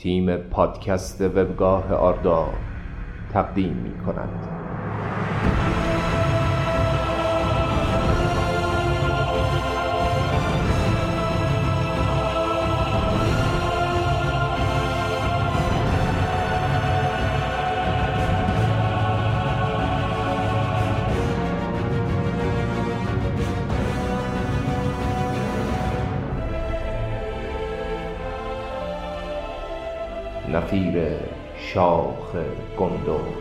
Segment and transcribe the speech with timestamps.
[0.00, 2.48] تیم پادکست وبگاه آردا
[3.32, 4.59] تقدیم می کند.
[30.70, 31.02] نفیر
[31.56, 32.36] شاخ
[32.78, 33.39] گندم.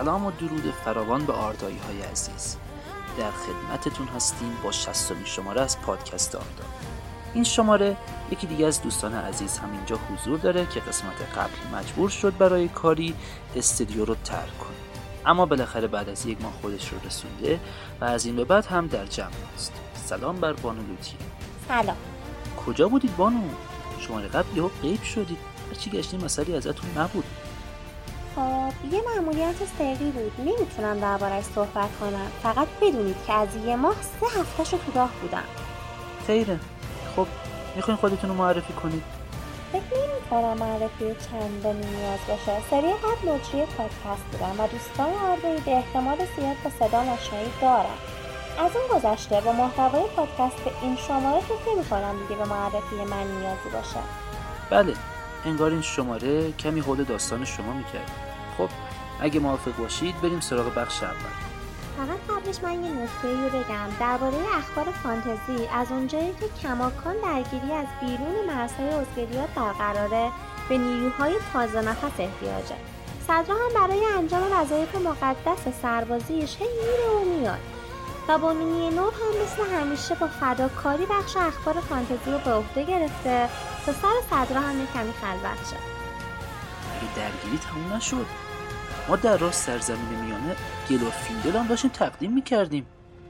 [0.00, 2.56] سلام و درود فراوان به آردایی های عزیز.
[3.18, 6.64] در خدمتتون هستیم با شستمین شماره از پادکست آردا.
[7.34, 7.96] این شماره
[8.30, 12.68] یکی دیگه از دوستان عزیز هم اینجا حضور داره که قسمت قبل مجبور شد برای
[12.68, 13.14] کاری
[13.56, 14.76] استودیو رو ترک کنه.
[15.26, 17.60] اما بالاخره بعد از یک ماه خودش رو رسونده
[18.00, 21.16] و از این به بعد هم در جمع است سلام بر بانو لوتی.
[21.68, 21.96] سلام.
[22.66, 23.42] کجا بودید بانو؟
[23.98, 25.38] شماره قبل یهو غیب شدید.
[25.68, 27.24] هرچی گشتیم مسئله ازتون نبود.
[28.92, 30.32] یه معمولیت سری بود.
[30.38, 32.30] نمی‌تونم دربارش صحبت کنم.
[32.42, 35.44] فقط بدونید که از یه ماه سه هفتهشو تو راه بودم.
[36.26, 36.60] خیره.
[37.16, 37.26] خب
[37.76, 39.02] می‌خواین خودتون رو معرفی کنید.
[39.72, 42.60] فکر نمی‌کنم معرفی چندانی نیاز باشه.
[42.70, 47.98] سری قبل مجری پادکست بودم و دوستان آردایی به احتمال زیاد با صدا آشنایی دارم.
[48.58, 53.70] از اون گذشته با محتوای پادکست این شماره فکر نمی‌کنم دیگه به معرفی من نیازی
[53.72, 54.00] باشه.
[54.70, 54.94] بله
[55.44, 58.10] انگار این شماره کمی حول داستان شما می‌کرد.
[58.58, 58.68] خب
[59.20, 61.50] اگه موافق باشید بریم سراغ بخش اول.
[61.96, 63.88] فقط قبلش من یه نکته رو بگم.
[64.00, 70.30] درباره اخبار فانتزی از اونجایی که کماکان درگیری از بیرون مرزهای ازگریات برقراره
[70.68, 72.76] به نیروهای تازه نفس احتیاجه.
[73.26, 77.58] صدرا هم برای انجام وظایف مقدس سربازیش هی میره و میاد.
[78.28, 83.48] و بانونی نور هم مثل همیشه با فداکاری بخش اخبار فانتزی رو به عهده گرفته
[83.86, 85.99] تا سر صدرا هم کمی خلوت شد
[87.16, 88.26] درگیری تموم نشد.
[89.08, 90.56] ما در راست سرزمین میانه
[90.90, 92.86] گل و فیندل هم داشتیم تقدیم می‌کردیم.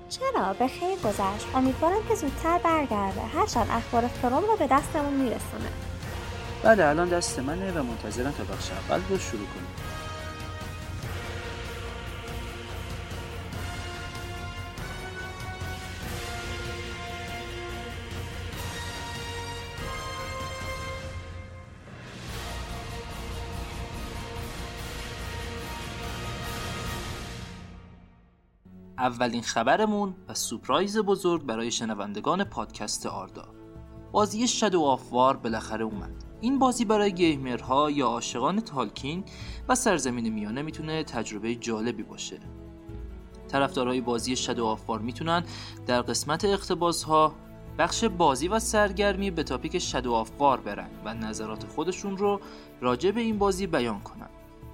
[0.09, 1.47] چرا؟ به خیر گذشت.
[1.55, 3.21] امیدوارم که زودتر برگرده.
[3.21, 5.71] هرچند اخبار فروم رو به دستمون میرسونه.
[6.63, 9.69] بله الان دست منه و منتظرم تا بخش اول رو شروع کنیم.
[29.01, 33.45] اولین خبرمون و surprise بزرگ برای شنوندگان پادکست آردا.
[34.13, 36.25] بازی Shadow of War بالاخره اومد.
[36.41, 39.25] این بازی برای gamer ها یا عاشقان تالکین
[39.69, 42.39] و سرزمین میانه می‌تونه تجربه جالبی باشه.
[43.49, 45.45] طرفدارای بازی Shadow of War می‌تونن
[45.87, 47.35] در قسمت اقتباس ها
[47.79, 52.41] بخش بازی و سرگرمی به topic Shadow of War برن و نظرات خودشون رو
[52.81, 54.29] راجع به این بازی بیان کنن.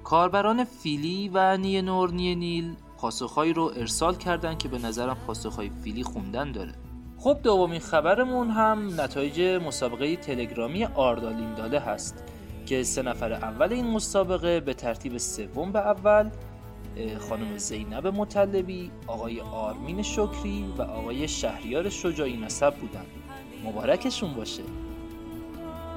[0.05, 6.03] کاربران فیلی و نور نیه نیل پاسخهایی رو ارسال کردن که به نظرم پاسخهای فیلی
[6.03, 6.73] خوندن داره.
[7.19, 12.25] خب دومین خبرمون هم نتایج مسابقه تلگرامی آردالین داده هست
[12.67, 16.31] که سه نفر اول این مسابقه به ترتیب سوم به اول
[17.29, 23.05] خانم زینب مطلبی، آقای آرمین شکری و آقای شهریار شجاعی نسب بودن.
[23.65, 24.63] مبارکشون باشه.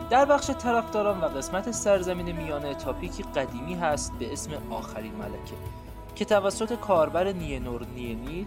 [0.10, 5.89] در بخش طرفداران و قسمت سرزمین میانه topic ی قدیمی هست به اسم آخرین ملکه.
[6.16, 8.46] که توسط کاربر نیه نیل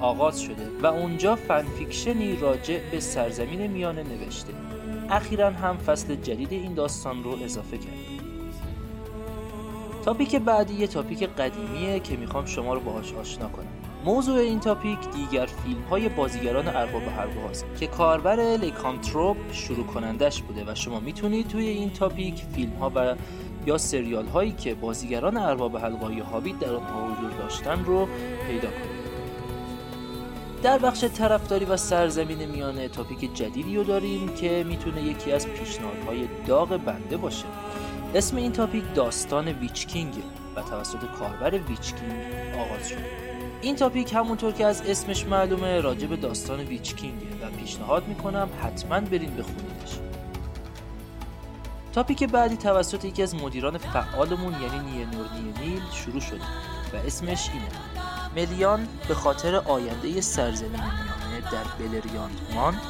[0.00, 4.52] آغاز شده و اونجا fanfiction ی راجع به سرزمین میانه نوشته.
[5.10, 7.92] اخیرا هم فصل جدید این داستان رو اضافه کرد.
[10.04, 13.66] topic بعدی یه topic قدیمیه که می‌خوام شما رو باهاش آشنا کنم.
[14.04, 20.42] موضوع این topic دیگر فیلم های بازیگران ارباب حلقه هاست که کاربر لیکانتروپ شروع کنندش
[20.42, 23.14] بوده و شما می‌تونید توی این topic فیلم ها و
[23.68, 28.08] یا سریال هایی که بازیگران ارباب حلقه‌ها یا هابیت در آنها حضور داشتن رو
[28.46, 28.98] پیدا کنید
[30.62, 36.28] در بخش طرفداری و سرزمین میانه topic جدیدی رو داریم که می‌تونه یکی از پیشنهادهای
[36.46, 37.44] داغ بنده باشه.
[38.14, 40.14] اسم این topic داستان Witch-king
[40.56, 42.12] و توسط کاربر Witch-king
[42.54, 42.96] آغاز شد.
[43.60, 48.48] این topic همونطور که از اسمش معلومه راجع به داستان Witch-king ه و پیشنهاد می‌کنم
[48.62, 50.07] حتما برین بخونیدش.
[51.98, 55.06] تاپیک بعدی توسط یکی از مدیران فعالمون یعنی نیه
[55.60, 56.40] نیل شروع شده
[56.92, 57.68] و اسمش اینه.
[58.36, 62.80] ملیان به خاطر آینده سرزمین میانه در بلریاند ماند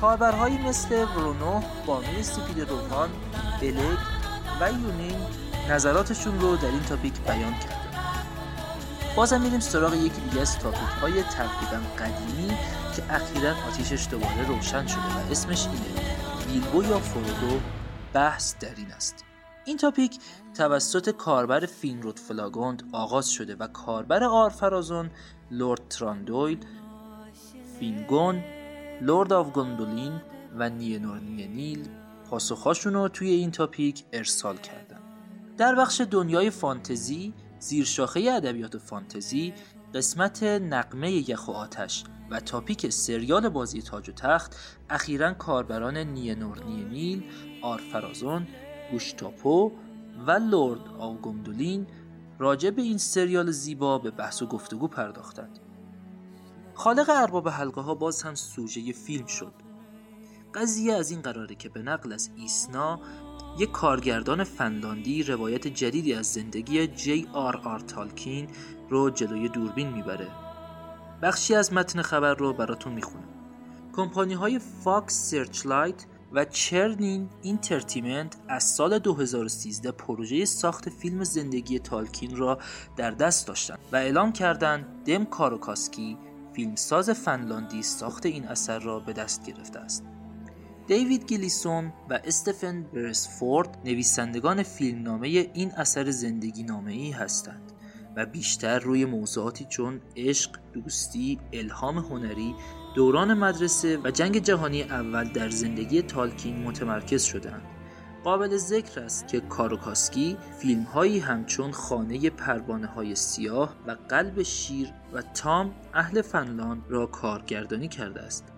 [0.00, 3.08] کاربرهایی مثل برونو، بانوی سپید رومان،
[3.60, 3.98] بلک
[4.60, 5.16] و یونین
[5.70, 8.04] نظراتشون رو در این تاپیک بیان کردن
[9.16, 12.48] بازم میریم سراغ یکی دیگه از تاپیک های تقریبا قدیمی
[12.96, 16.14] که اخیرا آتیشش دوباره روشن شده و اسمش اینه.
[16.46, 17.60] بیلبو یا فرودو
[18.14, 19.24] بحث در این است.
[19.64, 20.18] این topic
[20.54, 25.10] توسط کاربر فینرود فلاگوند آغاز شده و کاربر آرفرازون
[25.50, 26.58] لورد تراندویل
[27.78, 28.44] فینگون
[29.02, 30.20] Lord of Gondolin
[30.56, 31.88] و نیه نیل
[32.30, 35.00] پاسخهاشون رو توی این topic ارسال کردن.
[35.56, 39.54] در بخش دنیای فانتزی زیرشاخه ادبیات فانتزی
[39.94, 44.56] قسمت نغمه یخ و آتش و تاپیک سریال بازی تاج و تخت
[44.90, 47.24] اخیرا کاربران نیه نیل
[47.64, 48.46] آرفرازون
[48.90, 49.72] گوشتاپو
[50.26, 51.86] و لورد آوگوندولین
[52.38, 55.58] راجع به این سریال زیبا به بحث و گفتگو پرداختند.
[56.74, 59.52] خالق ارباب حلقه ها باز هم سوژه فیلم شد.
[60.54, 63.00] قضیه از این قراره که به نقل از ایسنا
[63.58, 68.48] یک کارگردان فنلاندی روایت جدیدی از زندگی جی آر آر تالکین
[68.90, 70.28] رو جلوی دوربین می‌بره.
[71.22, 73.28] بخشی از متن خبر رو براتون می‌خونم.
[73.96, 82.36] کمپانی های Fox Searchlight و Chernin Entertainment از سال 2013 پروژه ساخت فیلم زندگی تالکین
[82.36, 82.58] را
[82.96, 86.18] در دست داشتند و اعلام کردند دام کاروکاسکی
[86.52, 90.04] فیلمساز فنلاندی ساخت این اثر را به دست گرفته است.
[90.86, 97.72] دیوید گلیسون و استفن برسفورد نویسندگان فیلمنامه این اثر زندگی نامه ای هستند
[98.16, 102.54] و بیشتر روی موضوعاتی چون عشق، دوستی، الهام هنری،
[102.94, 107.62] دوران مدرسه و جنگ جهانی اول در زندگی تالکین متمرکز شدند.
[108.24, 114.92] قابل ذکر است که کاروکاسکی فیلم هایی همچون خانه پروانه های سیاه و قلب شیر
[115.12, 118.53] و تام اهل فنلاند را کارگردانی کرده است.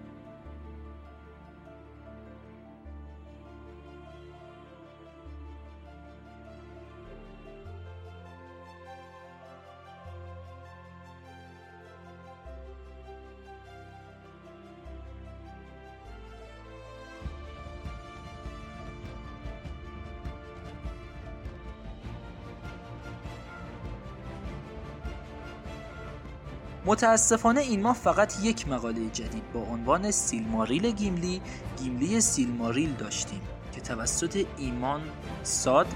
[26.87, 31.41] متاسفانه این ماه فقط یک مقاله جدید با عنوان سیلماریل گیملی
[31.79, 33.41] گیملی سیلماریل داشتیم
[33.73, 35.01] که توسط ایمان
[35.43, 35.87] ساد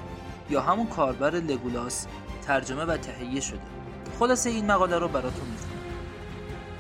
[0.51, 2.07] یا همون کاربر لگولاس
[2.43, 3.61] ترجمه و تهیه شده.
[4.19, 5.81] خلاصه این مقاله رو براتون می‌خونم.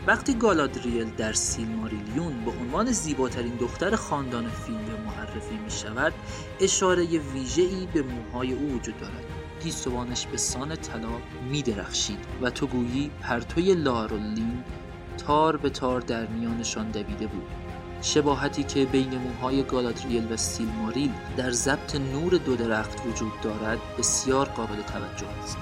[0.06, 6.12] وقتی گالادریل در سیلماریلیون به عنوان زیباترین دختر خاندان فینوه معرفی می شود
[6.60, 9.24] اشاره ویژه‌ای به موهای او وجود دارد.
[9.62, 11.08] گیسوانش به سان طلا
[11.50, 14.64] می درخشید و تو گویی پرتوی لارولین
[15.18, 17.46] تار به تار در میانشان دویده بود.
[18.02, 24.46] شباهتی که بین موهای گالادریل و سیلماریل در ضبط نور دو درخت وجود دارد بسیار
[24.48, 25.56] قابل توجه است.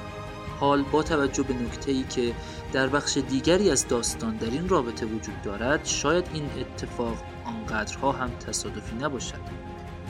[0.61, 2.35] حال با توجه به نکته ای که
[2.73, 8.31] در بخش دیگری از داستان در این رابطه وجود دارد شاید این اتفاق آنقدرها هم
[8.31, 9.41] تصادفی نباشد.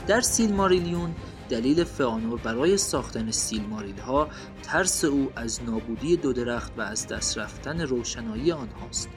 [0.07, 1.15] در سیلماریلیون
[1.49, 4.29] دلیل فئانور برای ساختن سیلماریل ها
[4.63, 9.09] ترس او از نابودی دو درخت و از دست رفتن روشنایی آنهاست.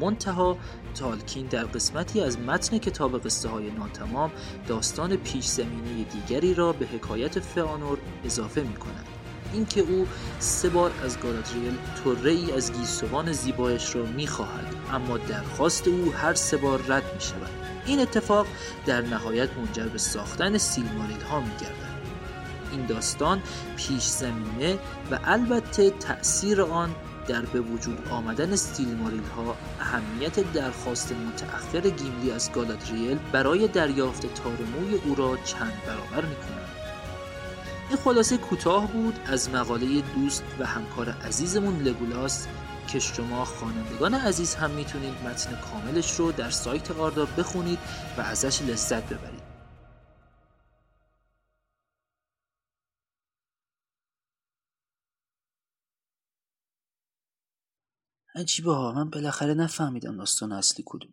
[0.00, 0.56] منتها
[0.94, 4.30] تالکین در قسمتی از متن کتاب قصه های ناتمام
[4.68, 9.06] داستان پیش زمینه دیگری را به حکایت فئانور اضافه می کند
[9.52, 10.06] اینکه او
[10.38, 16.12] سه بار از گالادریل طره ای از گیسوان زیبایش را می خواهد اما درخواست او
[16.12, 18.46] هر سه بار رد می شود این اتفاق
[18.86, 21.96] در نهایت منجر به ساختن سیلماریل ها می گردن.
[22.72, 23.42] این داستان
[23.76, 24.78] پیش زمینه
[25.10, 26.94] و البته تأثیر آن
[27.28, 34.94] در به وجود آمدن سیلماریل ها اهمیت درخواست متأخر گیملی از گالادریل برای دریافت تارموی
[35.04, 36.68] او را چند برابر می کند.
[37.88, 42.46] این خلاصه کوتاه بود از مقاله دوست و همکار عزیزمون لگولاس
[42.86, 47.78] که شما خوانندگان عزیز هم می‌تونید متن کاملش رو در سایت آردا بخونید
[48.18, 49.42] و ازش لذت ببرید.
[58.34, 61.12] عجیبه ها من بالاخره نفهمیدم داستان اصلی کدوم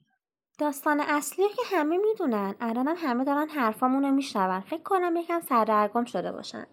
[0.60, 2.56] داستان اصلی که همه می‌دونن.
[2.60, 4.62] الانم همه دارن حرفامونو میشنون.
[4.62, 6.66] فکر کنم یکم سردرگم شده باشن.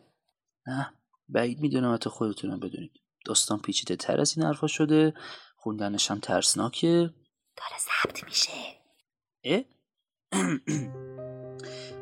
[0.66, 0.94] نه
[1.28, 2.92] بعید می‌دونم حتی خودتونم بدونید.
[3.26, 5.14] داستان پیچیده تر از این حرفا شده.
[5.56, 7.10] خوندنش هم ترسناکه.
[7.56, 8.52] داره ضبط میشه.
[9.44, 9.62] اه؟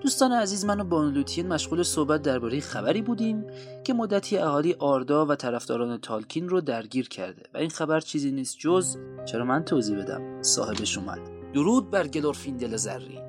[0.03, 3.47] دوستان عزیز من و بانلوتین مشغول صحبت درباره خبری بودیم
[3.85, 8.59] که مدتی اهالی آردا و طرفداران تالکین رو درگیر کرده و این خبر چیزی نیست
[8.59, 8.97] جز
[9.27, 10.43] چرا من توضیح بدم.
[10.43, 11.53] صاحبش اومد.
[11.53, 13.23] درود بر گلورفیندل زرین.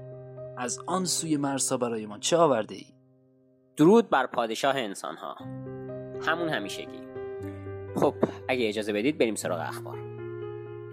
[0.58, 2.86] از آن سوی مرسا برایمان چه آورده ای؟
[3.77, 5.36] درود بر پادشاه انسان ها
[6.22, 7.00] همون همیشگی.
[8.00, 8.13] خب
[8.48, 9.98] اگه اجازه بدید بریم سراغ اخبار.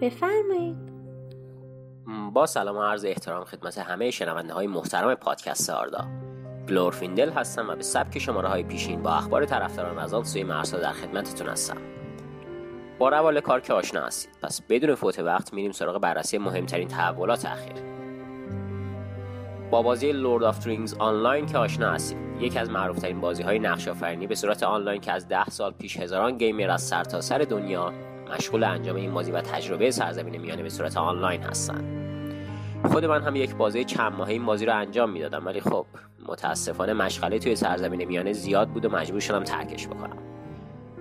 [0.01, 0.77] بفرمایید.
[2.33, 6.07] با سلام و عرض احترام خدمت همه شنونده های محترم پادکست آردا.
[6.69, 10.77] گلورفیندل هستم و به سبک شماره های پیشین با اخبار طرفداران از آن سوی مرزها
[10.77, 11.77] در خدمتتون هستم.
[12.99, 14.31] با روال کار که آشنا هستید.
[14.41, 17.96] پس بدون فوت وقت میریم سراغ بررسی مهمترین تحولات اخیر.
[19.71, 22.17] با بازی Lord of the Rings Online که آشنا هستید.
[22.39, 25.97] یکی از معروفترین بازی های نقش آفرینی به صورت آنلاین که از ده سال پیش
[25.97, 27.93] هزاران gamer از سرتاسر سر دنیا
[28.37, 31.83] مشغول انجام این بازی و تجربه سرزمین میانه به صورت آنلاین هستند
[32.91, 35.85] خود من هم یک بازه چند ماهه این بازی رو انجام می‌دادم ولی خب
[36.27, 40.17] متاسفانه مشغله توی سرزمین میانه زیاد بود و مجبور شدم ترکش بکنم.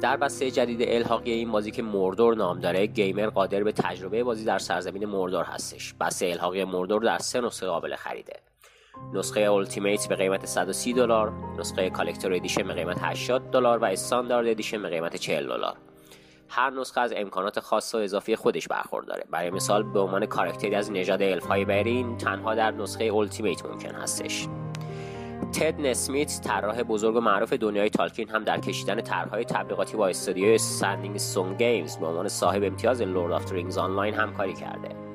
[0.01, 4.45] در بسته جدید الحاقی این بازی که مردور نام داره gamer قادر به تجربه بازی
[4.45, 5.95] در سرزمین مردور هستش.
[6.01, 8.33] بسته الحاقی مردور در سه نسخه قابل خریده.
[9.13, 14.49] نسخه Ultimate به قیمت 130 دلار نسخه Collector Edition به قیمت 80 دلار و Standard
[14.49, 15.77] Edition به قیمت 40 دلار.
[16.49, 20.93] هر نسخه از امکانات خاص و اضافی خودش برخورداره برای مثال به عنوان کارکتری از
[20.93, 24.49] نژاد الفهای برین تنها در نسخه Ultimate ممکن هستش.
[25.53, 30.59] تد نسمیت طراح بزرگ و معروف دنیای تالکین هم در کشیدن طرحهای تبلیغاتی با استودیوی
[30.59, 35.06] Standing Stone Games به عنوان صاحب امتیاز Lord of the Rings Online همکاری کرده.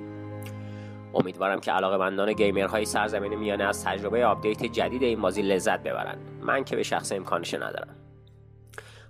[1.13, 5.83] امیدوارم که علاقه مندان gamer های سرزمین میانه از تجربه update جدید این بازی لذت
[5.83, 6.39] ببرند.
[6.41, 7.95] من که به شخصه امکانش ندارم.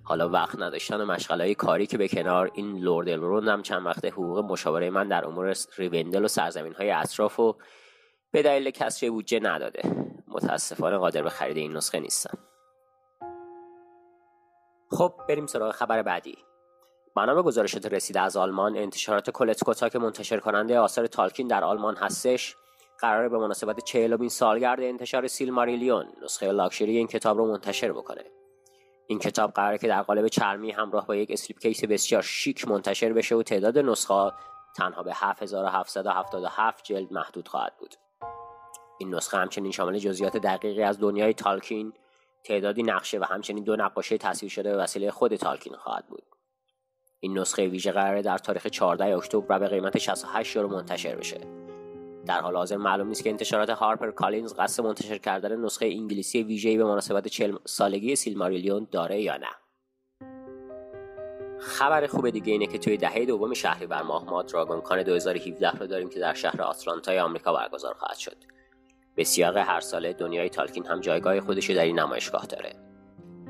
[0.03, 4.05] حالا وقت نداشتن و مشغله کاری که به کنار این لورد الروند هم چند وقت
[4.05, 7.55] حقوق مشاوره من در امور ریوندل و سرزمین های اطراف و
[8.31, 9.81] به دلیل کسر بودجه نداده.
[10.27, 12.37] متاسفانه قادر به خرید این نسخه نیستم.
[14.91, 16.37] خب بریم سراغ خبر بعدی.
[17.15, 21.95] بنا به گزارشات رسیده از آلمان انتشارات کلتکوتا که منتشر کننده آثار تالکین در آلمان
[21.95, 22.55] هستش.
[22.99, 28.23] قراره به مناسبت چهلمین سالگرد انتشار سیلماریلیون نسخه لاکشری این کتاب رو منتشر بکنه.
[29.07, 33.35] این کتاب قراره که در قالب چرمی همراه با یک slipcase بسیار شیک منتشر بشه
[33.35, 34.31] و تعداد نسخه
[34.75, 37.95] تنها به 7777 جلد محدود خواهد بود.
[38.99, 41.93] این نسخه همچنین شامل جزئیات دقیقی از دنیای تالکین
[42.43, 46.30] تعدادی نقشه و همچنین دو نقاشی تصویر شده به وسیله خود تالکین خواهد بود.
[47.23, 51.41] این نسخه ویژه قراره در تاریخ 14 اکتبر و به قیمت 68 یورو منتشر بشه.
[52.25, 56.77] در حال حاضر معلوم نیست که انتشارات هارپر کالینز قصد منتشر کردن نسخه انگلیسی ویژه‌ای
[56.77, 59.47] به مناسبت 40 سالگی سیلماریلیون داره یا نه.
[61.59, 65.87] خبر خوب دیگه اینه که توی دهه دوم شهریور ماه ما دراگون کان 2017 رو
[65.87, 68.37] داریم که در شهر آتلانتای آمریکا برگزار خواهد شد.
[69.15, 72.90] به سیاق هر ساله دنیای تالکین هم جایگاه خودش در این نمایشگاه داره.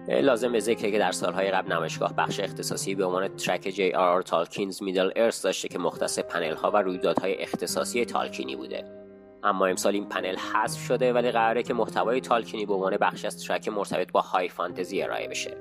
[0.08, 4.10] لازم به ذکره که در سالهای قبل نمایشگاه بخش اختصاصی به عنوان ترک جی آر
[4.10, 8.86] آر تالکینز میدل ارس داشته که مختص پنل ها و رویدادهای اختصاصی تالکینی بوده.
[9.44, 13.46] اما امسال این پنل حذف شده ولی قراره که محتوای تالکینی به عنوان بخش از
[13.46, 15.58] ترک مرتبط با های فانتزی ارائه بشه.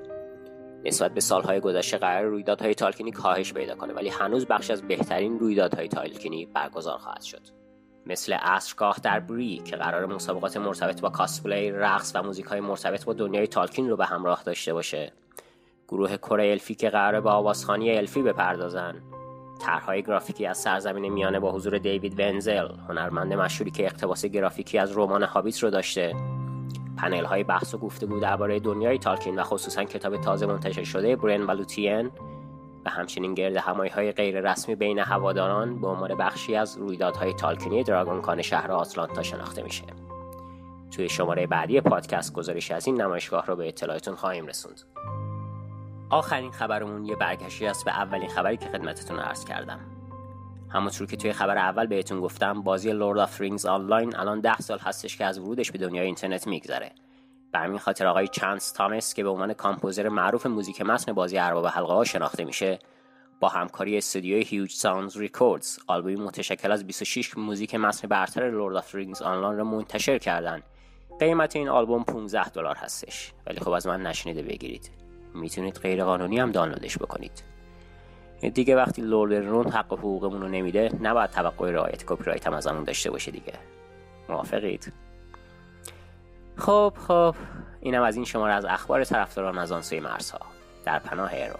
[0.85, 5.39] نسبت به سالهای گذشته قرار رویدادهای تالکینی کاهش پیدا کنه ولی هنوز بخش از بهترین
[5.39, 7.60] رویدادهای تالکینی برگزار خواهد شد.
[8.05, 13.05] مثل عصرگاه در بری که قرار مسابقات مرتبط با کاسپلی، رقص و موزیک های مرتبط
[13.05, 15.11] با دنیای تالکین رو به همراه داشته باشه.
[15.87, 19.01] گروه کره الفی که قراره با آوازخانی الفی بپردازن.
[19.61, 24.97] طرحهای گرافیکی از سرزمین میانه با حضور دیوید ونزل هنرمند مشهوری که اقتباس گرافیکی از
[24.97, 26.15] رمان هابیت رو داشته.
[26.97, 31.43] پنل های بحث و گفتگو درباره دنیای تالکین و خصوصا کتاب تازه منتشر شده برن
[31.43, 32.11] و لوتین
[32.85, 37.83] و همچنین گرد همایی های غیر رسمی بین هواداران به عنوان بخشی از رویدادهای تالکینی
[37.83, 39.83] Dragon Con شهر آتلانتا شناخته میشه.
[40.91, 44.81] توی شماره بعدی پادکست گزارش از این نمایشگاه رو به اطلاعتون خواهیم رسوند.
[46.09, 49.79] آخرین خبرمون یه برگشتی است به اولین خبری که خدمتتون عرض کردم.
[50.69, 54.57] همونطور که توی خبر اول بهتون گفتم بازی Lord of the Rings Online الان ده
[54.57, 56.91] سال هستش که از ورودش به دنیای اینترنت میگذره
[57.51, 61.67] به همین خاطر آقای چانس تامس که به عنوان composer معروف موزیک متن بازی ارباب
[61.67, 62.79] حلقه ها شناخته میشه.
[63.39, 68.95] با همکاری استودیوی Huge Sounds Records آلبومی متشکل از 26 موزیک متن برتر Lord of
[68.95, 70.61] the Rings Online را منتشر کردن
[71.19, 73.33] قیمت این آلبوم 15 دلار هستش.
[73.47, 74.91] ولی خب از من نشنیده بگیرید.
[75.33, 77.43] می‌تونید غیر قانونی هم دانلودش بکنید.
[78.53, 82.83] دیگه وقتی لورد رون حق حقوقمون رو نمیده نباید توقع رعایت کپی رایت هم ازمون
[82.83, 83.53] داشته باشه دیگه.
[84.29, 84.93] موافقید؟
[86.57, 87.35] خب خب
[87.81, 90.39] اینم از این شماره از اخبار طرفداران از آن سوی مرزها
[90.85, 91.55] در پناه ایرو.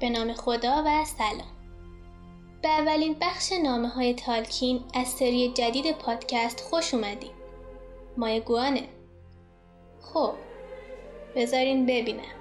[0.00, 1.57] به نام خدا و سلام.
[2.62, 7.30] به اولین بخش نامه های تالکین از سری جدید پادکست خوش اومدیم
[8.16, 8.88] مای گوانه.
[10.00, 10.32] خب
[11.36, 12.34] بذارین ببینم.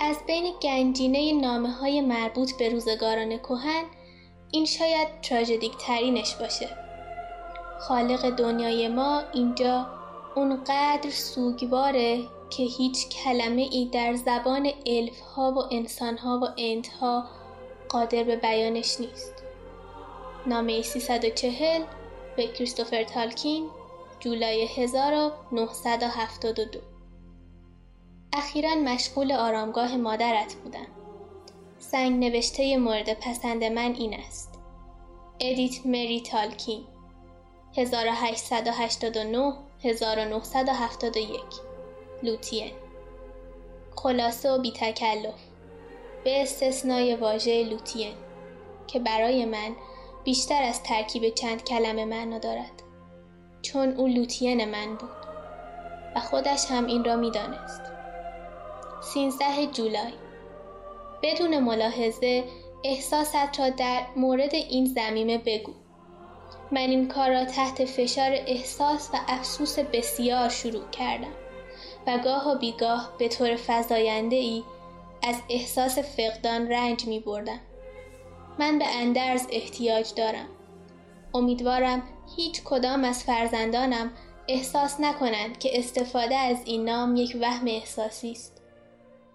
[0.00, 3.84] از بین گنجینه نامه های مربوط به روزگاران کهن
[4.50, 6.68] این شاید تراژدیک ترینش باشه.
[7.80, 9.86] خالق دنیای ما اینجا
[10.34, 16.88] اونقدر سوگواره که هیچ کلمه ای در زبان الف ها و انسان ها و انت
[16.88, 17.24] ها
[17.88, 19.34] قادر به بیانش نیست.
[20.46, 21.82] نامه 340
[22.36, 23.70] به کریستوفر تالکین
[24.20, 26.80] جولای 1972
[28.32, 30.86] اخیرا مشغول آرامگاه مادرت بودم.
[31.78, 34.58] سنگ نوشته مورد پسند من این است.
[35.40, 36.84] ادیت مری تالکین
[37.76, 39.54] 1889
[39.84, 41.42] 1971
[42.22, 42.72] لوتین
[43.96, 45.47] خلاصه و بی تکلف
[46.24, 48.14] به استثنای واژه لوتین
[48.86, 49.76] که برای من
[50.24, 52.82] بیشتر از ترکیب چند کلمه معنا دارد
[53.62, 55.10] چون او لوتین من بود
[56.16, 57.82] و خودش هم این را می‌دانست.
[59.00, 60.12] سینزده جولای
[61.22, 62.44] بدون ملاحظه
[62.84, 65.72] احساست را در مورد این زمینه بگو
[66.70, 71.32] من این کار را تحت فشار احساس و افسوس بسیار شروع کردم
[72.06, 74.62] و گاه و بیگاه به طور فضاینده ای
[75.22, 77.60] از احساس فقدان رنج می بردم.
[78.58, 80.48] من به اندرز احتیاج دارم.
[81.34, 82.02] امیدوارم
[82.36, 84.12] هیچ کدام از فرزندانم
[84.48, 88.62] احساس نکنند که استفاده از این نام یک وهم احساسی است.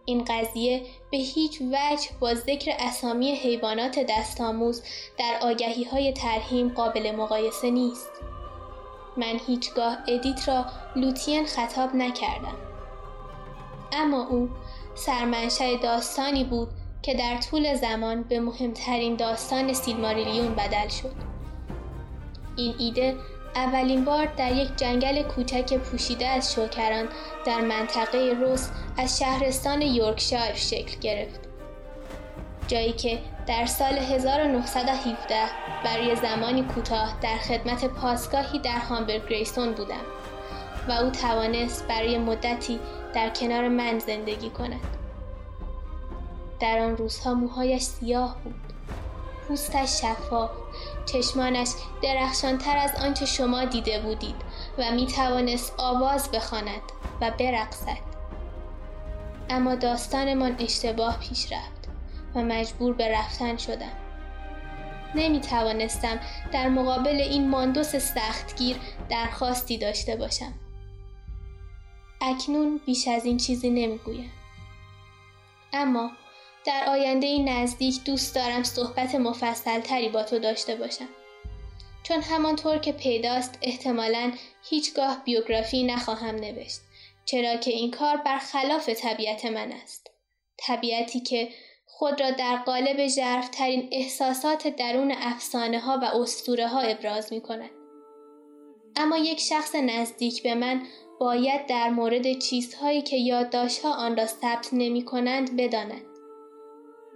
[0.05, 0.81] این قضیه
[1.11, 4.83] به هیچ وجه با ذکر اسامی حیوانات دستآموز
[5.17, 8.11] در آگهی های ترهیم قابل مقایسه نیست.
[9.17, 12.57] من هیچگاه ادیت را لوتین خطاب نکردم.
[13.91, 14.49] اما او
[14.95, 16.67] سرمنشه داستانی بود
[17.01, 21.13] که در طول زمان به مهمترین داستان سیلماریلیون بدل شد.
[22.55, 23.15] این ایده
[23.55, 27.07] اولین بار در یک جنگل کوچک پوشیده از شوکران
[27.45, 31.39] در منطقه روس از شهرستان یورکشایر شکل گرفت.
[32.67, 35.35] جایی که در سال 1917
[35.83, 40.05] برای زمانی کوتاه در خدمت پاسگاهی در هامبرگ گریسون بودم
[40.87, 42.79] و او توانست برای مدتی
[43.13, 44.97] در کنار من زندگی کند.
[46.59, 48.55] در آن روزها موهایش سیاه بود.
[49.47, 50.51] پوستش شفاف،
[51.05, 51.69] چشمانش
[52.01, 54.35] درخشانتر از آنچه شما دیده بودید
[54.77, 56.81] و می توانست آواز بخواند
[57.21, 58.13] و برقصد.
[59.49, 61.89] اما داستانمان اشتباه پیش رفت
[62.35, 63.91] و مجبور به رفتن شدم.
[65.15, 66.19] نمی توانستم
[66.51, 68.77] در مقابل این ماندوس سختگیر
[69.09, 70.53] درخواستی داشته باشم.
[72.23, 74.31] اکنون بیش از این چیزی نمی‌گویم.
[75.73, 76.11] اما
[76.65, 81.09] در آینده نزدیک دوست دارم صحبت مفصل تری با تو داشته باشم.
[82.03, 84.31] چون همانطور که پیداست احتمالا
[84.69, 86.79] هیچگاه بیوگرافی نخواهم نوشت
[87.25, 90.11] چرا که این کار برخلاف طبیعت من است.
[90.57, 91.49] طبیعتی که
[91.85, 93.07] خود را در قالب
[93.51, 97.69] ترین احساسات درون افسانه ها و اسطوره ها ابراز می کند.
[98.95, 100.81] اما یک شخص نزدیک به من
[101.23, 106.01] باید در مورد چیزهایی که یادداشتها آن را ثبت نمی کنند بداند.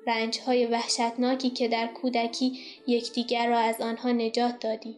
[0.07, 4.95] رنج های وحشتناکی که در کودکی یکدیگر را از آنها نجات دادیم.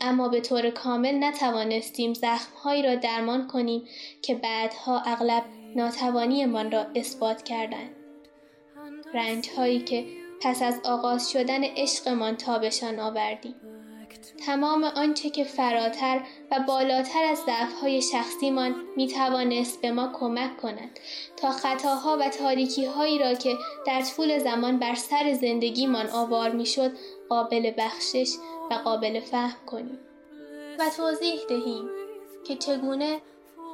[0.00, 3.84] اما به طور کامل نتوانستیم زخمهایی را درمان کنیم
[4.22, 5.44] که بعدها اغلب
[5.76, 7.96] ناتوانیمان را اثبات کردند.
[9.14, 10.06] رنج هایی که
[10.40, 13.54] پس از آغاز شدن عشقمان تابشان آوردیم.
[14.46, 21.00] تمام آنچه که فراتر و بالاتر از ضعفهای شخصیمان می توانست به ما کمک کند
[21.36, 26.66] تا خطاها و تاریکی هایی را که در طول زمان بر سر زندگیمان آوار می
[26.66, 26.90] شد
[27.28, 28.28] قابل بخشش
[28.70, 29.98] و قابل فهم کنیم
[30.78, 31.88] و توضیح دهیم
[32.46, 33.20] که چگونه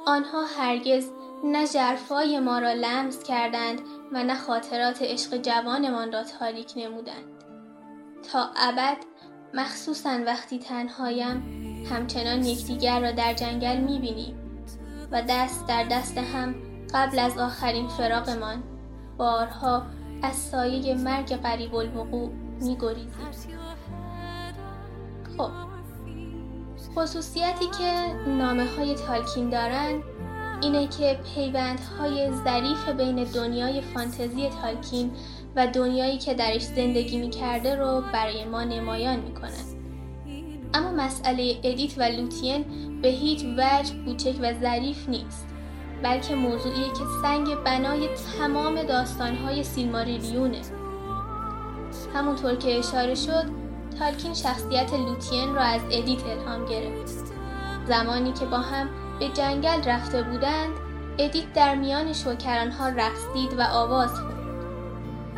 [0.05, 1.09] آنها هرگز
[1.43, 7.43] نه جرفای ما را لمس کردند و نه خاطرات عشق جوانمان را تاریک نمودند
[8.31, 8.97] تا ابد
[9.55, 11.43] مخصوصا وقتی تنهایم
[11.91, 14.35] همچنان یکدیگر را در جنگل می‌بینیم
[15.11, 16.55] و دست در دست هم
[16.93, 18.63] قبل از آخرین فراقمان.
[19.17, 19.85] بارها
[20.23, 23.11] از سایه مرگ قریب الوقوع میگریزیم.
[25.37, 25.51] خب
[26.95, 30.03] خصوصیتی که نامه های تالکین دارند
[30.61, 35.11] اینه که پیوندهای ظریف بین دنیای فانتزی تالکین
[35.55, 39.75] و دنیایی که درش زندگی می‌کرده رو برای ما نمایان می‌کنن
[40.73, 42.65] اما مسئله ادیت و لوتین
[43.01, 45.47] به هیچ وجه کوچک و ظریف نیست
[46.03, 50.61] بلکه موضوعیه که سنگ بنای تمام داستانهای سیلماریلیونه.
[52.15, 53.45] همونطور که اشاره شد
[53.99, 57.25] تالکین شخصیت لوتین را از ادیت الهام گرفت.
[57.87, 58.89] زمانی که با هم
[59.19, 60.71] به جنگل رفته بودند
[61.19, 64.34] ادیت در میان شوکرانها رقصید و آواز خوند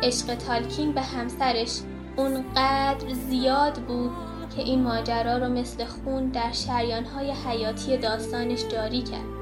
[0.02, 1.80] عشق تالکین به همسرش.
[2.16, 4.10] اونقدر زیاد بود
[4.56, 9.38] که این ماجرا رو مثل خون در شریانهای حیاتی داستانش جاری کرد.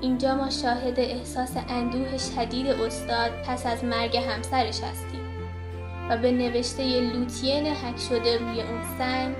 [0.00, 5.20] اینجا ما شاهد احساس اندوه شدید استاد پس از مرگ همسرش هستیم
[6.10, 9.34] و به نوشته لوتین حک شده روی اون سنگ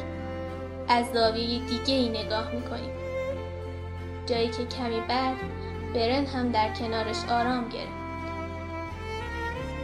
[0.88, 2.90] از زاویه دیگه ای نگاه می‌کنیم.
[4.26, 5.37] جایی که کمی بعد
[5.94, 7.99] برن هم در کنارش آرام گرفت.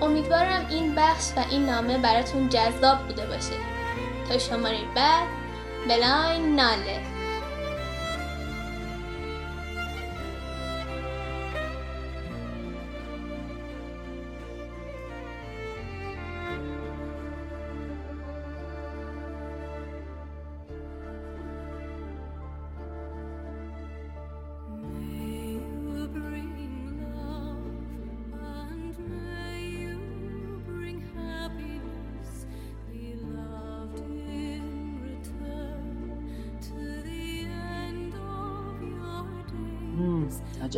[0.03, 3.57] امیدوارم این بخش و این نامه براتون جذاب بوده باشه.
[4.29, 5.29] تا شماره بعد
[5.89, 7.16] بلاین ناله.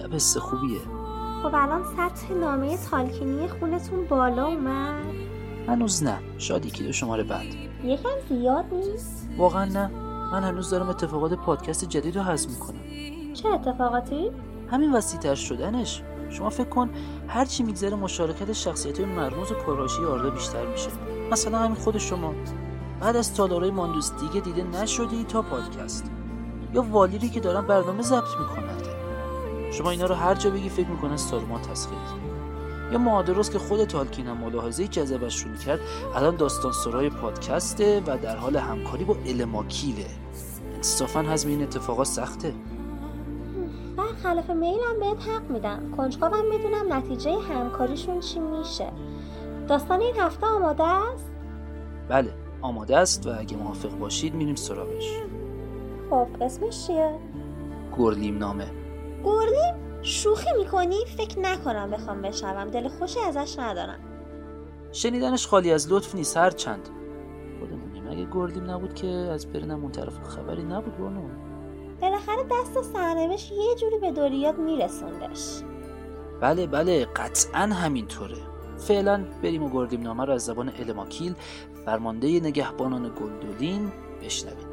[0.08, 0.80] عجب حس خوبیه.
[1.42, 5.04] خب الان سطح نامه تالکینی خونتون بالا اومد؟
[5.68, 6.18] هنوز نه.
[6.38, 7.46] شاید یکی دو شماره بعد.
[7.84, 9.90] یکم زیاد نیست؟ واقعا نه.
[10.32, 12.80] من هنوز دارم اتفاقات پادکست جدید رو حذف می‌کنم.
[13.34, 14.30] چه اتفاقاتی؟
[14.70, 16.02] همین وسیعتر شدنش.
[16.30, 16.90] شما فکر کن
[17.28, 20.90] هر چی میگذره مشارکت شخصیت مرموز و پراشی آردا بیشتر میشه.
[21.30, 22.34] مثلا همین خود شما.
[23.00, 26.10] بعد از تالارای ماندوس دیگه دیده نشدی تا پادکست.
[26.74, 28.77] یا والیری که دارن برنامه ضبط می‌کنن.
[29.72, 31.98] شما اینا رو هر جا بگی فکر می‌کنن سارما تسخیر
[32.92, 35.80] یا مادروس که خود تالکین هم ملاحظه جذبش رو می‌کرد
[36.14, 40.06] الان داستان سرای پادکسته و در حال همکاری با الماکیله
[40.74, 42.54] انصافا هزم این اتفاقات سخته.
[44.22, 45.92] خلاف میلم بهت حق میدم.
[45.96, 48.92] کنجکاوم می‌دونم نتیجه همکاریشون چی میشه.
[49.68, 51.30] داستان این هفته آماده است؟
[52.08, 55.22] بله آماده است و اگه موافق باشید میریم سراغش.
[56.10, 57.18] خب اسمش چیه؟
[57.98, 58.66] گرلیم نامه
[59.28, 63.98] گرلیم شوخی می‌کنی؟ فکر نکنم بخوام بشنوم دل خوشی ازش ندارم.
[64.92, 66.88] شنیدنش خالی از لطف نیست هر چند
[67.58, 68.08] خودمونیم.
[68.10, 71.22] اگه گردیم نبود که از برنم اون طرف خبری نبود بانو
[72.00, 75.62] بالاخره دست سرنوشت یه جوری به دوریات میرسوندش.
[76.40, 78.36] بله بله قطعا همینطوره.
[78.76, 81.34] فعلا بریم و گردیم نامه رو از زبان الماکیل
[81.84, 84.67] فرمانده نگهبانان گلدولین بشنویم.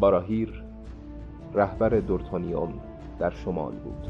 [0.00, 0.64] باراهیر
[1.54, 2.72] رهبر دورتونیوم
[3.18, 4.06] در شمال بود.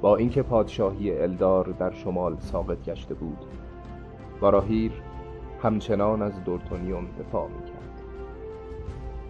[0.00, 3.38] با اینکه پادشاهی الدار در شمال ساقط گشته بود
[4.40, 4.92] باراهیر
[5.62, 8.02] همچنان از دورتونیوم دفاع می‌کرد.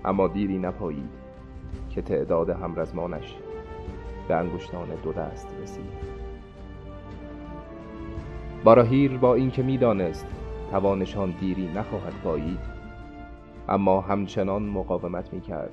[0.04, 1.11] اما دیری نپایید
[1.90, 3.37] که تعداد همرزمانش
[4.28, 6.12] به انگشتان دو دست رسید.
[8.64, 10.26] باراهیر با اینکه می‌دانست
[10.70, 12.81] توانشان دیری نخواهد پایید
[13.68, 15.72] اما همچنان مقاومت می کرد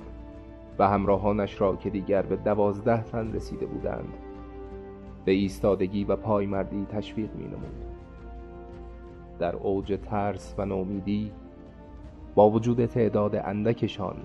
[0.78, 4.14] و همراهانش را که دیگر به دوازده تن رسیده بودند
[5.24, 7.84] به ایستادگی و پایمردی تشویق می نمود.
[9.38, 11.32] در اوج ترس و نومیدی
[12.34, 14.16] با وجود تعداد اندکشان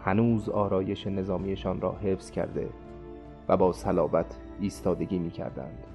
[0.00, 2.68] هنوز آرایش نظامیشان را حفظ کرده
[3.48, 5.86] و با صلابت ایستادگی می کردند.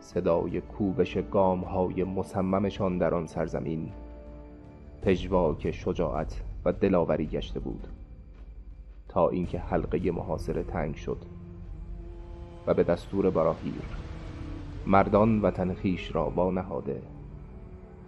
[0.00, 3.92] صدای کوبش گام های مصممشان در آن سرزمین
[5.02, 7.86] پژواک شجاعت و دلاوری گشته بود.
[9.08, 11.18] تا اینکه حلقه محاصره تنگ شد
[12.66, 13.82] و به دستور براهیر
[14.86, 17.02] مردان و تنخیش را نهاده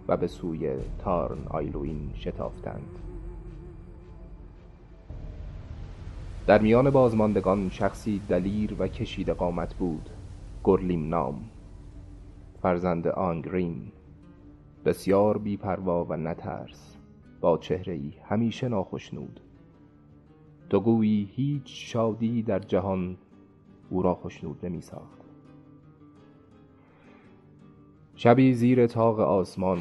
[0.07, 2.99] و به سوی تارن آیلوین شتافتند.
[6.47, 10.09] در میان بازماندگان شخصی دلیر و کشید قامت بود.
[10.63, 11.35] گرلیم نام.
[12.61, 13.91] فرزند آنگرین.
[14.85, 16.97] بسیار بیپروا و نترس.
[17.41, 19.39] با چهره ای همیشه ناخشنود.
[20.69, 23.17] تو گویی هیچ شادی در جهان
[23.89, 25.23] او را خشنود نمی ساخت
[28.15, 29.79] شبی زیر تاق آسمان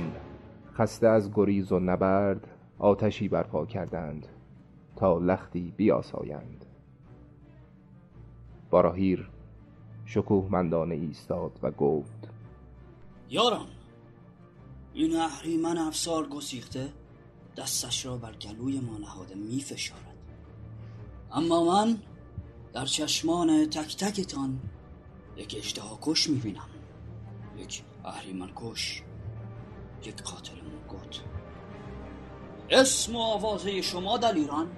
[0.74, 4.26] خسته از گریز و نبرد آتشی برپا کردند
[4.96, 6.64] تا لختی بیاسایند.
[8.70, 9.30] باراهیر
[10.04, 12.30] شکوهمندانه ایستاد و گفت
[13.30, 13.66] یاران
[14.94, 16.92] این اهریمن افسار گسیخته
[17.57, 20.16] دستش را بر گلوی ما نهاده می فشارد
[21.33, 21.98] اما من
[22.72, 24.61] در چشمان تک تکتان
[25.37, 26.68] یک اشتها کش می بینم
[27.59, 29.02] یک اهریمن کش
[30.05, 31.20] یک قاتل مرگوت
[32.70, 34.70] اسم و آوازه شما دلیران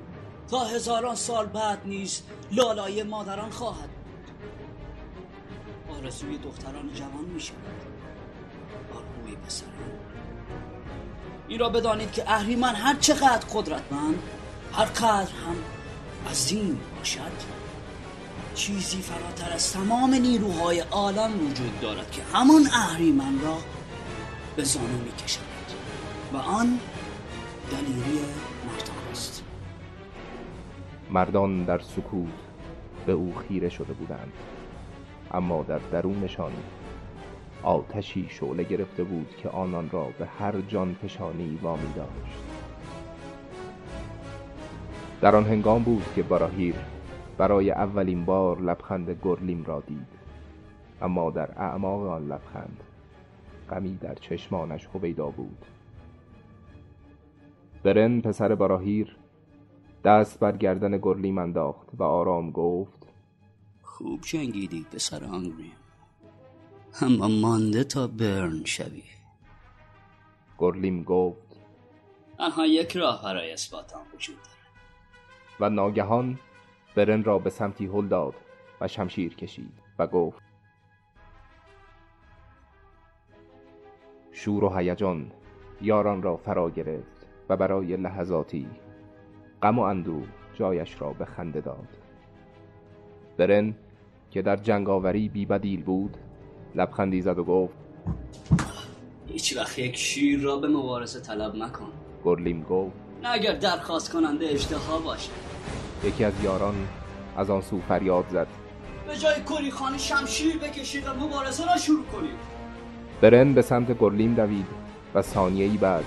[0.51, 2.23] تا هزاران سال بعد نیز
[2.53, 4.31] لالای مادران خواهد بود.
[5.97, 7.57] آرزوی دختران جوان می شود
[8.95, 10.04] آرزوی پسران
[11.49, 14.23] این را بدانید که اهریمن هر چقدر قدرتمند
[14.73, 15.57] هر قدر هم
[16.31, 17.55] عظیم باشد.
[18.55, 23.59] چیزی فراتر از تمام نیروهای عالم وجود دارد که همان اهریمن را
[24.57, 25.41] به زانو می کشد
[26.33, 26.79] و آن
[27.71, 28.21] دلیری
[28.67, 29.43] مردان است.
[31.11, 32.29] مردان در سکوت
[33.07, 34.33] به او خیره شده بودند
[35.31, 36.53] اما در درونشان
[37.65, 42.43] آتشی شعله گرفته بود که آنان را به هر جان فشانی وامی داشت.
[45.21, 46.75] در آن هنگام بود که براهیر
[47.39, 50.07] برای اولین بار لبخند گرلیم را دید.
[51.03, 52.81] اما در اعماق آن لبخند
[53.71, 55.65] غمی در چشمانش هویدا بود.
[57.83, 59.17] برن پسر براهیر
[60.05, 63.07] دست بر گردن گرلیم انداخت و آرام گفت
[63.83, 65.73] خوب جنگیدی پسر آنگریم
[67.03, 69.03] اما مانده تا برن شوی.
[70.59, 71.57] گرلیم گفت
[72.39, 74.49] تنها یک راه برای اثبات آن وجود دارد.
[75.61, 76.39] و ناگهان
[76.95, 78.35] برن را به سمتی هل داد
[78.81, 80.43] و شمشیر کشید و گفت
[84.33, 85.33] شور و هیجان
[85.81, 88.67] یاران را فرا گرفت و برای لحظاتی
[89.63, 91.89] غم و اندوه جایش را به خنده داد.
[93.37, 93.75] برن
[94.31, 96.17] که در جنگاوری بی بدیل بود
[96.75, 97.75] لبخندی زد و گفت
[99.27, 101.89] هیچ وقت یک شیر را به مبارزه طلب مکن.
[102.25, 105.31] گرلیم گفت نه اگر درخواست کننده اشتها باشه
[106.05, 106.75] یکی از یاران
[107.37, 108.47] از آن سو فریاد زد.
[109.07, 112.39] به جای کری خانی شمشیر بکشید و مبارزه را شروع کنید.
[113.21, 114.67] برن به سمت گرلیم دوید
[115.15, 116.05] و ثانیه‌ای بعد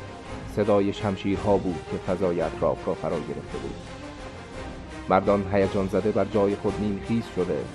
[0.55, 3.75] صدای شمشیرها بود که فضای اطراف را فرا گرفته بود.
[5.09, 7.65] مردان هیجان زده بر جای خود نیمخیز شده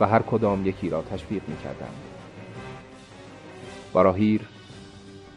[0.00, 2.07] و هر کدام یکی را تشویق می‌کردند.
[3.92, 4.48] باراهیر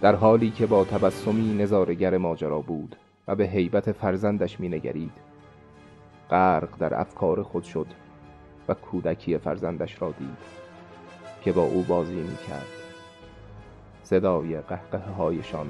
[0.01, 2.95] در حالی که با تبسمی نظارگر ماجرا بود
[3.27, 5.11] و به هیبت فرزندش مینگرید
[6.29, 7.87] غرق در افکار خود شد
[8.67, 10.37] و کودکی فرزندش را دید
[11.43, 12.67] که با او بازی می‌کرد.
[14.03, 15.67] صدای قهقه هایشان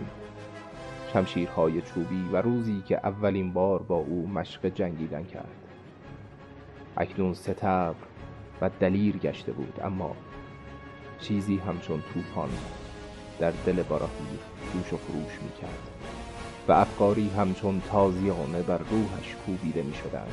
[1.14, 5.56] شمشیرهای چوبی و روزی که اولین بار با او مشق جنگیدن کرد.
[6.98, 7.96] اکنون ستبر
[8.62, 10.16] و دلیر گشته بود اما
[11.22, 12.50] چیزی همچون طوفان
[13.40, 14.40] در دل باراهیر
[14.74, 15.88] جوش و خروش می‌کرد
[16.68, 20.32] و افکاری همچون تازیانه بر روحش کوبیده می شدند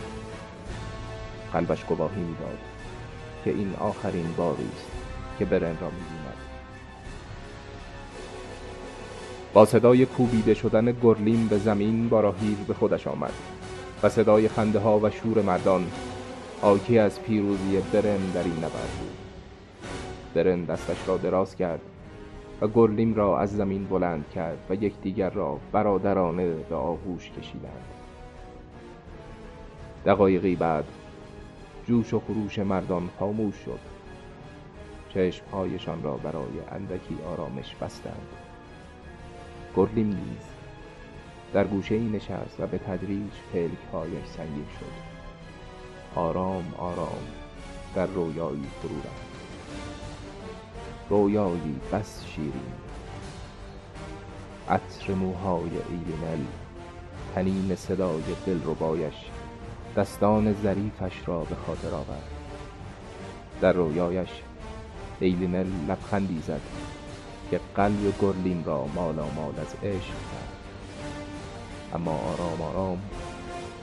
[1.53, 2.59] قلبش گواهی می‌داد
[3.45, 4.87] که این آخرین باری است
[5.39, 6.37] که برن را می‌بیند.
[9.53, 13.33] با صدای کوبیده شدن گرلیم به زمین باراهیر به خودش آمد
[14.03, 15.91] و صدای خنده ها و شور مردان
[16.63, 19.18] آکی از پیروزی برن در این نبرد بود.
[20.39, 21.81] برن دستش را دراز کرد
[22.61, 27.85] و گرلیم را از زمین بلند کرد و یکدیگر را برادرانه به آغوش کشیدند.
[30.07, 30.85] دقایقی بعد
[31.87, 33.79] جوش و خروش مردان خاموش شد.
[35.15, 38.29] چشمهایشان را برای اندکی آرامش بستند.
[39.77, 40.45] گرلیم نیز
[41.53, 45.09] در گوشه ای نشست و به تدریج پلکهایش سنگین شد.
[46.19, 47.27] آرام آرام
[47.95, 49.28] در رویایی فرو رفت.
[51.11, 52.73] رویایی بس شیرین.
[54.69, 56.45] عطر موهای ایلینل
[57.35, 59.15] طنین صدای دلربایش
[59.97, 62.31] دستان ظریفش را به خاطر آورد.
[63.61, 64.29] در رویایش
[65.21, 66.61] ایلینل لبخندی زد
[67.51, 70.53] که قلب گورلیم را مالا مال از عشق کرد.
[71.95, 73.03] اما آرام آرام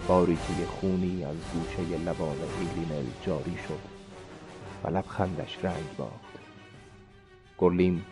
[0.07, 3.79] باریکه خونی از گوشه لبان ایلینل جاری شد
[4.83, 6.24] و لبخندش رنگ باخت.
[7.57, 8.05] گرلیم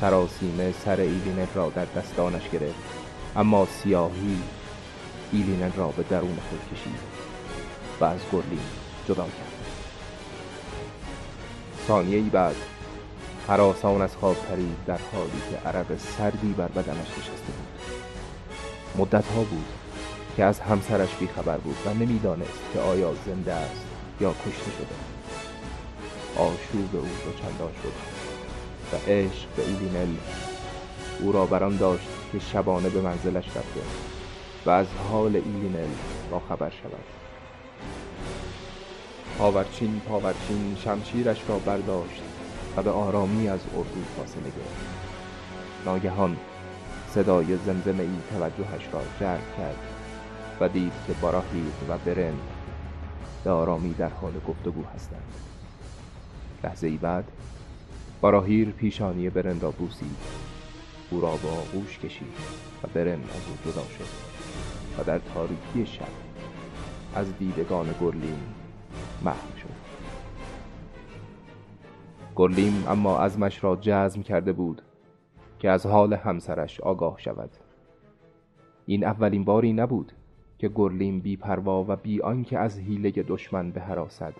[0.00, 2.74] سراسیمه سر ایلینل را در دستانش گرفت.
[3.36, 4.38] اما سیاهی
[5.32, 6.98] ایلینل را به درون خود کشید
[8.00, 8.66] و از گرلیم
[9.08, 9.56] جدا کرد.
[11.86, 12.56] ثانیه ای بعد
[13.48, 17.66] هراسان از خواب پرید در حالی که عرق سردی بر بدنش نشسته بود.
[18.96, 19.66] مدت ها بود
[20.36, 23.86] که از همسرش بیخبر بود و نمی‌دانست که آیا زنده است
[24.20, 24.96] یا کشته شده.
[26.36, 28.15] آشوب او چندان شد.
[28.92, 30.16] و عشق به ایلینل
[31.20, 33.80] او را بر آن داشت که شبانه به منزلش رفته
[34.66, 35.88] و از حال ایلینل
[36.30, 37.04] با خبر شود.
[39.38, 42.22] پاورچین پاورچین شمشیرش را برداشت
[42.76, 44.86] و به آرامی از اردو فاصله گرفت.
[45.86, 46.36] ناگهان
[47.08, 49.78] صدای زمزمه ای توجهش را جلب کرد
[50.60, 52.34] و دید که باراهید و برن
[53.44, 55.34] به آرامی در حال گفتگو هستند.
[56.64, 57.24] لحظه ای بعد
[58.20, 60.16] باراهیر پیشانی برن را بوسید
[61.10, 62.34] او را با آغوش کشید
[62.82, 64.36] و برن از او جدا شد
[64.98, 66.08] و در تاریکی شب
[67.14, 68.38] از دیدگان گرلین
[69.24, 69.86] محو شد.
[72.36, 74.82] گرلیم اما عزمش را جزم کرده بود
[75.58, 77.50] که از حال همسرش آگاه شود.
[78.86, 80.12] این اولین باری نبود
[80.58, 84.34] که گرلیم بی پروا و بی آنکه از حیله دشمن بهراسد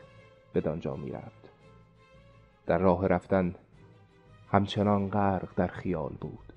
[0.54, 1.50] بدانجا می رفت.
[2.66, 3.54] در راه رفتن
[4.52, 6.52] همچنان غرق در خیال بود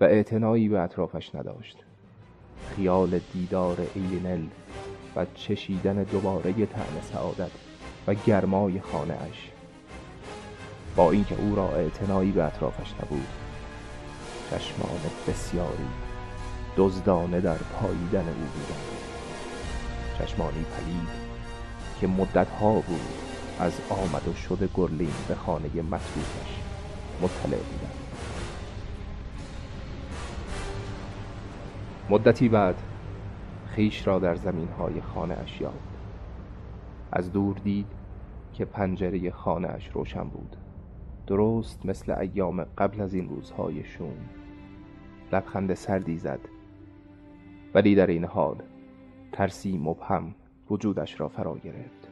[0.00, 1.76] و اعتنایی به اطرافش نداشت.
[2.76, 4.46] خیال دیدار ایلینل
[5.16, 7.50] و چشیدن دوباره طعم سعادت
[8.06, 9.50] و گرمای خانه اش
[10.96, 13.28] با اینکه او را اعتنایی به اطرافش نبود.
[14.50, 15.88] چشمان بسیاری
[16.76, 18.94] دزدانه در پاییدن او بودند
[20.18, 21.08] چشمانی پلید
[22.00, 23.00] که مدتها بود
[23.60, 26.53] از آمد و شد گرلین به خانه مطلوبش
[27.24, 27.58] مطلع.
[27.58, 27.94] بودند
[32.10, 32.82] مدتی بعد
[33.66, 35.78] خیش را در زمین های خانه اش یافت.
[37.12, 37.86] از دور دید
[38.52, 40.56] که پنجره خانه اش روشن بود.
[41.26, 44.28] درست مثل ایام قبل از این روزهای شوم.
[45.32, 46.40] لبخند سردی زد.
[47.74, 48.56] ولی در این حال
[49.32, 50.34] ترسی مبهم
[50.70, 52.03] وجودش را فرا گرفت.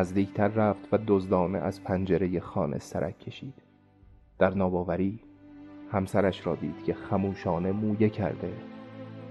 [0.00, 3.54] نزدیکتر رفت و دزدانه از پنجره خانه سرک کشید.
[4.38, 5.20] در ناباوری
[5.92, 8.52] همسرش را دید که خموشانه مویه کرده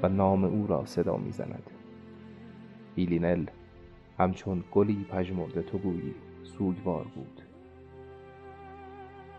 [0.03, 1.69] و نام او را صدا می‌زند.
[2.95, 3.45] ایلینل
[4.19, 7.41] همچون گلی پژمرده تو گویی سوگوار بود.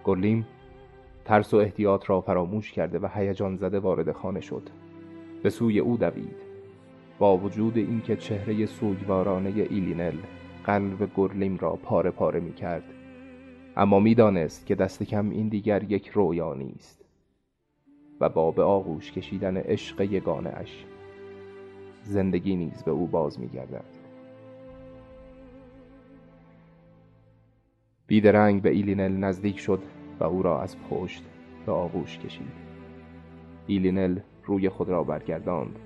[0.04, 0.46] گرلیم
[1.24, 4.70] ترس و احتیاط را فراموش کرده و هیجان زده وارد خانه شد.
[5.42, 6.36] به سوی او دوید.
[7.18, 10.16] با وجود اینکه چهره سوگوارانه ایلینل
[10.70, 12.84] قلب گرلیم را پاره پاره می کرد
[13.76, 17.04] اما می‌دانست که دست کم این دیگر یک رویا نیست
[18.20, 20.84] و با به آغوش کشیدن عشق یگانه اش
[22.02, 23.84] زندگی نیز به او باز می گردد
[28.06, 29.82] بیدرنگ به ایلینل نزدیک شد
[30.20, 31.24] و او را از پشت
[31.66, 32.70] به آغوش کشید.
[33.66, 35.78] ایلینل روی خود را برگرداند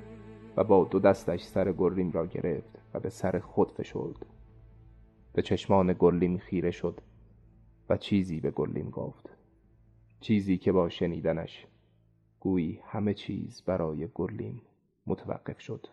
[0.57, 4.34] و با دو دستش سر گرلیم را گرفت و به سر خود فشرد.
[5.35, 7.01] به چشمان گرلیم خیره شد
[7.89, 9.31] و چیزی به گرلیم گفت.
[10.21, 11.67] چیزی که با شنیدنش
[12.41, 14.63] گویی همه چیز برای گرلیم
[15.07, 15.87] متوقف شد.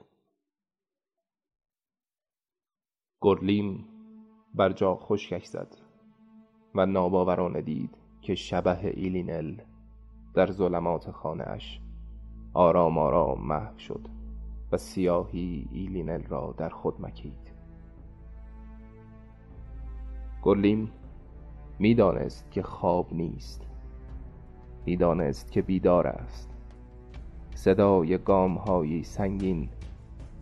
[3.22, 3.88] گرلیم
[4.56, 5.78] بر جا خشکش زد
[6.76, 9.62] و ناباورانه دید که شبه ایلینل
[10.34, 11.80] در ظلمات خانه اش
[12.54, 14.08] آرام آرام محو شد
[14.72, 17.41] و سیاهی ایلینل را در خود مکید.
[20.44, 20.92] گرلیم
[21.80, 23.62] می‌دانست که خواب نیست.
[24.86, 26.50] می‌دانست که بیدار است.
[27.56, 29.70] صدای گامهایی سنگین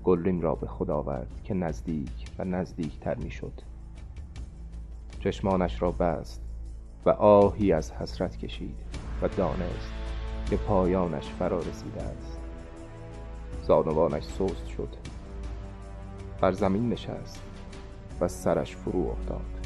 [0.03, 3.61] گلریم را به خود آورد که نزدیک و نزدیکتر می‌شد.
[5.19, 6.41] چشمانش را بست
[7.05, 8.75] و آهی از حسرت کشید
[9.21, 9.93] و دانست
[10.49, 12.39] که پایانش فرا رسیده است.
[13.61, 14.95] زانوانش سست شد.
[16.41, 17.43] بر زمین نشست
[18.21, 19.58] و سرش فرو افتاد.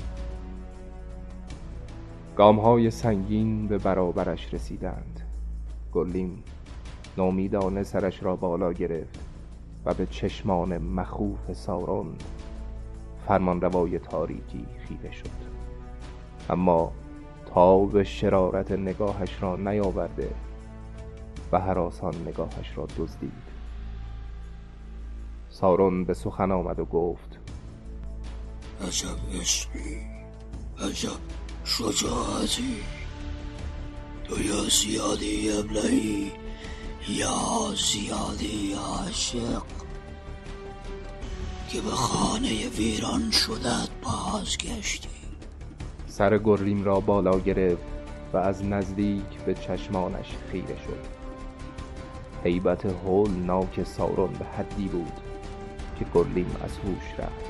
[2.35, 5.21] گامهای سنگین به برابرش رسیدند.
[5.93, 6.43] گلیم
[7.17, 9.19] نامیدانه سرش را بالا گرفت
[9.85, 12.15] و به چشمان مخوف سارون
[13.27, 15.53] فرمان روای تاریکی خیره شد.
[16.49, 16.91] اما
[17.53, 20.29] تا شرارت نگاهش را نیاورده
[21.51, 23.53] و حراسان نگاهش را دزدید.
[25.49, 27.39] سارون به سخن آمد و گفت
[28.81, 29.97] عجب عشقی
[30.79, 32.75] عجب شجاعتی.
[34.23, 36.31] تو یا زیادی ابلهی
[37.09, 39.63] یا زیادی عاشق.
[41.69, 45.09] که به خانه ویران شدت بازگشتی.
[46.07, 47.83] سر گریم را بالا گرفت
[48.33, 51.05] و از نزدیک به چشمانش خیره شد.
[52.43, 55.13] حیبت هول ناک سارون به حدی بود
[55.99, 57.45] که گرلیم از هوش رفت.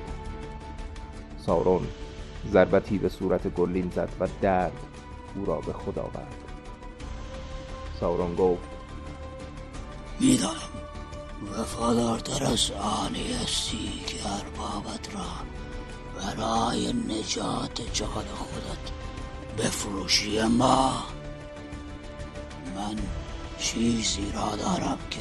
[1.46, 1.88] سارون
[2.52, 4.78] ضربتی به صورت گرلیم زد و درد
[5.36, 6.36] او را به خدا آورد.
[8.00, 8.68] سارون گفت
[10.20, 10.74] می‌دانم
[11.58, 15.26] وفادارتر از آنی هستی که اربابت را
[16.22, 18.92] برای نجات جان خودت
[19.58, 20.40] بفروشی.
[20.40, 20.94] اما
[22.76, 22.96] من
[23.60, 25.20] چیزی را دارم که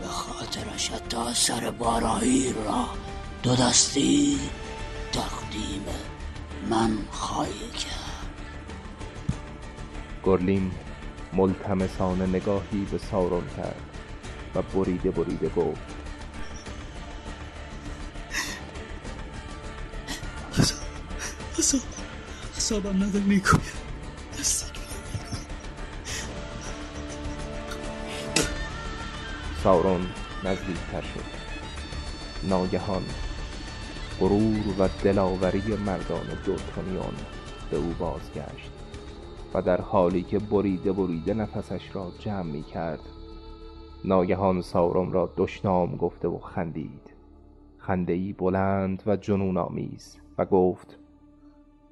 [0.00, 2.88] به خاطرش حتی سر بارایی را
[3.42, 4.38] دو دستی
[5.12, 5.84] تقدیم
[6.68, 8.26] من خواهی کرد.
[10.24, 10.72] گرلیم
[11.32, 13.80] ملتمسانه نگاهی به سارون کرد
[14.54, 15.80] و بریده بریده گفت.
[22.56, 23.60] حسابم نداره می‌کنم
[29.64, 30.06] سارون
[30.44, 31.24] نزدیکتر شد.
[32.42, 33.04] ناگهان
[34.20, 37.14] غرور و دلاوری مردان جرتونیان
[37.70, 38.70] به او بازگشت
[39.54, 43.00] و در حالی که بریده بریده نفسش را جمع می کرد
[44.04, 47.10] ناگهان سارون را دشنام گفته و خندید.
[47.78, 50.98] خندهای بلند و جنون آمیز و گفت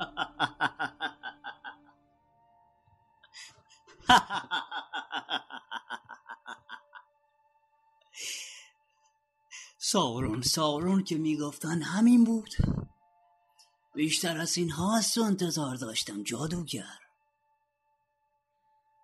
[9.92, 12.54] سارون سارون که می‌گفتن همین بود.
[13.94, 16.98] بیشتر از این هاست و انتظار داشتم جادوگر.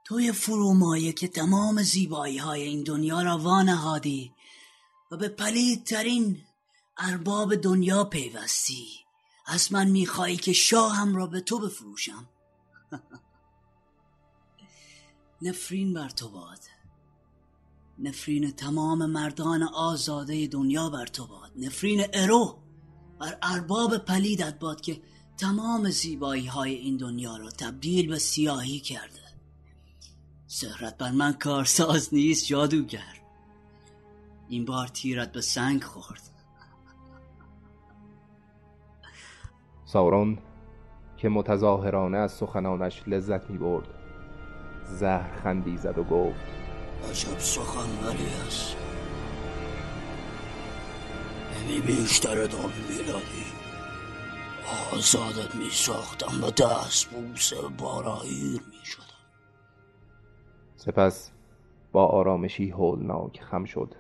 [0.04, 4.32] توی فرومایه که تمام زیبایی های این دنیا را وانهادی
[5.10, 6.44] و به پلیدترین
[6.98, 8.88] ارباب دنیا پیوستی
[9.46, 12.28] از من میخوایی که شاهم را به تو بفروشم.
[15.42, 16.73] نفرین بر تو باد.
[17.98, 21.52] نفرین تمام مردان آزاده دنیا بر تو باد.
[21.56, 22.58] نفرین ارو
[23.20, 25.00] بر ارباب پلیدت باد که
[25.36, 29.20] تمام زیبایی های این دنیا را تبدیل به سیاهی کرده.
[30.46, 33.20] سهرت بر من کارساز نیست جادوگر.
[34.48, 36.30] این بار تیرت به سنگ خورد.
[39.84, 40.38] سارون
[41.16, 43.86] که متظاهرانه از سخنانش لذت می برد
[44.84, 46.63] زهر خندی زد و گفت
[47.10, 48.76] عجب سخنوری است.
[51.54, 53.44] نمی بیشتر ادامه می‌دادی
[54.92, 59.04] آزادت می ساختم و دست بوس بارایر می شدم
[60.76, 61.30] سپس
[61.92, 63.94] با آرامشی هولناک خم شد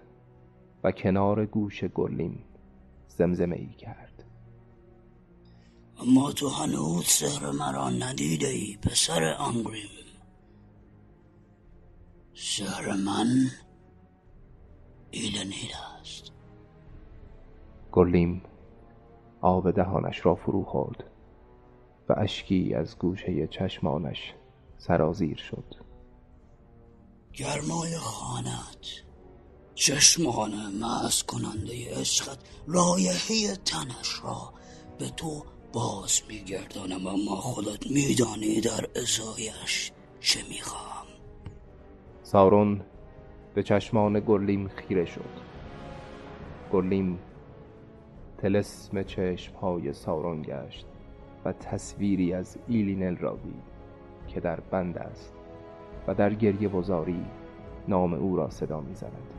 [0.84, 2.38] و کنار گوش گرلین
[3.08, 4.24] زمزمه ای کرد.
[5.98, 10.03] اما تو هنوز سهر مرا ندیده ای پسر انگریم.
[12.34, 13.50] سهر من
[15.10, 15.70] ایلنیل
[16.00, 16.32] است.
[17.92, 18.42] گرلیم
[19.40, 21.04] آب دهانش را فرو خورد
[22.08, 24.34] و اشکی از گوشه چشمانش
[24.78, 25.74] سرازیر شد.
[27.32, 29.04] گرمای خانت
[29.74, 30.52] چشمان
[30.84, 34.52] مز کننده عشقت رایحه تنش را
[34.98, 40.93] به تو باز میگردانم اما خودت میدانی در ازایش چه می‌خواهم.
[42.34, 42.80] سارون
[43.54, 45.30] به چشمان گرلیم خیره شد.
[46.72, 47.18] گرلیم
[48.38, 50.86] تلسم چشمهای سارون گشت
[51.44, 53.62] و تصویری از ایلینل را دید
[54.28, 55.34] که در بند است
[56.06, 57.24] و در گریه بزاری
[57.88, 59.30] نام او را صدا می‌زند.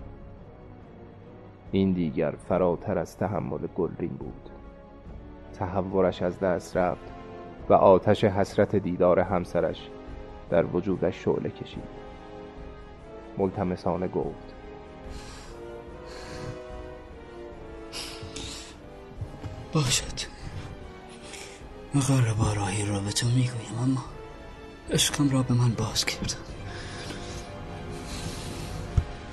[1.71, 4.49] این دیگر فراتر از تحمل گلرین بود.
[5.53, 7.13] تحورش از دست رفت
[7.69, 9.89] و آتش حسرت دیدار همسرش
[10.49, 12.04] در وجودش شعله کشید.
[13.37, 14.53] ملتمسانه گفت.
[19.73, 20.35] باشد.
[21.95, 24.03] مقر بارایی را به تو می‌گویم اما
[24.91, 26.35] عشقم را به من باز کرد.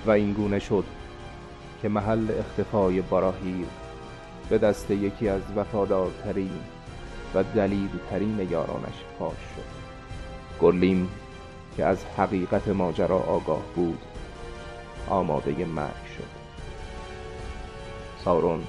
[0.07, 0.85] و این گونه شد
[1.83, 3.67] که محل اختفای باراهیر
[4.49, 6.61] به دست یکی از وفادارترین
[7.35, 9.65] و دلیرترین یارانش فاش شد.
[10.61, 11.09] گرلین
[11.77, 13.99] که از حقیقت ماجرا آگاه بود
[15.09, 16.43] آماده مرگ شد.
[18.25, 18.63] سارون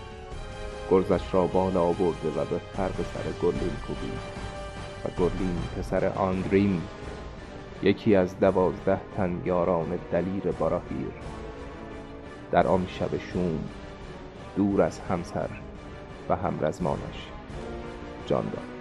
[0.91, 4.19] گرزش را بالا برده و به فرق سر گرلین کوبید
[5.05, 6.81] و گرلین پسر آندرین
[7.83, 11.11] یکی از دوازده تن یاران دلیر باراهیر
[12.51, 13.63] در آن شب شوم
[14.55, 15.49] دور از همسر
[16.29, 17.27] و همرزمانش
[18.27, 18.72] جان داد.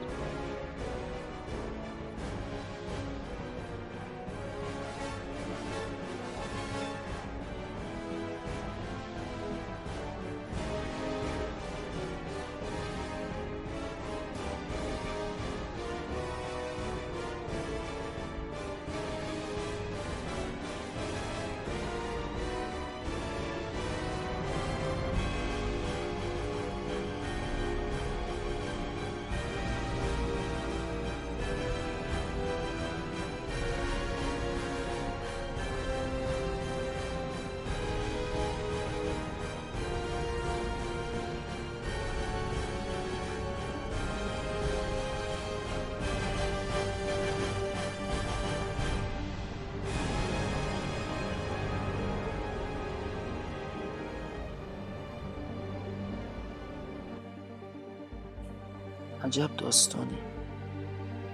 [59.33, 60.19] عجب داستانی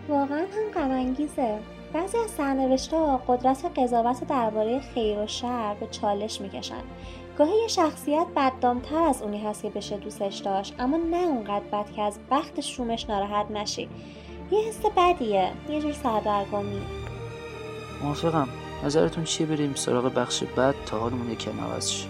[0.09, 1.59] واقعا هم غمانگیزه.
[1.93, 6.83] بعضی از سرنوشته ها قدرت قضاوت درباره خیر و شر به چالش می‌کشن.
[7.39, 11.93] گاهی یه شخصیت بددامتر از اونی هست که بشه دوستش داشت اما نه اونقدر بد
[11.97, 13.89] که از بخت شومش ناراحت نشی.
[14.51, 16.81] یه حس بدیه یه جور سردرگمی.
[18.03, 18.49] موافقم.
[18.85, 22.09] نظرتون چیه؟ بریم سراغ بخش بعد تا حالمون یکم عوض شه.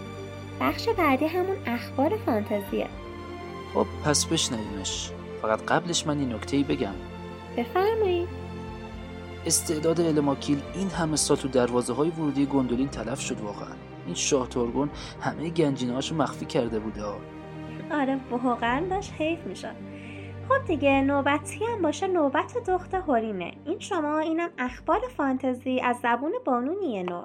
[0.61, 2.87] بخش بعدی همون اخبار فانتزیه.
[3.75, 5.11] خب پس بشنویمش.
[5.43, 6.95] فقط قبلش من این نکته ای بگم.
[7.57, 8.29] بفرمایید.
[9.47, 13.75] استعداد الماکیل این همه سال تو دروازه های ورودی گندولین تلف شد واقعا.
[14.07, 17.17] این شاه تورگون همه گنجینه مخفی کرده بوده ها.
[17.91, 19.75] آره واقعا داشت حیف می‌شد.
[20.49, 26.33] خب دیگه نوبتی هم باشه نوبت دخت هورینه این شما اینم اخبار فانتزی از زبون
[26.45, 27.25] بانونیه نو.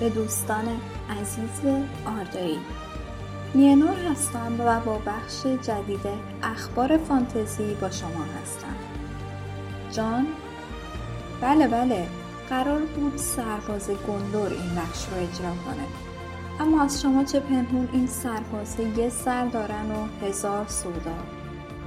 [0.00, 0.64] به دوستان
[1.20, 1.74] عزیز
[2.06, 2.58] آردایی.
[3.54, 6.00] نیانور هستم و با بخش جدید
[6.42, 8.76] اخبار فانتزی با شما هستم.
[9.92, 10.26] جان؟
[11.40, 12.06] بله بله.
[12.48, 15.86] قرار بود سرباز گندور این بخش رو اجرا کنه.
[16.60, 21.16] اما از شما چه پنهون این سربازه یه سر دارن و هزار سودا.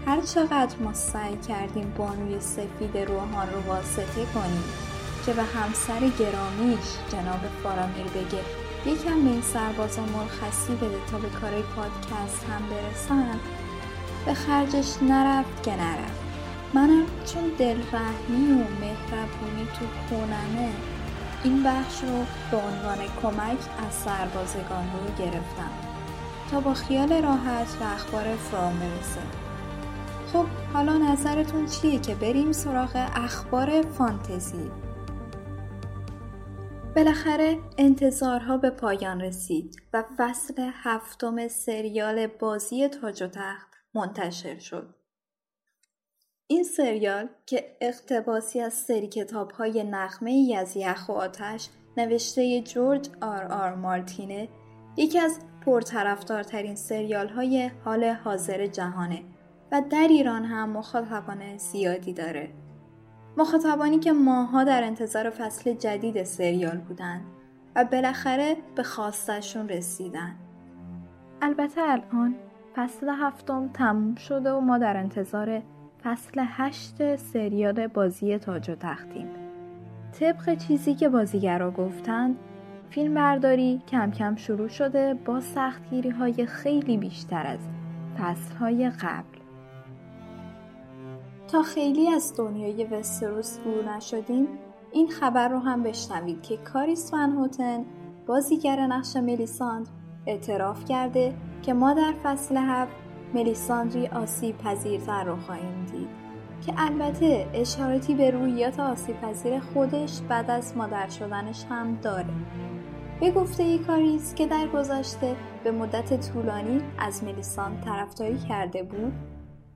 [0.07, 4.63] هر چقدر ما سعی کردیم بانوی سفید روحان رو واسطه کنیم
[5.25, 8.43] که به همسر گرامیش جناب فارامیر بگه.
[8.85, 13.39] یکم به این سربازا مرخصی بده تا به کارای پادکست هم برسن.
[14.25, 16.23] به خرجش نرفت که نرفت.
[16.73, 20.69] منم چون دلرحمی و مهربونی تو خونمه
[21.43, 25.71] این بخش رو به عنوان کمک از سربازگان رو گرفتم.
[26.51, 29.21] تا با خیال راحت و اخبار فرام برسه.
[30.33, 34.71] خب حالا نظرتون چیه که بریم سراغ اخبار فانتزی؟
[36.95, 44.95] بالاخره انتظارها به پایان رسید و فصل هفتم سریال بازی تاج و تخت منتشر شد.
[46.47, 53.09] این سریال که اقتباسی از سری کتاب های نخمه از یخ و آتش نوشته جورج
[53.21, 54.49] آر آر مارتینه
[54.97, 59.23] یکی از پرطرفدارترین سریال های حال حاضر جهانه
[59.71, 62.53] و در ایران هم مخاطبان زیادی داره.
[63.37, 67.21] مخاطبانی که ماها در انتظار فصل جدید سریال بودند
[67.75, 70.35] و بالاخره به خواستشون رسیدن.
[71.41, 72.35] البته الان
[72.75, 75.61] فصل هفتم تموم شده و ما در انتظار
[76.03, 79.27] فصل هشت سریال بازی تاج و تختیم.
[80.19, 82.37] طبق چیزی که بازیگرا گفتند
[82.89, 87.59] فیلم برداری کم کم شروع شده با سختگیری های خیلی بیشتر از
[88.17, 89.32] فصل های قبل.
[91.53, 94.47] تا خیلی از دنیای وستروس دور نشدیم
[94.91, 97.85] این خبر رو هم بشنوید که کاریس ون هوتن
[98.27, 99.89] بازیگر نقش ملیساند
[100.27, 102.91] اعتراف کرده که ما در فصل هفت
[103.33, 106.07] ملیساندری آسیب پذیرتر رو خواهیم دید
[106.65, 112.33] که البته اشاراتی به رویات آسیبپذیر خودش بعد از مادر شدنش هم داره.
[113.19, 119.32] به گفته ای کاریس که در گذشته به مدت طولانی از ملیسان طرفداری کرده بود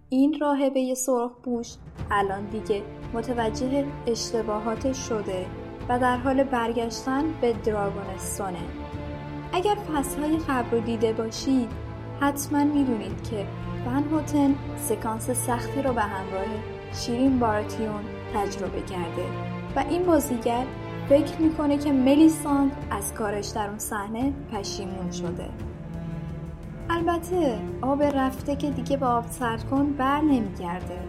[0.09, 1.73] این راهبه سرخ بوش
[2.11, 2.83] الان دیگه
[3.13, 5.45] متوجه اشتباهاتش شده
[5.89, 8.59] و در حال برگشتن به دراگونستونه
[9.53, 11.69] اگر فصلهای قبل رو دیده باشید
[12.21, 13.47] حتما می‌دونید که
[13.87, 16.45] ون هوتن سکانس سختی رو به همراه
[16.93, 18.03] شیرین بارتیون
[18.33, 19.25] تجربه کرده
[19.75, 20.65] و این بازیگر
[21.09, 25.66] فکر می‌کنه که ملیساند از کارش در اون صحنه پشیمون شده.
[26.89, 30.99] البته آب رفته که دیگه به آب سرد کن بر نمیگرده.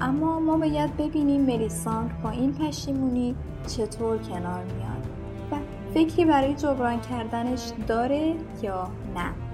[0.00, 3.34] اما ما باید ببینیم ملیساند با این پشیمونی
[3.66, 5.06] چطور کنار میاد
[5.52, 5.56] و
[5.94, 9.49] فکری برای جبران کردنش داره یا نه.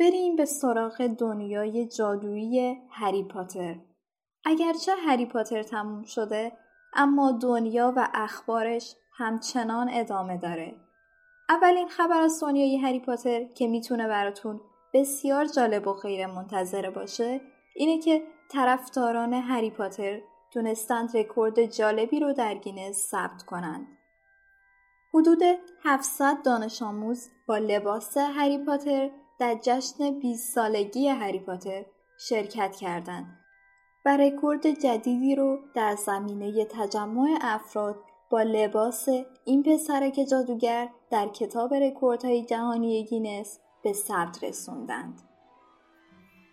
[0.00, 3.76] بریم به سراغ دنیای جادویی هری پاتر.
[4.44, 6.52] اگرچه هری پاتر تموم شده
[6.92, 10.74] اما دنیا و اخبارش همچنان ادامه داره.
[11.48, 14.60] اولین خبر از دنیای هری پاتر که می‌تونه براتون
[14.94, 17.40] بسیار جالب و غیر منتظره باشه
[17.74, 20.20] اینه که طرفداران هری پاتر
[20.52, 23.86] تونستند رکورد جالبی رو در گینز ثبت کنند.
[25.14, 25.42] حدود
[25.84, 31.84] 700 دانش آموز با لباس هری پاتر در جشن 20 سالگی هری پاتر
[32.18, 33.38] شرکت کردند
[34.04, 37.96] و رکورد جدیدی رو در زمینه تجمع افراد
[38.30, 39.08] با لباس
[39.44, 45.22] این پسرک جادوگر در کتاب رکوردهای جهانی گینس به ثبت رسوندند.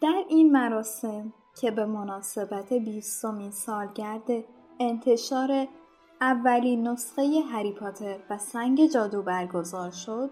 [0.01, 4.29] در این مراسم که به مناسبت بیستمین سالگرد
[4.79, 5.67] انتشار
[6.21, 10.29] اولین نسخه هری پاتر و سنگ جادو برگزار شد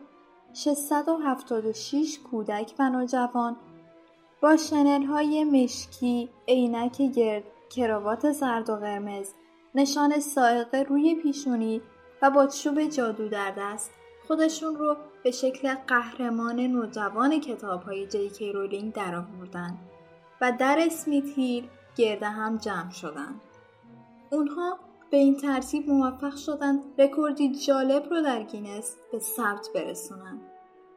[0.54, 3.56] 676 کودک و نوجوان
[4.42, 9.34] با شنل های مشکی، عینک گرد، کراوات زرد و قرمز،
[9.76, 11.82] نشان سائقه روی پیشونی
[12.22, 13.92] و با چوب جادو در دست
[14.28, 19.78] خودشون رو به شکل قهرمان نوجوان کتاب های جی رولینگ درآوردن
[20.42, 23.42] و در اسمیت هیل گرد هم جمع شدند.
[24.32, 24.80] اونها
[25.14, 30.42] به این ترتیب موفق شدند رکوردی جالب رو در گینس به ثبت برسونن.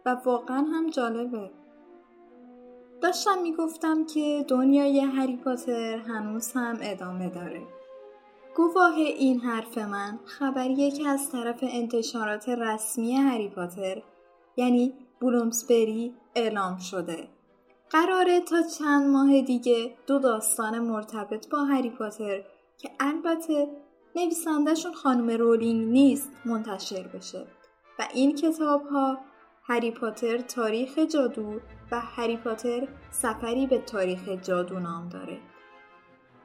[0.06, 1.50] و واقعا هم جالبه.
[3.00, 7.62] داشتم می‌گفتم که دنیای هری پاتر هنوز هم ادامه داره.
[8.54, 14.02] گواه این حرف من خبریه که از طرف انتشارات رسمی هری پاتر
[14.56, 17.28] یعنی بلومسبری اعلام شده.
[17.90, 22.42] قراره تا چند ماه دیگه دو داستان مرتبط با هری پاتر
[22.78, 23.85] که البته
[24.16, 27.46] نویسندهشون خانم رولینگ نیست منتشر بشه
[27.98, 29.18] و این کتاب ها
[29.62, 31.60] هری پاتر تاریخ جادو
[31.90, 35.38] و هری پاتر سفری به تاریخ جادو نام داره.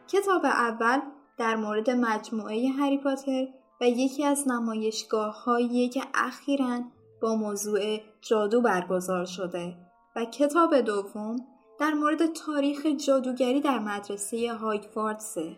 [0.08, 1.00] کتاب اول
[1.38, 3.48] در مورد مجموعه هری پاتر
[3.82, 6.82] و یکی از نمایشگاه هایی که اخیرا
[7.22, 9.76] با موضوع جادو برگزار شده
[10.16, 11.36] و کتاب دوم
[11.80, 15.58] در مورد تاریخ جادوگری در مدرسه هایگواردسه.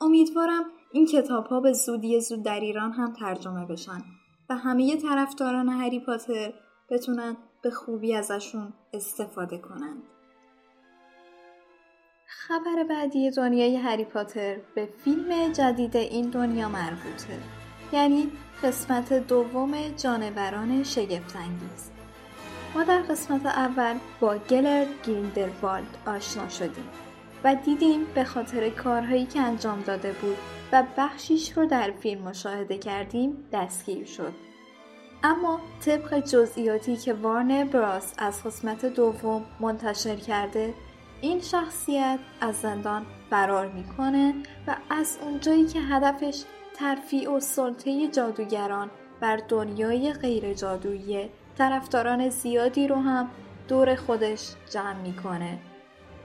[0.00, 4.02] امیدوارم این کتاب ها به زودی زود در ایران هم ترجمه بشن
[4.50, 6.52] و همه طرفداران هری پاتر
[6.90, 10.02] بتونن به خوبی ازشون استفاده کنند.
[12.26, 17.38] خبر بعدی دنیای هری پاتر به فیلم جدید این دنیا مربوطه
[17.92, 18.30] یعنی
[18.62, 21.90] قسمت دوم جانوران شگفتانگیز
[22.74, 26.88] ما در قسمت اول با گلرد گریندلوالد آشنا شدیم
[27.44, 30.36] و دیدیم به خاطر کارهایی که انجام داده بود
[30.72, 34.32] و بخشیش رو در فیلم مشاهده کردیم دستگیر شد.
[35.24, 40.74] اما طبق جزئیاتی که وارنر براس از قسمت دوم منتشر کرده
[41.20, 44.34] این شخصیت از زندان فرار می‌کنه
[44.66, 46.42] و از اونجایی که هدفش
[46.74, 48.90] ترفیع و سلطه جادوگران
[49.20, 53.30] بر دنیای غیر جادویی طرفداران زیادی رو هم
[53.68, 55.58] دور خودش جمع می‌کنه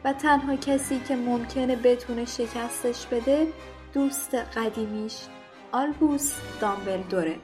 [0.04, 3.48] و تنها کسی که ممکنه بتونه شکستش بده
[3.94, 5.18] دوست قدیمیش
[5.72, 7.36] آلبوس دامبلدوره.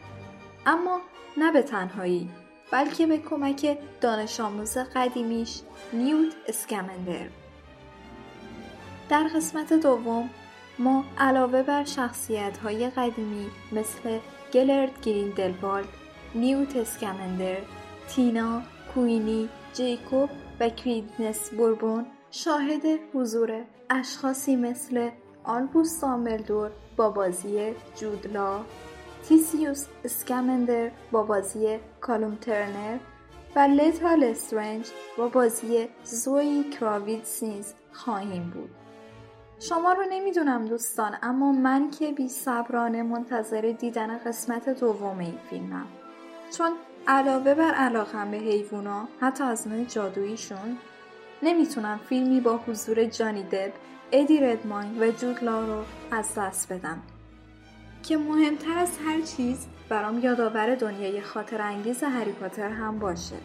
[0.66, 1.02] اما
[1.38, 2.30] نه به تنهایی
[2.72, 5.62] بلکه به کمک دانش آموز قدیمیش
[5.94, 7.28] نیوت اسکمندر.
[9.10, 10.30] در قسمت دوم
[10.80, 14.20] ما علاوه بر شخصیت های قدیمی مثل
[14.54, 15.88] گلرت گریندلوالد،
[16.36, 17.58] نیوت اسکمندر،
[18.10, 18.62] تینا،
[18.94, 20.30] کوینی، جیکوب
[20.60, 22.82] و کریدنس بربون شاهد
[23.14, 25.10] حضور اشخاصی مثل
[25.50, 28.60] آلبوس دامبلدور با بازی جود لا،
[29.28, 32.98] تسیوس اسکمندر با بازی کالوم ترنر
[33.56, 34.88] و لتا لسترنج
[35.18, 38.70] با بازی زوی کراوید سینز خواهیم بود.
[39.60, 45.88] شما رو نمی‌دونم دوستان اما من که بی صبرانه منتظر دیدن قسمت دوم این فیلمم
[46.58, 46.72] چون
[47.08, 50.78] علاوه بر علاقم به حیوونا حتی از نوع جادوییشون
[51.44, 53.72] نمی‌تونم فیلمی با حضور جانی دب
[54.12, 56.98] ادی ردماین و جود رو از دست بدم.
[58.04, 63.36] که مهمتر از هر چیز برام یادآور دنیای خاطر انگیز هری پاتر هم باشه.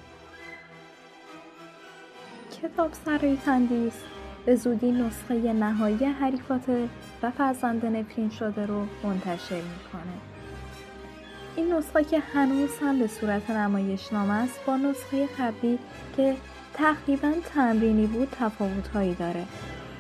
[2.63, 3.93] کتاب سرای تندیس
[4.47, 6.89] به زودی نسخه نهایی هری پاتر
[7.23, 10.15] و فرزند نفرین شده رو منتشر می‌کنه.
[11.57, 15.79] این نسخه که هنوز هم به صورت نمایشنامه است با نسخه قبلی
[16.17, 16.37] که
[16.75, 19.45] تقریبا تمرینی بود تفاوتهایی داره.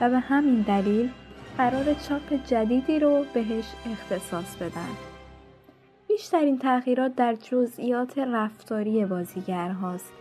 [0.00, 1.10] و به همین دلیل
[1.56, 4.88] قرار چاپ جدیدی رو بهش اختصاص بدن.
[6.08, 10.12] بیشترین تغییرات در جزئیات رفتاری بازیگر هاست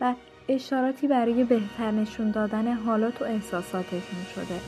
[0.00, 0.14] و
[0.48, 4.60] اشاراتی برای بهتر نشون دادن حالات و احساساتشون شده.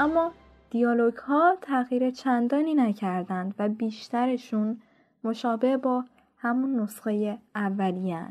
[0.00, 0.32] اما
[0.70, 4.80] دیالوگ ها تغییر چندانی نکردند و بیشترشون
[5.24, 6.04] مشابه با
[6.38, 8.26] همون نسخه اولیه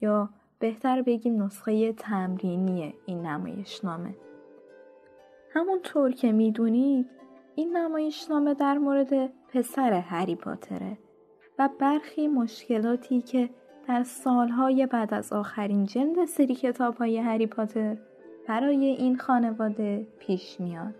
[0.00, 4.14] یا بهتر بگیم نسخه تمرینی این نمایشنامه.
[5.54, 7.10] همونطور که می‌دونید
[7.54, 10.98] این نمایشنامه در مورد پسر هری پاتره
[11.58, 13.50] و برخی مشکلاتی که
[13.88, 17.96] در سالهای بعد از آخرین جلد سری کتاب های هری پاتر
[18.48, 20.94] برای این خانواده پیش میاد.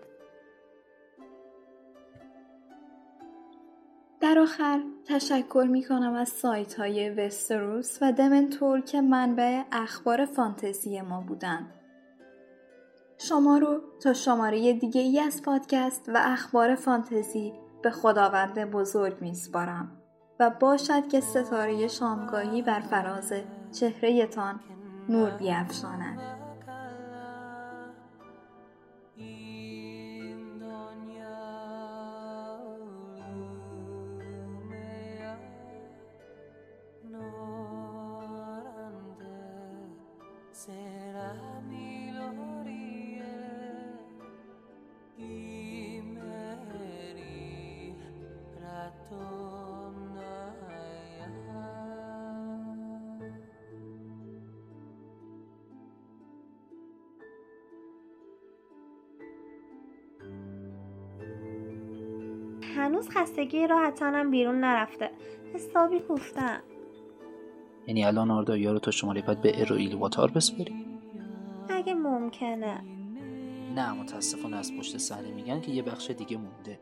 [4.21, 11.01] در آخر تشکر می کنم از سایت های وستروس و دمنتور که منبع اخبار فانتزی
[11.01, 11.84] ما بودند.
[13.17, 17.53] شما رو تا شماره دیگه ای از پادکست و اخبار فانتزی
[17.83, 19.91] به خداوند بزرگ میسپارم
[20.39, 23.33] و باشد که ستاره شامگاهی بر فراز
[23.71, 24.59] چهرهتان
[25.09, 26.44] نور بیافشاند.
[63.45, 65.09] خستگی راحتانم بیرون نرفته.
[65.53, 66.61] حسابی گفتم.
[67.87, 70.85] یعنی الان آردایا رو تا شماره بعد به ارویل واتار بسپری
[71.69, 72.81] اگه ممکنه.
[73.75, 76.79] نه متاسفانه از پشت صحنه میگن که یه بخش دیگه مونده.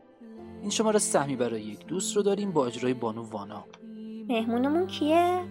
[0.61, 3.65] این شماره سهمی برای یک دوست رو داریم با اجرای بانو وانا.
[4.29, 5.43] مهمونمون کیه؟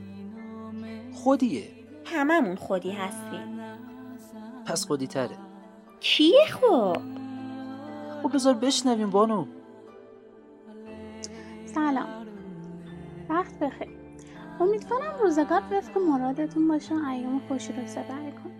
[1.13, 1.69] خودیه.
[2.05, 3.61] هممون خودی هستیم.
[4.67, 5.37] پس خودی تره.
[6.01, 6.97] کیه خب؟
[8.23, 9.47] خب بذار بشنویم بانو.
[11.75, 12.27] سلام.
[13.29, 13.89] وقت بخیر.
[14.61, 16.95] امیدوارم روزگار وفق مرادتون باشه.
[16.95, 18.51] و ایام خوشی رو سپری کن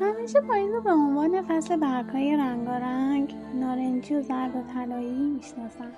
[0.00, 5.90] همیشه پایین رو به عنوان فصل برگهای رنگارنگ نارنجی و زرد و طلایی می‌شناسم.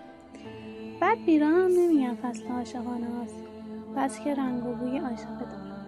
[1.01, 3.35] بعد بیران هم نمیگم فصل عاشقانه هاست.
[3.97, 5.87] بس که رنگ و بوی عاشقه دارم.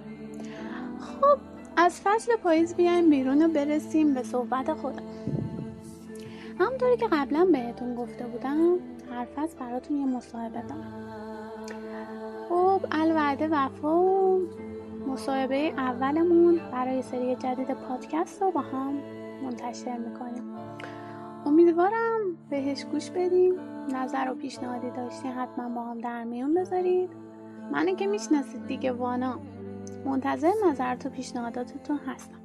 [1.01, 1.39] خب
[1.77, 5.03] از فصل پاییز بیایم بیرون و برسیم به صحبت خودم.
[6.59, 8.79] همونطوری که قبلا بهتون گفته بودم
[9.13, 11.09] هر فصل براتون یه مصاحبه دارم
[12.49, 14.39] خب الوعده وفا
[15.07, 18.95] مصاحبه اولمون برای سری جدید پادکست رو با هم
[19.43, 20.57] منتشر می‌کنیم.
[21.47, 23.55] امیدوارم بهش گوش بدیم
[23.89, 27.11] نظر و پیشنهادی داشتین حتما با هم در میون بذارید.
[27.73, 29.39] منو که می‌شناسید دیگه وانا.
[30.05, 32.39] منتظر نظرت و پیشنهاداتتون هستم.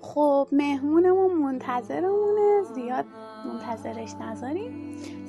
[0.00, 2.62] خب مهمونمون منتظرمونه.
[2.74, 3.04] زیاد
[3.46, 4.83] منتظرش نذاریم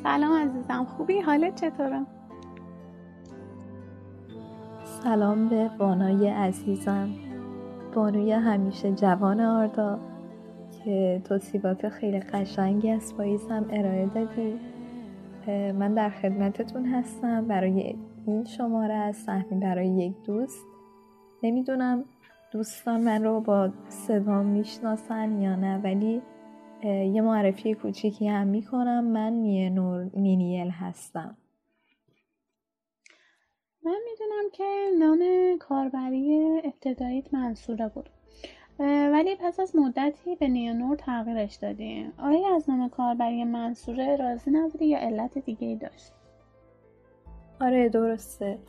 [0.06, 0.84] سلام عزیزم.
[0.84, 2.06] خوبی؟ حالت چطوره؟
[4.84, 7.10] سلام به بانای عزیزم.
[7.96, 10.00] بانوی همیشه جوان آردا
[10.72, 14.60] که توصیبات خیلی قشنگی از پاییزم ارائه دادی
[15.72, 17.46] من در خدمتتون هستم.
[17.46, 17.96] برای
[18.26, 20.66] این شماره از سهمی برای یک دوست.
[21.44, 22.04] نمی‌دونم
[22.52, 26.22] دوستان من رو با صدا می‌شناسن یا نه ولی
[26.84, 29.04] یه معرفی کوچیکی هم می‌کنم.
[29.04, 29.34] من
[29.70, 31.38] نور نینیل هستم.
[33.84, 35.20] من می‌دونم که نام
[35.60, 38.10] کاربری ابتداییت منصوره بود.
[38.80, 42.14] ولی پس از مدتی به نیانور تغییرش دادیم.
[42.18, 46.12] آیا از نام کاربری منصوره راضی نبودی یا علت دیگه ای داشت؟
[47.62, 48.60] آره درسته.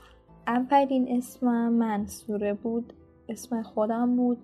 [0.46, 2.92] اولین اسمم منصوره بود
[3.28, 4.38] اسم خودم بود.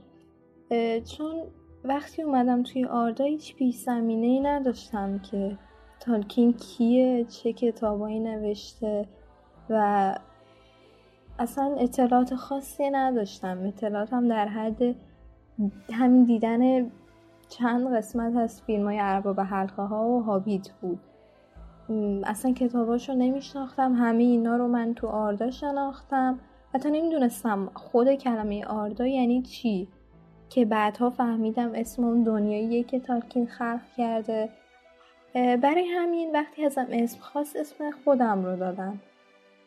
[1.04, 1.42] چون
[1.84, 5.58] وقتی اومدم توی آردا هیچ پیش زمینه ای نداشتم که
[6.00, 9.08] تالکین کیه چه کتابایی نوشته
[9.70, 10.14] و
[11.38, 13.58] اصلا اطلاعات خاصی نداشتم.
[13.66, 14.94] اطلاعاتم در حد
[15.92, 16.90] همین دیدن
[17.48, 21.00] چند قسمت از فیلم های ارباب حلقه ها و هابیت بود.
[22.24, 23.94] اصلا کتاباشو نمیشناختم.
[23.94, 26.38] همه اینا رو من تو آردا شناختم.
[26.74, 29.88] حتی نمی‌دونستم خود کلمه آردا یعنی چی.
[30.54, 34.48] که بعدها فهمیدم اسم اون دنیاییه که تالکین خلق کرده.
[35.34, 39.00] برای همین وقتی ازم اسم خاص اسم خودم رو دادم.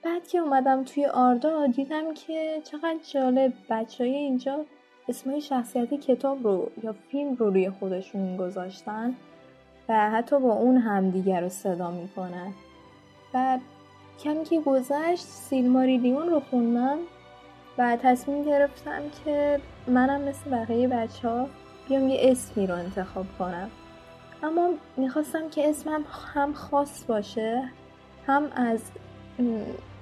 [0.04, 4.66] بعد که اومدم توی آردا دیدم که چقدر جالب بچه های اینجا
[5.10, 9.16] اسمای شخصیت کتاب رو یا فیلم رو روی خودشون گذاشتن
[9.90, 12.54] و حتی با اون هم دیگر رو صدا می‌کنن.
[13.34, 13.60] و
[14.24, 16.98] کمی که گذشت سیلماریلیون رو خوندم
[17.78, 21.48] و تصمیم گرفتم که منم مثل بقیه بچه ها
[21.88, 23.70] بیام یه اسمی رو انتخاب کنم.
[24.44, 27.64] اما می‌خواستم که اسمم هم خاص باشه
[28.28, 28.80] هم از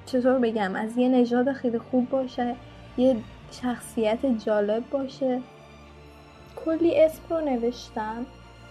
[0.06, 2.56] چطور بگم از یه نژاد خیلی خوب باشه
[2.98, 3.16] یه
[3.52, 5.42] شخصیت جالب باشه.
[6.66, 8.26] کلی اسم رو نوشتم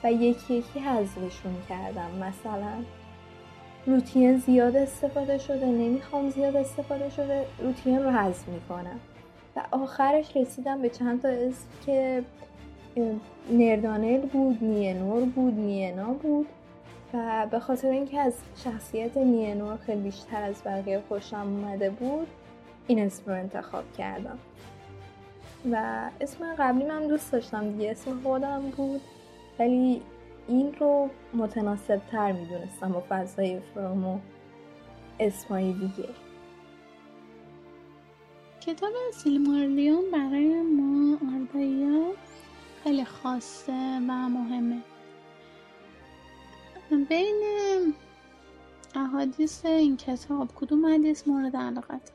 [0.04, 2.10] و یکی یکی حذفشون کردم.
[2.20, 2.72] مثلا
[3.86, 9.00] روتین زیاد استفاده شده نمی‌خوام زیاد استفاده شده روتین رو حذف می‌کنم.
[9.56, 12.24] و آخرش رسیدم به چند تا اسم که
[13.50, 16.46] نردانل بود نینور بود نینا بود
[17.14, 22.26] و به خاطر اینکه از شخصیت نینور خیلی بیشتر از بقیه خوشم اومده بود
[22.86, 24.38] این اسم رو انتخاب کردم.
[25.72, 29.00] و اسم قبلی من دوست داشتم دیگه اسم خودم بود
[29.58, 30.02] ولی
[30.48, 34.18] این رو متناسب تر می‌دونستم با فضای فرام و
[35.20, 36.08] اسمایی دیگه.
[38.66, 42.12] کتاب سیلمارلیون برای ما آردایی
[42.84, 43.72] خیلی خاصه
[44.08, 44.78] و مهمه.
[47.08, 47.42] بین
[48.94, 52.12] احادیث این کتاب کدوم حدیث مورد علاقت؟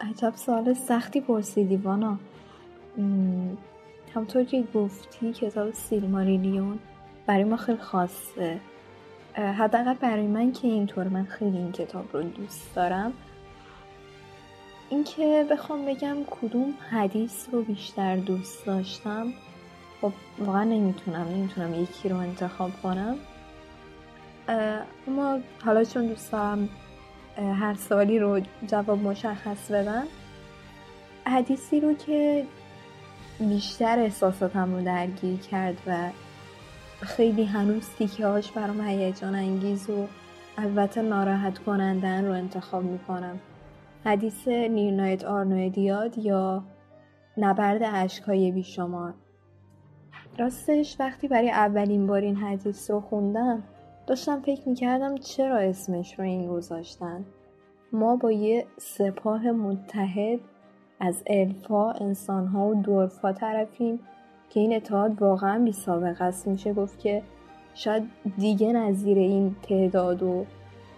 [0.00, 2.18] عجب سوال سختی پرسیدی وانا.
[4.14, 6.78] همطور که گفتی کتاب سیلماریلیون
[7.26, 8.60] برای ما خیلی خاصه.
[9.34, 13.12] حداقل برای من که اینطور من خیلی این کتاب رو دوست دارم.
[14.90, 19.32] اینکه بخوام بگم کدوم حدیث رو بیشتر دوست داشتم.
[20.00, 23.16] خب واقعا نمی‌تونم نمی‌تونم یکی رو انتخاب کنم.
[25.08, 26.68] اما حالا چون دوست دارم
[27.36, 30.06] هر سالی رو جواب مشخص بدم
[31.26, 32.44] حدیثی رو که
[33.40, 36.10] بیشتر احساساتم رو درگیر کرد و
[37.00, 40.06] خیلی هنوز تیکه هاش برام هیجان انگیز و
[40.58, 43.38] البته ناراحت کنندن رو انتخاب می‌کنم.
[44.06, 46.64] حدیث نیرنایت آرنویدیاد یا
[47.36, 49.14] نبرد عشقهای بیشمار.
[50.38, 53.62] راستش وقتی برای اولین بار این حدیث رو خوندم
[54.06, 57.24] داشتم فکر می‌کردم چرا اسمش رو این گذاشتن
[57.92, 60.40] ما با یه سپاه متحد
[61.00, 64.00] از الفا انسانها و دورفا طرفیم
[64.50, 66.48] که این اتحاد واقعا بی سابقه است.
[66.48, 67.22] میشه گفت که
[67.74, 68.02] شاید
[68.38, 70.44] دیگه نظیر این تعداد و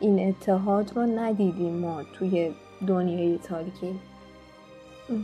[0.00, 2.52] این اتحاد رو ندیدیم ما توی
[2.86, 4.00] دنیای تاریکی.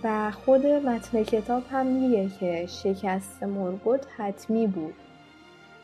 [0.04, 4.94] و خود متن کتاب هم میگه که شکست مرگوت حتمی بود.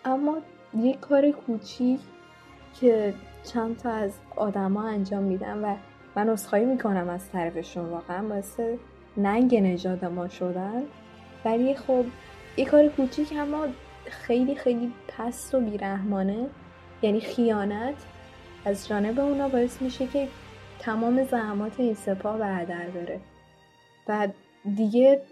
[0.05, 0.39] اما
[0.77, 2.01] یک کار کوچیک
[2.81, 3.15] که
[3.45, 5.77] چند تا از آدما انجام میدن و
[6.17, 8.61] من اصخایی می‌کنم از طرفشون واقعا باعث
[9.17, 10.83] ننگ نژاد ما شدن.
[11.45, 12.05] ولی خب
[12.57, 13.67] یه کار کوچیک اما
[14.05, 16.47] خیلی خیلی پست و بیرحمانه
[17.03, 17.95] یعنی خیانت
[18.65, 20.29] از جانب اونا باعث میشه که
[20.81, 23.21] تمام زحمات این سپاه بردر بره.
[24.09, 24.29] و
[24.77, 25.23] دیگه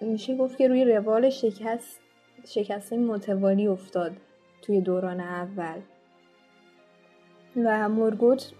[0.00, 2.00] میشه گفت که روی روال شکست
[2.46, 4.12] شکست متوالی افتاد
[4.62, 5.80] توی دوران اول.
[7.56, 8.52] و مورگوت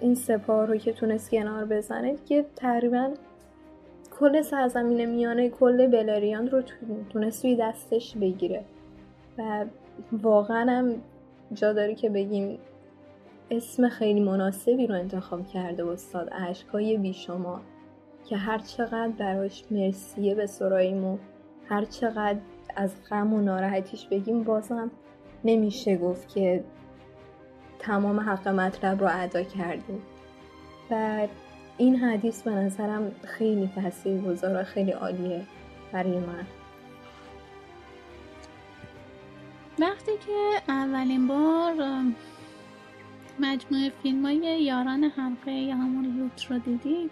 [0.00, 3.10] این سپاه رو که تونست کنار بزنه که تقریبا
[4.18, 6.62] کل سرزمین میانه کل بلریان رو
[7.10, 8.64] تونست توی دستش بگیره.
[9.38, 9.64] و
[10.12, 11.02] واقعا هم
[11.52, 12.58] جا داره که بگیم
[13.50, 17.60] اسم خیلی مناسبی رو انتخاب کرده استاد عشقای بیشما
[18.28, 21.18] که هر چقدر براش مرسیه به سراییم و
[21.68, 22.38] هر چقدر
[22.76, 24.90] از غم و ناراحتیش بگیم بازم
[25.44, 26.64] نمیشه گفت که
[27.78, 30.02] تمام حق مطلب رو ادا کردیم.
[30.90, 31.26] و
[31.78, 35.42] این حدیث به نظرم خیلی تاثیر و خیلی عالیه
[35.92, 36.46] برای من.
[39.78, 41.74] وقتی که اولین بار
[43.40, 47.10] مجموعه فیلم های یاران حلقه یا همون لوت رو دیدی؟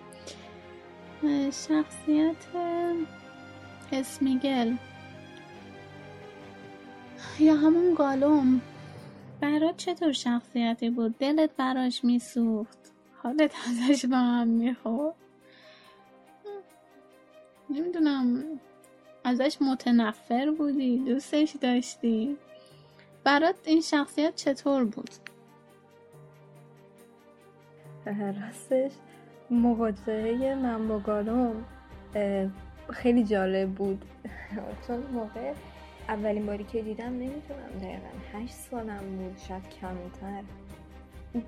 [1.52, 2.36] شخصیت
[3.92, 4.74] اسمیگل.
[7.38, 8.60] یا همون گالوم.
[9.40, 12.78] برات چطور شخصیتی بود؟ دلت براش میسوخت.
[13.22, 15.14] حالت ازش با هم می‌خورد.
[17.70, 18.44] نمی‌دونم.
[19.24, 22.36] ازش متنفر بودی دوستش داشتی.
[23.24, 25.10] برات این شخصیت چطور بود؟
[28.16, 28.92] راستش.
[29.50, 31.64] مواجهه من با گالوم
[32.90, 34.04] خیلی جالب بود.
[34.86, 35.52] چون موقع
[36.09, 40.42] اولین باری که دیدم نمی‌تونم دقیقا هشت سالم بود شاید کمتر.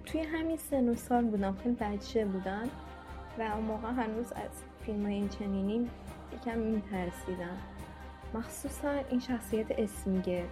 [0.06, 2.68] توی همین سن و سال بودم خیلی بچه بودم
[3.38, 5.88] و اون موقع هنوز از فیلم های این چنینی
[6.32, 7.56] یکم میترسیدم.
[8.34, 10.44] مخصوصا این شخصیت اسمیگه.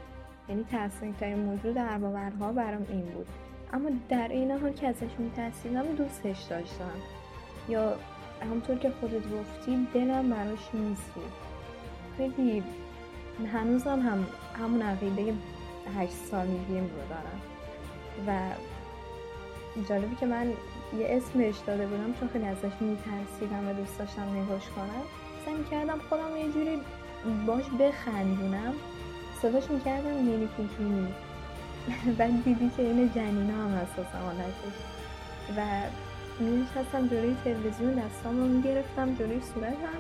[0.49, 1.99] یعنی ترسناکترین موضوع در
[2.53, 3.27] برام این بود.
[3.73, 6.95] اما در این حال که ازش میترسیدم دوستش داشتم.
[7.69, 7.97] یا
[8.43, 11.33] همونطور که خودت گفتی دلم براش میسود
[12.17, 12.63] خیلی
[13.53, 14.27] هنوزم هم
[14.59, 15.35] همون عقیده
[15.99, 17.41] هشت سالگیم رو دارم.
[18.27, 18.55] و
[19.89, 20.47] جالبی که من
[20.99, 25.03] یه اسمش داده بودم چون خیلی ازش میترسیدم و دوست داشتم نگاش کنم.
[25.45, 26.79] سعی کردم خودم یه جوری
[27.47, 28.75] باش بخندونم.
[29.43, 31.09] صداش می‌کردم مینی کوچونی
[32.19, 34.77] بعد دیدی که این جنینا هم اساس حالتش
[35.57, 35.61] و
[36.41, 39.99] میشستم جلوی تلویزیون دستام رو می‌گرفتم جلوی صورتم.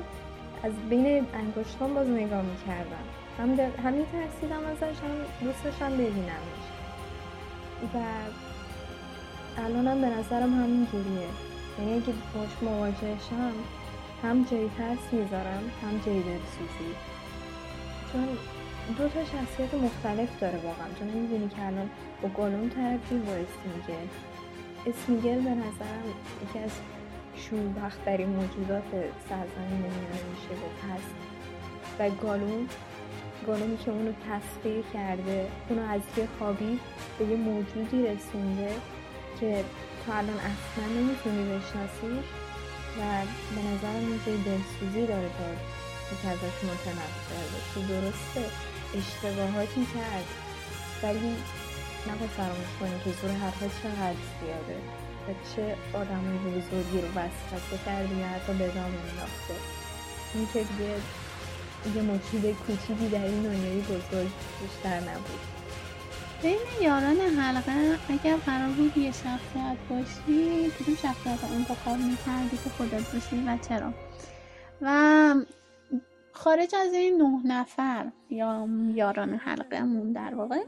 [0.63, 3.05] از بین انگشتام باز نگاه می‌کردم.
[3.39, 3.51] هم,
[3.85, 6.65] هم میترسیدم ازش هم دوست داشتم ببینمش.
[7.95, 7.99] و
[9.61, 11.29] الانم به نظرم همین جوریه.
[11.79, 13.53] یعنی اگه باش مواجهشم
[14.23, 16.95] هم جای ترس می‌ذارم هم جای دلسوزی.
[18.13, 18.29] چون
[18.97, 20.89] دو تا شخصیت مختلف داره واقعا.
[20.99, 21.91] تو نمی‌دونی که الان
[22.23, 24.09] با گالوم طرفی با اسمیگل
[24.87, 26.05] اسمیگل به نظرم
[26.43, 26.71] یکی از
[27.37, 28.91] شوربختترین موجودات
[29.29, 31.15] سرزمین میانه میشه گفت هست
[31.99, 32.67] و گالوم
[33.47, 36.79] گالومی که اونو تصویر کرده اونو از یه خوابی
[37.19, 38.71] به یه موجودی رسونده
[39.41, 39.65] که
[40.07, 42.27] تو الان اصلا نمی‌تونی بشناسیش
[42.99, 43.01] و
[43.55, 45.45] به نظرم اینجای دلسوزی داره تا
[46.23, 50.27] که ازش متنفر درسته؟ اشتباهاتی کرد
[51.03, 51.37] ولی
[52.09, 54.79] نباید فراموش کنی که زور حرفا چقدر زیاده
[55.29, 59.55] و چه آدمای بزرگی رو وسوسه کردی یا حتی به دام انداخته
[60.35, 60.95] این که دیگه
[61.97, 64.31] یه موجود کوچیکی در این دنیای بزرگ
[64.61, 65.41] بیشتر نبود.
[66.43, 72.71] بین یاران حلقه اگر قرار بود یه شخصیت باشی کدوم شخصیت رو انتخاب می‌کردی که
[72.77, 73.93] خودت باشی و چرا؟
[74.83, 75.35] و
[76.39, 80.61] خارج از این نه نفر یا یاران حلقه مون در واقع.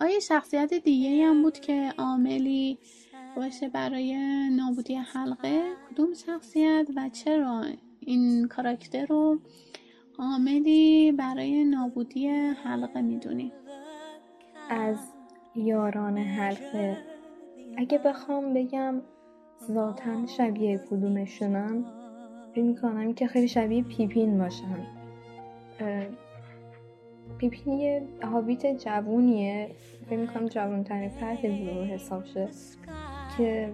[0.00, 2.78] آیا شخصیت دیگه هم بود که عاملی
[3.36, 4.16] باشه برای
[4.56, 7.64] نابودی حلقه کدوم شخصیت و چرا
[8.00, 9.38] این کاراکتر رو
[10.18, 12.28] عاملی برای نابودی
[12.64, 13.52] حلقه می‌دونی؟
[14.70, 14.98] از
[15.54, 16.96] یاران حلقه.
[17.76, 19.02] اگه بخوام بگم
[19.66, 21.84] ذاتا شبیه کدومشونم
[22.54, 24.86] فکر می‌کنم که خیلی شبیه پیپین باشم.
[27.38, 29.70] پیپین یه هابیت جوونیه.
[30.06, 32.48] فکر می‌کنم جوون ترین فرد گروه حساب شه
[33.38, 33.72] که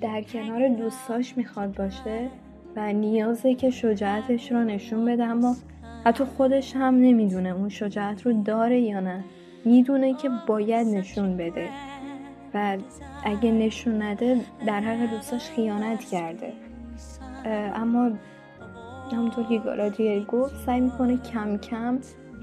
[0.00, 2.28] در کنار دوستاش می‌خواد باشه
[2.76, 5.24] و نیازه که شجاعتش رو نشون بده.
[5.24, 5.56] اما
[6.04, 9.24] حتی خودش هم نمی‌دونه اون شجاعت رو داره یا نه.
[9.64, 11.68] می‌دونه که باید نشون بده.
[12.54, 12.78] و
[13.24, 16.52] اگه نشون نده در حق دوستاش خیانت کرده.
[17.74, 18.10] اما
[19.12, 21.98] همونطور که گالادریل گفت سعی می‌کنه کم کم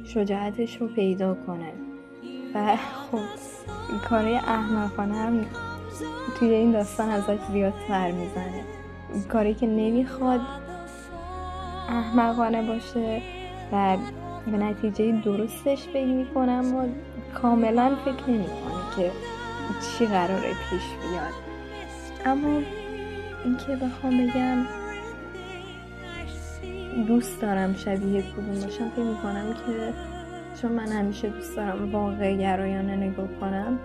[0.05, 1.73] شجاعتش رو پیدا کنه.
[2.55, 3.19] و خب
[4.09, 5.45] کارهای احمقانه هم
[6.39, 8.63] توی این داستان ازش زیاد سر می‌زنه.
[9.29, 10.41] کاری که نمی‌خواد
[11.89, 13.21] احمقانه باشه
[13.71, 13.97] و
[14.45, 16.87] به نتیجه درستش فکر می‌کنم و
[17.41, 19.11] کاملا فکر نمی‌کنه که
[19.81, 21.33] چی قراره پیش بیاد.
[22.25, 22.61] اما
[23.45, 24.78] اینکه بخوام بگم
[27.07, 28.89] دوست دارم شبیه کدوم باشم.
[28.89, 29.93] فکر می‌کنم که
[30.61, 33.79] چون من همیشه دوست دارم واقع گرایانه نگاه کنم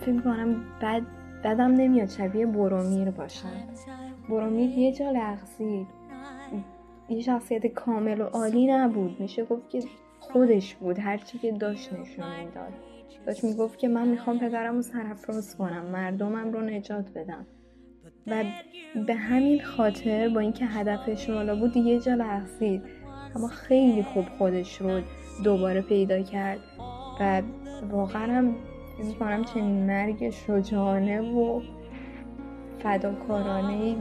[0.00, 1.02] فکر می‌کنم بد
[1.44, 3.48] بدم نمیاد شبیه برومیر باشم.
[4.28, 5.86] برومیر یه جا لغزید.
[7.08, 9.20] یه شخصیت کامل و عالی نبود.
[9.20, 9.82] میشه گفت که
[10.20, 10.98] خودش بود.
[10.98, 12.72] هرچی که داشت نشون می‌داد.
[13.26, 15.86] داشت می‌گفت که من می‌خوام پدرم رو سرفراز کنم.
[15.86, 17.46] مردمم رو نجات بدم.
[18.26, 18.44] و
[19.06, 22.82] به همین خاطر با اینکه هدفش بالا بود یه جا لغزید
[23.36, 25.00] اما خیلی خوب خودش رو
[25.44, 26.58] دوباره پیدا کرد
[27.20, 27.42] و
[27.90, 28.54] واقعا هم
[28.98, 31.60] می‌کنم چنین مرگ شجاعانه و
[32.82, 33.96] فداکارانه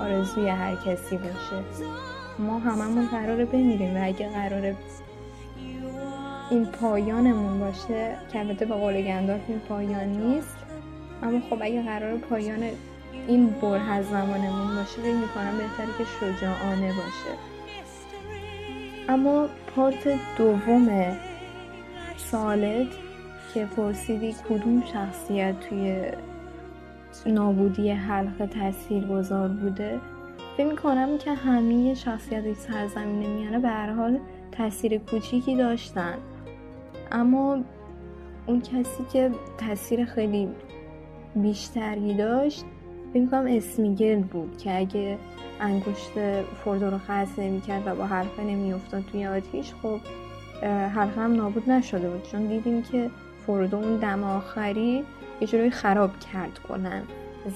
[0.00, 1.86] آرزوی هر کسی باشه.
[2.38, 4.76] ما هممون قراره بمیریم و اگه قراره
[6.50, 10.56] این پایانمون باشه که البته به قول گندالف این پایان نیست.
[11.22, 12.60] اما خب اگه قرار پایان
[13.28, 17.38] این بره از زمانمون باشه فکر می‌کنم بهتره که شجاعانه باشه.
[19.08, 21.16] اما پارت دوم
[22.16, 22.88] سالت
[23.54, 26.10] که پرسیدی کدوم شخصیت توی
[27.26, 30.00] نابودی حلقه تاثیر گذار بوده؟
[30.56, 34.18] فکر می‌کنم که همه شخصیت سرزمین میانه به هر حال
[34.52, 36.14] تاثیر کوچیکی داشتن.
[37.12, 37.58] اما
[38.46, 40.48] اون کسی که تاثیر خیلی
[41.34, 42.64] بیشتری داشت
[43.16, 45.18] فکر می‌کنم اسمیگل بود که اگه
[45.60, 50.00] انگشت فردو رو خرس نمی‌کرد و با حلقه نمیافتاد توی آتیش خب
[50.66, 52.22] حلقه هم نابود نشده بود.
[52.22, 53.10] چون دیدیم که
[53.46, 55.04] فردو اون دم آخری
[55.40, 57.02] یه جوری خراب کرد کنن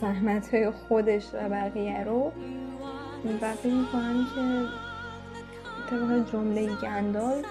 [0.01, 2.33] زحمت های خودش و بقیه رو.
[3.25, 4.67] و می‌کنم که
[5.91, 7.43] طبق جمله گندال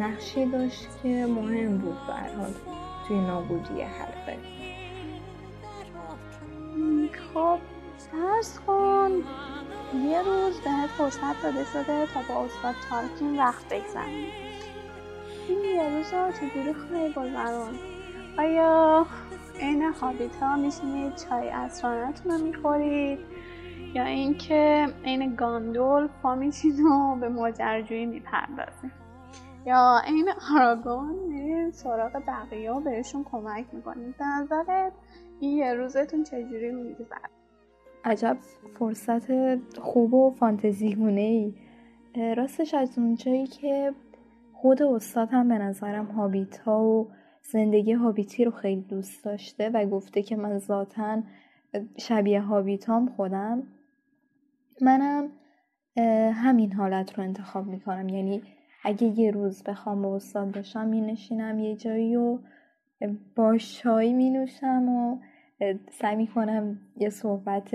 [0.00, 1.98] نقشی داشت که مهم بود
[2.38, 2.52] حال
[3.08, 4.53] توی نابودی حلقه.
[7.34, 7.58] خب
[8.12, 9.10] فرض کن
[9.94, 14.28] یه روز بهت فرصت داده شده تا با استاد تالکین وقت بگذرونی.
[15.48, 17.74] این یه روز رو چجوری خواهی گذرون؟
[18.38, 19.06] آیا
[19.60, 23.18] عین هابیت ها میشینید چای اسرانتون رو می‌خورید؟
[23.94, 28.92] یا اینکه عین گاندول پا و به ماجراجویی می‌پردازید
[29.66, 34.92] یا عین آراگون میرین سراغ بقیه و بهشون کمک می‌کنید؟ به نظرت این
[35.40, 37.30] یه روزتون چجوری میگذره؟
[38.04, 38.36] عجب
[38.78, 41.54] فرصت خوب و فانتزیگونه ای.
[42.34, 43.92] راستش از اونجایی که
[44.52, 47.08] خود استاد هم به نظرم هابیت ها و
[47.42, 51.22] زندگی هابیتی رو خیلی دوست داشته و گفته که من ذاتا
[51.98, 53.62] شبیه هابیتام خودم
[54.80, 55.28] منم
[56.32, 58.08] همین حالت رو انتخاب می‌کنم.
[58.08, 58.42] یعنی
[58.84, 62.38] اگه یه روز بخوام با استاد باشم می نشینم یه جایی و
[63.36, 65.18] با شایی می نوشم و
[65.90, 67.70] سعی می کنم یه صحبت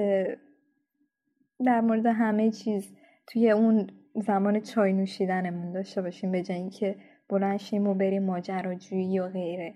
[1.66, 2.94] در مورد همه چیز
[3.28, 6.96] توی اون زمان چای نوشیدنمون داشته باشیم به جایی که
[7.30, 9.74] بلنشیم و بریم ماجراجویی و غیره.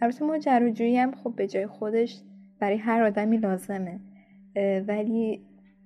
[0.00, 2.22] البته ماجراجویی هم خب به جای خودش
[2.60, 4.00] برای هر آدمی لازمه.
[4.86, 5.40] ولی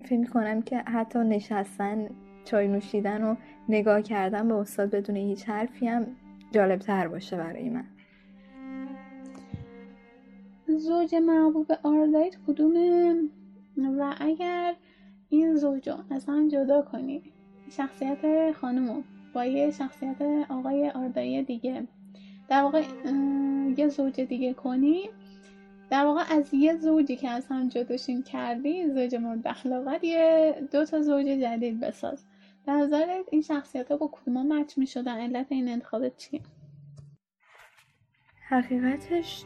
[0.05, 2.09] فکر کنم که حتی نشستن
[2.45, 3.35] چای نوشیدن و
[3.69, 6.07] نگاه کردن به استاد بدون هیچ حرفی هم
[6.53, 7.85] جالب تر باشه برای من.
[10.79, 13.15] زوج محبوب آردایت کدومه
[13.77, 14.75] و اگر
[15.29, 17.23] این زوج رو اصلا جدا کنی
[17.71, 19.03] شخصیت خانمو
[19.35, 21.87] با یه شخصیت آقای آردایی دیگه
[22.49, 22.83] در واقع
[23.77, 25.09] یه زوج دیگه کنی
[25.91, 30.85] در واقع از یه زوجی که از هم جداشین کردی زوج مورد اخلاقت یه دو
[30.85, 32.25] تا زوج جدید بساز.
[32.67, 36.41] به نظرت این شخصیت ها با کدوم مچ می شدن علت این انتخابت چیه؟
[38.49, 39.45] حقیقتش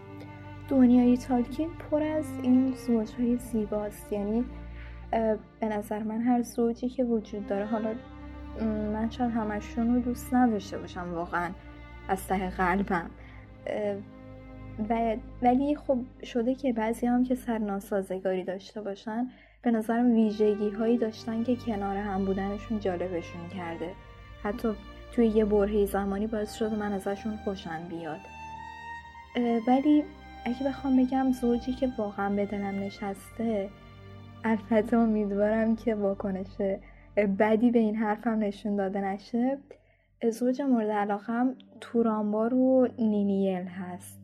[0.75, 4.13] دنیای تالکین پر از این زوجهای زیباست.
[4.13, 4.45] یعنی
[5.61, 7.95] به نظر من هر زوجی که وجود داره حالا
[8.93, 11.51] من شاید همشون رو دوست نداشته باشم واقعا
[12.09, 13.11] از ته قلبم.
[14.91, 19.27] و ولی خب شده که بعضی هم که سرناسازگاری داشته باشن
[19.63, 23.91] به نظرم ویژگی هایی داشتن که کنار هم بودنشون جالبشون کرده.
[24.43, 24.69] حتی
[25.13, 28.21] توی یه برهه زمانی باعث شد من ازشون خوشم بیاد.
[29.67, 30.05] ولی
[30.45, 33.71] اگه بخوام بگم زوجی که واقعا به نشسته
[34.45, 36.57] البته امیدوارم که واکنش
[37.17, 39.59] بدی به این حرفم نشون داده نشه
[40.31, 44.21] زوج مورد علاقم تورانبار و نینیل هست.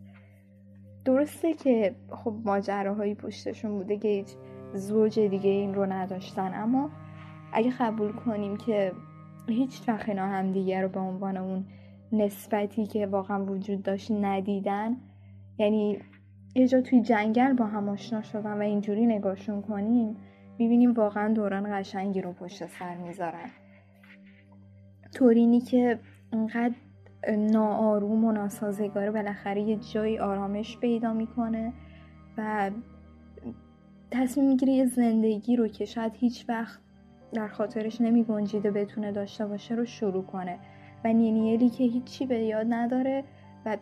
[1.05, 4.29] درسته که خب ماجراهایی پشتشون بوده که هیچ
[4.75, 6.91] زوج دیگه این رو نداشتن اما
[7.53, 8.93] اگه قبول کنیم که
[9.49, 11.65] هیچ وقت هم دیگه رو به عنوان اون
[12.13, 14.97] نسبتی که واقعا وجود داشت ندیدن
[15.59, 15.99] یعنی
[16.55, 20.17] یه جا توی جنگل با هم آشنا شدن و اینجوری نگاهشون کنیم
[20.59, 23.51] می‌بینیم واقعا دوران قشنگی رو پشت سر می‌ذارن.
[25.15, 25.99] تورینی که
[26.33, 26.75] انقدر
[27.39, 31.73] ناآروم و ناسازگاره بالاخره یه جایی آرامش پیدا می‌کنه
[32.39, 32.71] و
[34.11, 36.81] تصمیم می‌گیره یه زندگی رو که شاید هیچ وقت
[37.33, 40.59] در خاطرش نمی گنجیده بتونه داشته باشه رو شروع کنه.
[41.05, 43.25] و نینیلی که هیچی به یاد نداره
[43.67, 43.77] و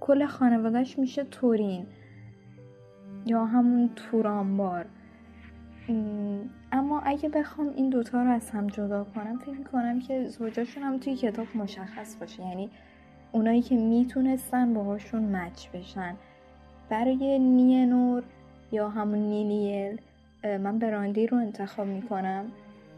[0.00, 1.86] کل خانوادهش میشه تورین.
[3.26, 4.86] یا همون تورانبار.
[6.72, 10.98] اما اگه بخوام این دوتا رو از هم جدا کنم فکر می‌کنم که زوجاشون هم
[10.98, 12.42] توی کتاب مشخص باشه.
[12.42, 12.70] یعنی
[13.32, 16.14] اونایی که می‌تونستن باهاشون مچ بشن.
[16.88, 18.22] برای نینور
[18.72, 20.00] یا همون نینیل
[20.44, 22.44] من براندی رو انتخاب می‌کنم.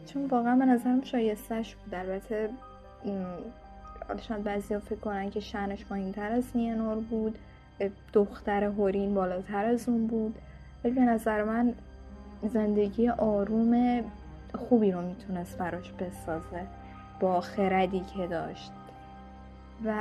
[0.07, 1.95] چون واقعا به نظرم شایستش بود.
[1.95, 2.51] البته
[4.21, 7.39] شاید بعضی فکر کنن که شنش پایین تر از نینور بود.
[8.13, 10.39] دختر هورین بالاتر از اون بود.
[10.85, 11.75] ولی به نظر من
[12.43, 14.03] زندگی آروم
[14.55, 16.67] خوبی رو می‌تونست براش بسازه
[17.21, 18.73] با خردی که داشت.
[19.85, 19.95] و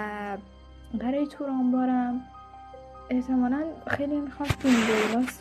[0.94, 2.22] برای تورانبارم
[3.10, 4.76] احتمالا خیلی می‌خوام فیلم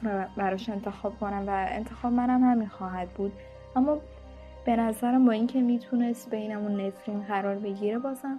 [0.03, 3.33] رو براش انتخاب کنم و انتخاب منم همین خواهد بود.
[3.77, 3.99] اما
[4.65, 8.39] به نظرم با اینکه می‌تونست بینمون نفرین قرار بگیره بازم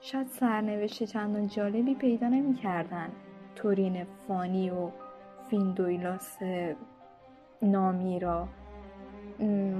[0.00, 3.08] شاید سرنوشت چندان جالبی پیدا نمی‌کردن.
[3.62, 4.90] تورین فانی و
[5.50, 6.38] فیندویلاس
[7.62, 8.48] نامی را.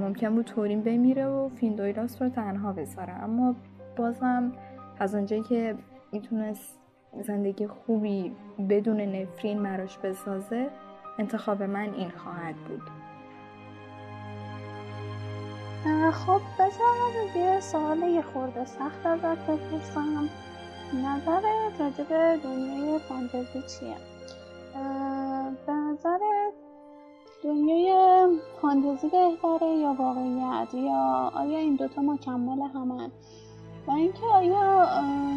[0.01, 3.13] ممکن بود تورین بمیره و فیندویلاس رو تنها بذاره.
[3.13, 3.55] اما
[3.97, 4.53] بازم
[4.99, 5.75] از اونجایی که
[6.13, 6.79] می‌تونست
[7.23, 8.33] زندگی خوبی
[8.69, 10.71] بدون نفرین مراش بسازه
[11.19, 12.83] انتخاب من این خواهد بود.
[16.13, 20.29] خب بذار یه سوال یه خورده سخت ازت بپرسم.
[20.95, 21.43] نظر
[21.79, 23.97] راجب دنیای فانتزی چیه؟
[25.67, 26.19] به نظر
[27.45, 28.29] دنیای
[28.63, 33.11] فانتزی بهتره یا واقعیت؟ یا آیا این دوتا مکمل همن؟
[33.87, 34.87] و اینکه آیا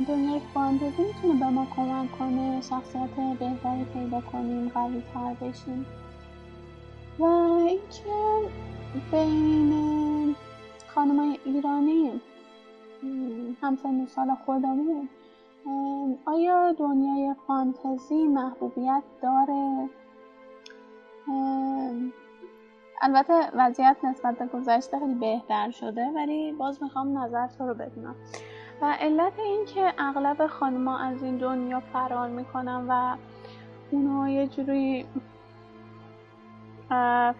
[0.07, 5.85] دنیای فانتزی می‌تونه به ما کمک کنه شخصیت بهتری پیدا کنیم قوی تر بشیم؟
[7.19, 8.49] و اینکه
[9.11, 10.35] بین
[10.95, 12.21] خانم ایرانی
[13.61, 15.09] همسن سال خودمون
[16.25, 19.89] آیا دنیای فانتزی محبوبیت داره؟
[23.01, 28.15] البته وضعیت نسبت به گذشته خیلی بهتر شده ولی باز می‌خوام نظر تو رو بدونم.
[28.81, 33.15] و علت این که اغلب خانما از این دنیا فرار می‌کنن و
[33.91, 35.05] اونا یه جوری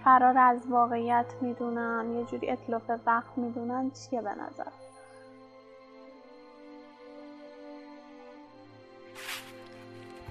[0.04, 4.81] فرار از واقعیت می‌دونن یه جوری اطلاف وقت می‌دونن چیه به نظر؟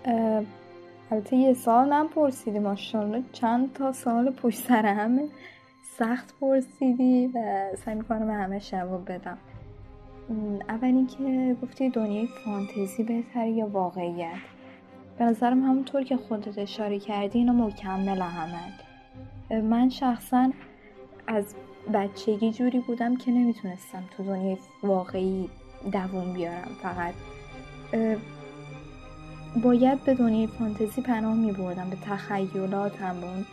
[0.05, 5.29] البته یه سال هم پرسیدی ماشاءالله چند تا سال پشت سر همه
[5.99, 9.39] سخت پرسیدی و سعی می‌کنم همه جواب بدم.
[10.69, 14.39] اول اینکه گفتی دنیای فانتزی بهتر یا واقعیت؟
[15.19, 18.81] به نظرم همونطور که خودت اشاره کردی اینا مکمل همند.
[19.65, 20.51] من شخصا
[21.27, 21.55] از
[21.95, 25.51] بچگی جوری بودم که نمی‌تونستم تو دنیای واقعی
[25.93, 27.15] دووم بیارم فقط.
[29.57, 33.47] باید به دنیای فانتزی پناه می بردم به تخیلاتم به اون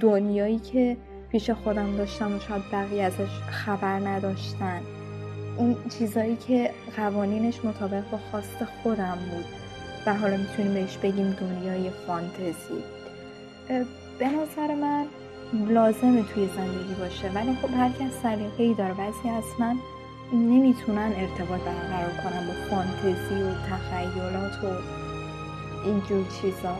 [0.00, 0.96] دنیایی که
[1.30, 4.80] پیش خودم داشتم و شاید بقیه ازش خبر نداشتن.
[5.56, 9.44] اون چیزایی که قوانینش مطابق با خواست خودم بود
[10.06, 12.82] و حالا می‌تونیم بهش بگیم دنیای فانتزی.
[14.18, 15.06] به نظر من
[15.68, 18.94] لازمه توی زندگی باشه ولی خب هر کس سلیقه ای داره.
[18.94, 19.28] بعضی
[19.58, 19.76] من
[20.32, 25.01] نمی‌تونن ارتباط برقرار کنن با فانتزی و تخیلات و
[25.84, 26.76] اینجور چیزا.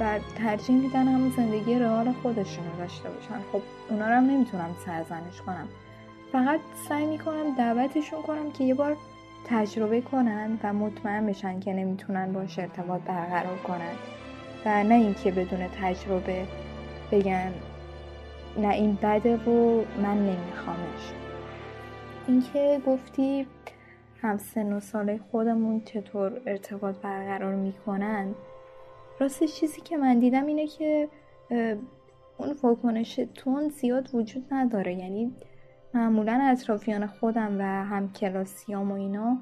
[0.00, 3.40] و ترجیح میدن هم زندگی رئال خودشون رو داشته باشن.
[3.52, 5.68] خب اونا رو هم نمی‌تونم سرزنش کنم.
[6.32, 8.96] فقط سعی می‌کنم دعوتشون کنم که یه بار
[9.44, 13.94] تجربه کنن و مطمئن بشن که نمی‌تونن باش ارتباط برقرار کنن.
[14.66, 16.46] و نه اینکه بدون تجربه
[17.12, 17.52] بگن
[18.56, 21.12] نه این بده و من نمیخوامش.
[22.28, 23.46] اینکه گفتی
[24.22, 28.34] هم سن و ساله خودمون چطور ارتباط برقرار می‌کنن
[29.20, 31.08] راستش چیزی که من دیدم اینه که
[32.38, 34.94] اون واکنش تون زیاد وجود نداره.
[34.94, 35.32] یعنی
[35.94, 39.38] معمولا اطرافیان خودم و هم کلاسیام و اینا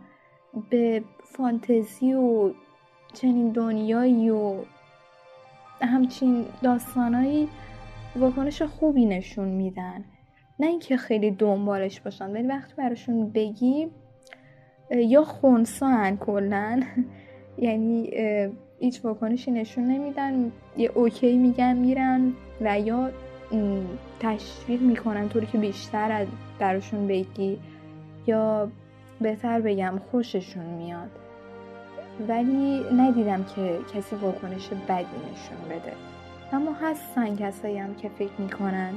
[0.70, 2.52] به فانتزی و
[3.14, 4.54] چنین دنیایی و
[5.80, 7.48] همچین داستانایی
[8.16, 10.04] واکنش خوبی نشون میدن.
[10.60, 13.90] نه اینکه خیلی دنبالش باشن ولی وقتی براشون بگی
[14.90, 16.82] یا خونسان کلا
[17.58, 18.10] یعنی
[18.80, 20.52] هیچ واکنشی نشون نمیدن.
[20.76, 23.10] یه اوکی میگن میرن و یا
[24.20, 26.26] تشویق می‌کنن طوری که بیشتر از
[26.58, 27.58] براشون بگی
[28.26, 28.68] یا
[29.20, 31.10] بهتر بگم خوششون میاد.
[32.28, 35.92] ولی ندیدم که کسی واکنش بدی نشون بده.
[36.52, 38.92] اما هستن کسایی هم که فکر می‌کنن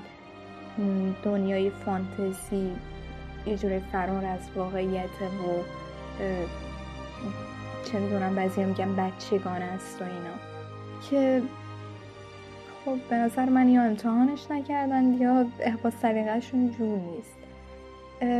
[1.24, 2.72] دنیای فانتزی
[3.48, 5.81] یه جوری فرار از واقعیت و
[7.86, 10.36] چه می‌دونم بعضی میگن بچگانه است و اینا.
[11.10, 11.44] که
[12.86, 15.46] خب به نظر من یا امتحانش نکردن یا
[15.84, 17.38] با سلیقهشون جور نیست.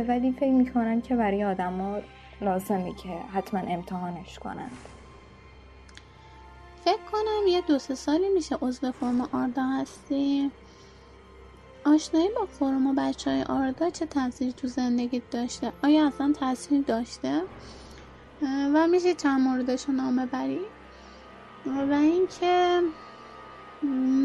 [0.08, 1.98] ولی فکر می‌کنن که برای آدما
[2.40, 4.76] لازمه که حتما امتحانش کنند
[6.84, 10.50] فکر کنم یه دو سه سالی میشه عضو فرم آردا هستی
[11.84, 16.82] آشنایی با فرم و بچه های آردا چه تاثیری تو زندگیت داشته؟ آیا اصلا تاثیر
[16.82, 17.42] داشته؟
[18.74, 20.60] و میشه چند موردش رو نامه بری؟
[21.66, 22.80] و اینکه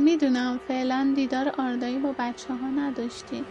[0.05, 3.43] می‌دونم فعلا دیدار آردایی با بچه ها نداشتی.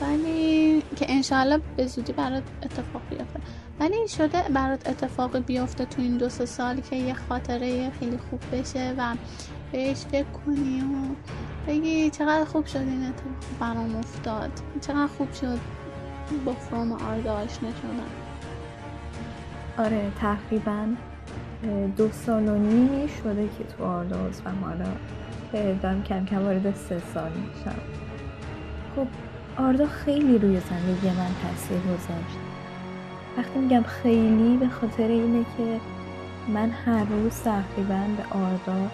[0.00, 3.40] ولی که انشاءالله به زودی برات اتفاق بیفته.
[3.80, 8.40] ولی شده برات اتفاق بیفته تو این دو سه سال که یه خاطره خیلی خوب
[8.52, 9.14] بشه و
[9.72, 11.14] بهش فکر کنی و
[11.66, 14.50] بگی چقدر خوب شد این اتفاق برام افتاد.
[14.80, 15.58] چقدر خوب شد
[16.44, 17.68] با فرم آردا آشنا
[19.78, 20.86] آره تقریبا
[21.96, 24.84] دو سال و نیمی شده که تو آرداز و مالا
[25.52, 27.78] دارم کم کم وارد سه سال میشم.
[28.96, 29.06] خب
[29.56, 32.38] آردا خیلی روی زندگی من تاثیر گذاشت.
[33.38, 35.80] وقتی میگم خیلی به خاطر اینه که
[36.48, 38.90] من هر روز تقریبا به آردا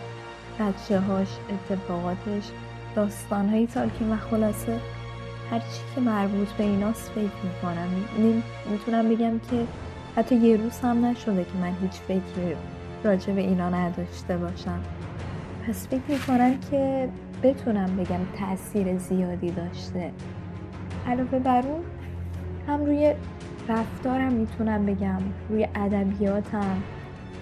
[0.61, 2.51] بچه هاش اتفاقاتش
[2.95, 4.81] داستان هایی تالکین و خلاصه
[5.51, 7.89] هر چی که مربوط به ایناست فکر می‌کنم.
[8.71, 9.67] می‌تونم بگم که
[10.17, 12.57] حتی یه روز هم نشده که من هیچ فکری
[13.05, 14.81] راجع به اینا نداشته باشم.
[15.69, 17.09] پس فکر می‌کنم که
[17.43, 20.13] بتونم بگم تاثیر زیادی داشته.
[21.07, 21.85] علاوه بر اون
[22.69, 23.15] هم روی
[23.69, 26.83] رفتارم می‌تونم بگم روی ادبیاتم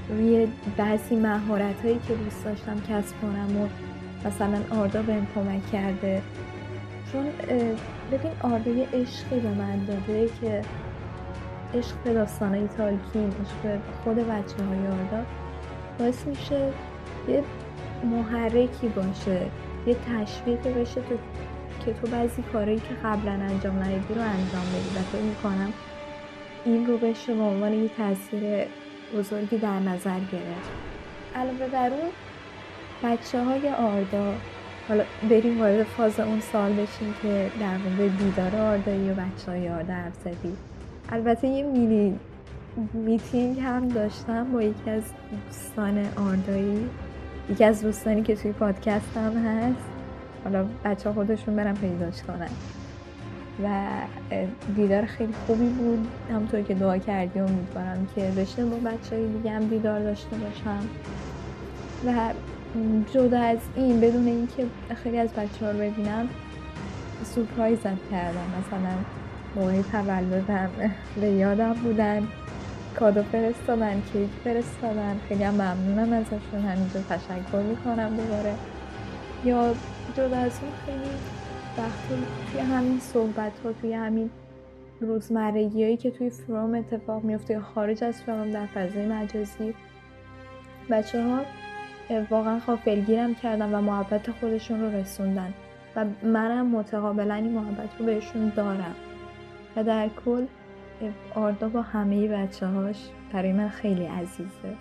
[0.09, 3.69] روی بعضی مهارت هایی که دوست داشتم کسب کنم و
[4.29, 6.23] مثلا آردا بهم کمک کرده.
[7.13, 7.25] چون
[8.13, 10.63] ببین آردا یه عشقی به من داده که
[11.75, 15.25] عشق به داستان های تالکین عشق خود بچه های آردا
[15.99, 16.73] باعث میشه
[17.29, 17.43] یه
[18.05, 19.47] محرکی باشه
[19.87, 21.17] یه تشویقی بشه تو
[21.85, 24.99] که تو بعضی کارهایی که قبلا انجام ندیدی رو انجام بدی.
[24.99, 25.73] و فکر می‌کنم
[26.65, 28.67] این رو بشه به عنوان یه تاثیر
[29.15, 30.71] بزرگی در نظر گرفت.
[31.35, 32.11] علاوه بر اون
[33.03, 34.35] بچه های آردا
[34.89, 39.69] حالا بریم وارد فاز اون سال بشیم که در مورد دیدار آردایی و بچه های
[39.69, 40.15] آردا حرف
[41.13, 42.19] البته یه مینی
[42.93, 45.03] میتینگ هم داشتم با یکی از
[45.47, 46.89] دوستان آردایی.
[47.51, 49.85] یکی از دوستانی که توی پادکست هم هست.
[50.45, 52.51] حالا بچه خودشون برم پیداش کنن.
[53.65, 53.89] و
[54.77, 56.07] دیدار خیلی خوبی بود.
[56.33, 60.87] همطور که دعا کردی امیدوارم که بشه با بچه های دیگه هم دیدار داشته باشم.
[62.07, 62.33] و
[63.15, 64.67] جدا از این بدون اینکه
[65.03, 66.29] خیلی از بچه ها رو ببینم
[67.25, 68.47] سورپرایزم کردم.
[68.59, 68.97] مثلا
[69.57, 70.71] موقع تولدم
[71.21, 72.29] به یادم بودن
[72.99, 75.17] کادو فرستادن کیک فرستادن.
[75.29, 76.61] خیلی هم ممنونم ازشون.
[76.69, 78.55] همینجا تشکر می‌کنم دوباره.
[79.45, 79.75] یا
[80.17, 81.11] جدا از اون خیلی
[81.79, 82.15] وقتی
[82.53, 84.31] توی همین صحبت ها توی همین
[85.01, 89.75] روزمرگی هایی که توی فروم اتفاق میفته خارج از فروم در فضای مجازی
[90.91, 91.41] بچه ها
[92.31, 95.55] واقعا غافلگیرم کردن و محبت خودشون رو رسوندن
[95.97, 98.95] و منم متقابلا این محبت رو بهشون دارم.
[99.77, 100.47] و در کل
[101.35, 104.77] آردا با همه بچه هاش برای من خیلی عزیزه.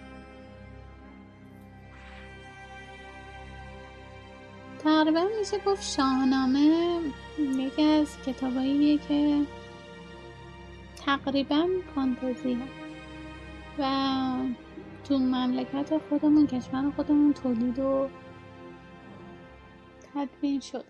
[4.84, 7.00] تقریبا میشه گفت شاهنامه
[7.38, 9.42] یکی از کتاباییه که
[11.06, 12.58] تقریبا فانتزی
[13.80, 13.86] و
[15.04, 18.10] تو مملکت خودمون کشور خودمون تولید و
[20.14, 20.86] تدوین شده.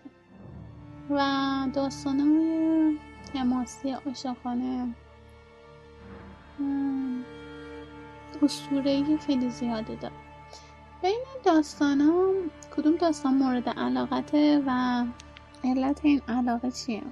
[1.10, 2.98] و داستانهای
[3.34, 4.94] حماسی عاشقانه
[8.42, 10.21] اسطوره‌ای خیلی زیادی داره.
[11.02, 12.32] بین داستان ها
[12.76, 15.04] کدوم داستان مورد علاقته و
[15.64, 17.02] علت این علاقه چیه؟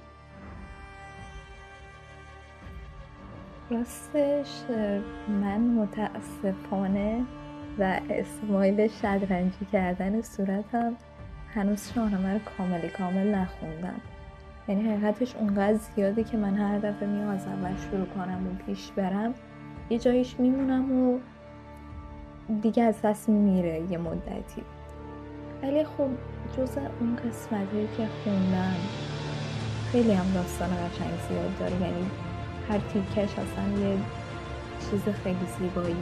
[3.69, 4.49] راستش
[5.27, 7.25] من متاسفانه
[7.79, 10.95] و اسمایل شدرنجی کردن صورتم
[11.53, 14.01] هنوز شاهنامه رو کاملی کامل نخوندم
[14.67, 18.91] یعنی حقیقتش اونقدر زیاده که من هر دفعه میام از اول شروع کنم و پیش
[18.91, 19.33] برم
[19.89, 21.19] یه جایش میمونم و
[22.61, 24.63] دیگه از دست میره یه مدتی.
[25.63, 26.09] ولی خب
[26.57, 28.75] جز اون قسمت هایی که خوندم
[29.91, 31.81] خیلی هم داستان قشنگ زیاد داره.
[31.81, 32.05] یعنی
[32.69, 33.97] هر تیکش اصلا یه
[34.91, 35.95] چیز خیلی زیباییه.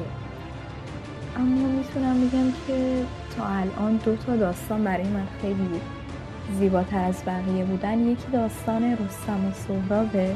[1.37, 3.05] اما می‌تونم بگم که
[3.37, 5.81] تا الان دو تا داستان برای من خیلی
[6.59, 7.99] زیباتر از بقیه بودن.
[7.99, 10.35] یکی داستان رستم و سهرابه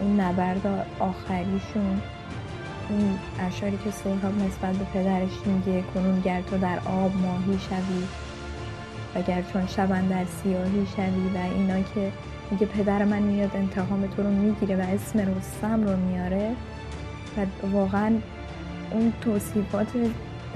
[0.00, 2.00] اون نبرد آخریشون.
[2.90, 8.02] اون اشاری که سهراب نسبت به پدرش میگه کنون گر تو در آب ماهی شوی
[9.14, 12.12] و گر چون شبن در سیاهی شوی و اینا که
[12.50, 16.54] میگه پدر من میاد انتقام تو رو می‌گیره و اسم رستم رو میاره.
[17.36, 18.12] و واقعا
[18.90, 19.88] اون توصیفات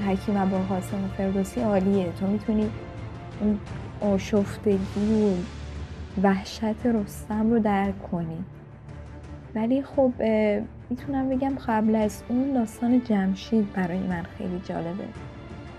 [0.09, 2.13] حکیم ابوالقاسم فردوسی عالیه.
[2.21, 2.71] تو می‌تونی
[3.41, 3.59] اون
[4.01, 5.35] آشفتگی و
[6.23, 8.45] وحشت رستم رو درک کنی.
[9.55, 10.13] ولی خب
[10.91, 15.05] می‌تونم بگم قبل از اون داستان جمشید برای من خیلی جالبه.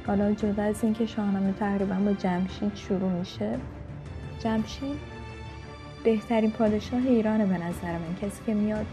[0.08, 3.58] حالا جدا از اینکه شاهنامه تقریبا با جمشید شروع میشه
[4.40, 5.16] جمشید
[6.04, 8.16] بهترین پادشاه ایرانه به نظر من.
[8.22, 8.86] کسی که میاد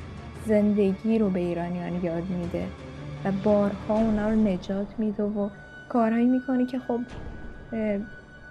[0.46, 2.66] زندگی رو به ایرانیان یاد میده
[3.24, 5.48] و بارها اونا رو نجات میده و
[5.88, 7.00] کارهایی می‌کنه که خب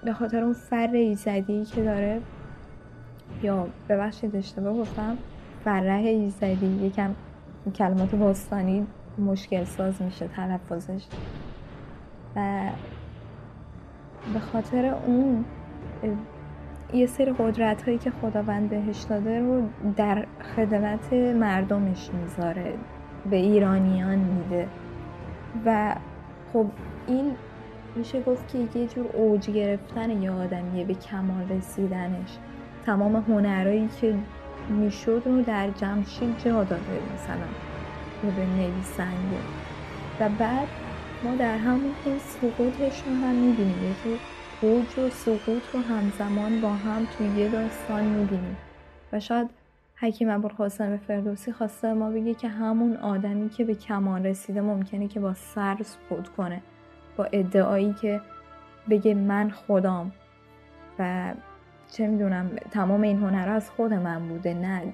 [0.04, 2.22] به خاطر اون فر ایزدی که داره
[3.44, 5.18] یا ببخشید اشتباه گفتم
[5.66, 7.16] فرح ایزدی یکم
[7.76, 11.06] کلمات باستانی مشکل ساز میشه تلفظش.
[12.36, 12.70] و
[14.34, 15.46] به خاطر اون
[16.94, 19.62] یه سری قدرت هایی که خداوند بهش داده رو
[19.96, 20.26] در
[20.56, 22.74] خدمت مردمش می‌ذاره
[23.30, 24.68] به ایرانیان میده.
[25.66, 25.96] و
[26.54, 26.66] خب
[27.08, 27.32] این
[27.96, 32.38] میشه گفت که یه جور اوج گرفتن یه آدمیه به کمال رسیدنش.
[32.86, 34.16] تمام هنرهایی که
[34.70, 37.48] می‌شد رو در جمشید جا داده مثلا
[38.36, 39.38] به نویسنده.
[40.20, 40.68] و بعد
[41.24, 43.84] ما در همون این سقوطش رو هم می‌بینیم.
[43.84, 44.18] یه
[45.04, 48.58] و سقوط رو همزمان با هم توی یه داستان می‌بینیم.
[49.14, 49.50] و شاید
[49.96, 55.20] حکیم ابوالقاسم فردوسی خواسته ما بگه که همون آدمی که به کمال رسیده ممکنه که
[55.20, 56.62] با سر سقوط کنه.
[57.18, 58.22] با ادعایی که
[58.90, 60.12] بگه من خودم
[61.00, 61.34] و
[61.92, 64.94] چه می‌دونم تمام این هنر از خود من بوده نه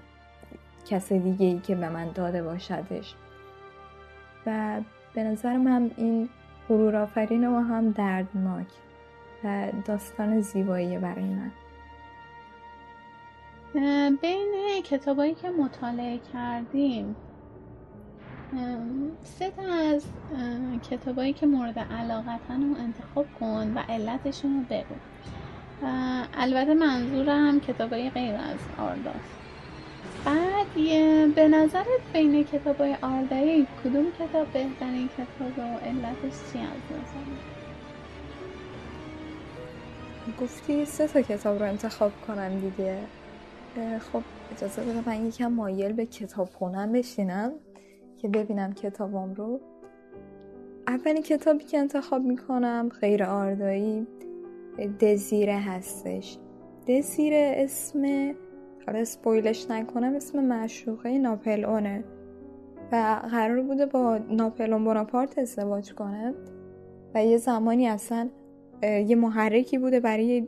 [0.90, 3.15] کس دیگه ای که به من داده باشدش.
[4.45, 4.82] و
[5.14, 6.30] به نظر من این
[6.69, 8.68] غرور آفرین و هم دردناک
[9.44, 11.52] و داستان زیبایی برای من.
[14.22, 17.15] بین کتابایی که مطالعه کردیم
[19.24, 20.06] سه تا از
[20.90, 24.95] کتابایی که مورد علاقتن رو انتخاب کن و علتشون رو بگو.
[26.38, 29.38] البته منظورم کتابای غیر از آرداست.
[30.26, 30.74] بعد
[31.36, 37.32] به نظرت بین کتابای آردایی کدوم کتاب بهترین کتاب و علتش چی از نظر؟
[40.41, 42.98] گفتی سه تا کتاب رو انتخاب کنم دیگه.
[43.99, 44.22] خب
[44.58, 47.52] اجازه بده من یکم مایل به کتاب خونم بشینم
[48.18, 49.60] که ببینم کتابم رو.
[50.88, 54.08] اولین کتابی که انتخاب می‌کنم غیر آردایی.
[54.86, 56.38] دزیره هستش.
[56.88, 58.34] دزیره اسم
[58.88, 62.04] حالا اسپویلش نکنم اسم معشوقه ناپلئونه
[62.91, 66.34] و قرار بوده با ناپلون بوناپارت ازدواج کنه.
[67.16, 68.30] و یه زمانی اصلا
[68.84, 70.48] یه محرکی بوده برای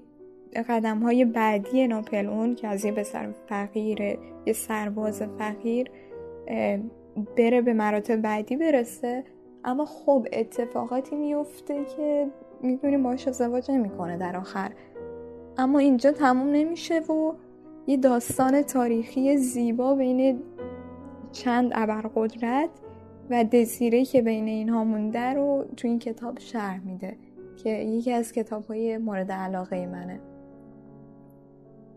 [0.70, 4.02] قدم های بعدی ناپلئون که از یه پسر فقیر
[4.46, 5.92] یه سرباز فقیر
[7.38, 9.24] بره به مراتب بعدی برسه.
[9.64, 12.28] اما خب اتفاقاتی میفته که
[12.62, 14.72] می‌دونیم باش ازدواج نمی‌کنه در آخر.
[15.58, 17.34] اما اینجا تموم نمیشه و
[17.88, 20.40] یه داستان تاریخی زیبا بین
[21.32, 22.70] چند ابرقدرت
[23.30, 27.18] و دزیره که بین اینها مونده رو تو این کتاب شرح میده
[27.64, 30.20] که یکی از کتاب های مورد علاقه منه.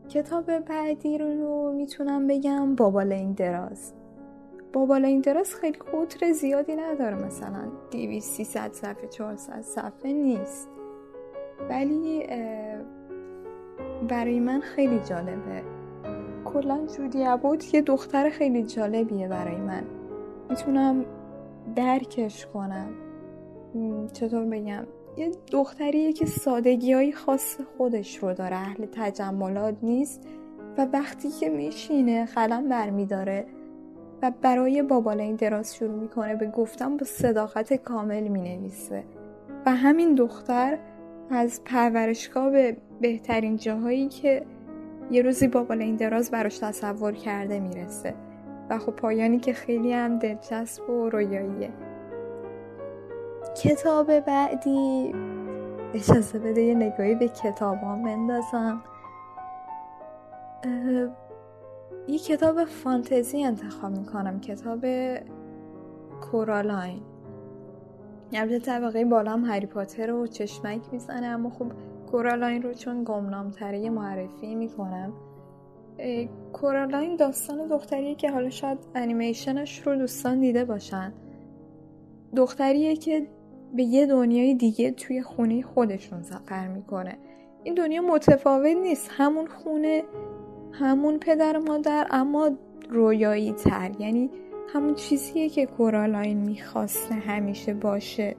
[0.09, 3.05] کتاب بعدی رو می‌تونم بگم بابا
[3.37, 3.93] دراز.
[4.73, 7.69] بابا دراز خیلی قطر زیادی نداره مثلا.
[7.91, 10.69] 200 300 صفحه 400 صفحه نیست.
[11.71, 12.27] ولی
[14.09, 15.63] برای من خیلی جالبه.
[16.45, 19.85] کلا جودی عبود یه دختر خیلی جالبیه برای من.
[20.51, 21.05] می‌تونم
[21.77, 22.89] درکش کنم.
[24.13, 24.87] چطور بگم؟
[25.17, 28.57] یه دختریه که سادگی های خاص خودش رو داره.
[28.57, 30.29] اهل تجملات نیست
[30.79, 33.47] و وقتی که میشینه قلم برمیداره.
[34.23, 39.05] و برای بابالین دراز شروع می‌کنه به گفتن با صداقت کامل می‌نویسه.
[39.67, 40.79] و همین دختر
[41.31, 44.43] از پرورشگاه به بهترین جاهایی که
[45.11, 48.15] یه روزی با بالین دراز براش تصور کرده می‌رسه.
[48.71, 51.71] و خب پایانی که خیلی هم دلچسب و رویاییه.
[53.63, 55.15] کتاب بعدی.
[55.95, 58.83] اجازه بده یه نگاهی به کتابام بندازم.
[62.09, 64.85] یه کتاب فانتزی انتخاب می‌کنم کتاب
[66.21, 67.03] کورالاین.
[68.33, 71.67] البته طبقه بالا هم هری پاتر رو چشمک می‌زنه اما خب
[72.11, 75.13] کورالاین رو چون گمنامتره معرفی می‌کنم.
[76.53, 81.13] کورالاین داستان دختریه که حالا شاید انیمیشنش رو دوستان دیده باشن.
[82.37, 83.27] دختریه که
[83.77, 87.19] به یه دنیای دیگه توی خونه خودشون سفر می‌کنه.
[87.65, 90.03] این دنیا متفاوت نیست همون خونه
[90.73, 92.51] همون پدر مادر اما
[92.91, 94.31] رویایی تر یعنی
[94.75, 98.37] همون چیزیه که کورالاین می‌خواسته همیشه باشه.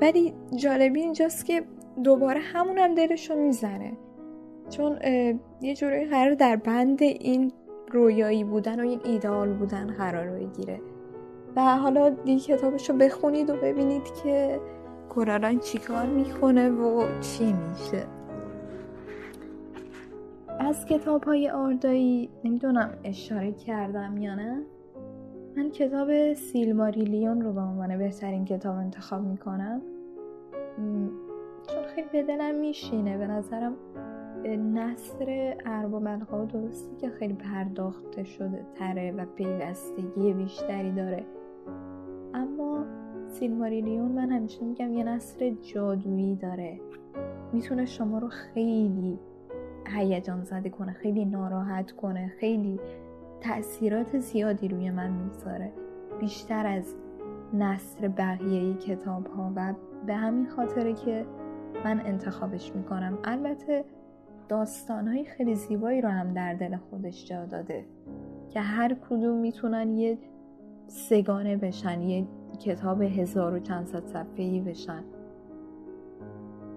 [0.00, 1.62] ولی جالبی اینجاست که
[2.04, 3.92] دوباره همون هم دلشو می‌زنه.
[4.70, 4.98] چون
[5.60, 7.52] یه جوری قرار در بند این
[7.92, 10.80] رویایی بودن و این ایدئال بودن قرار بگیره.
[11.56, 14.60] و حالا دیگه کتابش رو بخونید و ببینید که
[15.08, 18.06] کورالاین چیکار می‌کنه و چی میشه.
[20.60, 24.62] از کتاب های آردایی نمی‌دونم اشاره کردم یا نه.
[25.56, 29.82] من کتاب سیلماریلیون رو به عنوان بهترین کتاب انتخاب می‌کنم.
[31.66, 33.18] چون خیلی به دلم میشینه.
[33.18, 33.76] به نظرم
[34.74, 41.24] نصر ارباب القا درستی که خیلی پرداخته شده تره و پیوستگی بیشتری داره.
[42.34, 42.84] اما
[43.28, 46.80] سیلماریلیون من همیشه میگم یه نصر جادویی داره.
[47.52, 49.18] می‌تونه شما رو خیلی
[49.96, 52.80] هیجان زده کنه خیلی ناراحت کنه خیلی
[53.40, 55.72] تاثیرات زیادی روی من می‌گذاره.
[56.20, 56.94] بیشتر از
[57.54, 59.74] نصر بقیه کتاب ها و
[60.06, 61.26] به همین خاطره که
[61.84, 63.18] من انتخابش می‌کنم.
[63.24, 63.84] البته
[64.48, 67.84] داستان های خیلی زیبایی رو هم در دل خودش جا داده
[68.48, 70.18] که هر کدوم می‌تونن یه
[70.86, 72.26] سگانه بشن یه
[72.60, 75.04] کتاب هزار و چند صد صفحه‌ای بشن.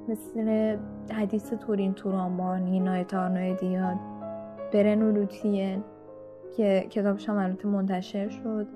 [0.07, 0.77] مثل
[1.11, 3.97] حدیث تورین تورانبان نینا تارنوی دیاد
[4.73, 5.25] برن و
[6.57, 8.67] که کتابش هم البته منتشر شد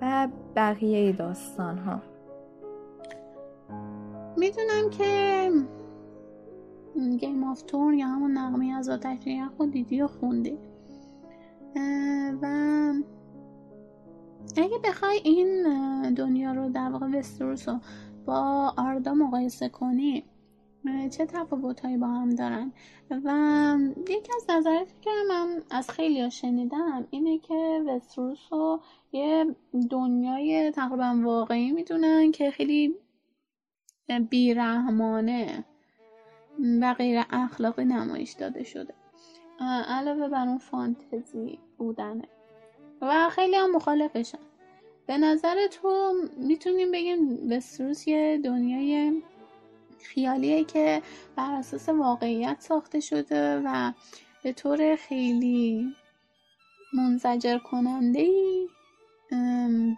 [0.00, 2.00] و بقیه داستان ها
[4.36, 5.50] می‌دونم که
[7.20, 10.58] گیم آف تورن یا همون نقمه از آتش خود دیدی و خوندی.
[12.42, 12.46] و
[14.56, 15.62] اگه بخوای این
[16.14, 17.78] دنیا رو در واقع وستروس رو
[18.26, 20.24] با آردا مقایسه کنی
[21.10, 22.72] چه تفاوتهایی با هم دارن؟
[23.10, 23.76] و
[24.08, 28.80] یکی از نظراتی که من از خیلی شنیدم اینه که وستروس رو
[29.12, 29.56] یه
[29.90, 32.94] دنیای تقریبا واقعی می‌دونن که خیلی
[34.30, 35.64] بیرحمانه
[36.80, 38.94] و غیر اخلاقی نمایش داده شده.
[39.88, 42.28] علاوه بر اون فانتزی بودنه.
[43.02, 44.38] و خیلی هم مخالفشن.
[45.06, 49.22] به نظر تو می‌تونیم بگیم وستروس یه دنیای
[50.04, 51.02] خیالیه که
[51.36, 53.92] بر اساس واقعیت ساخته شده و
[54.42, 55.94] به طور خیلی
[56.94, 58.68] منزجر کننده ای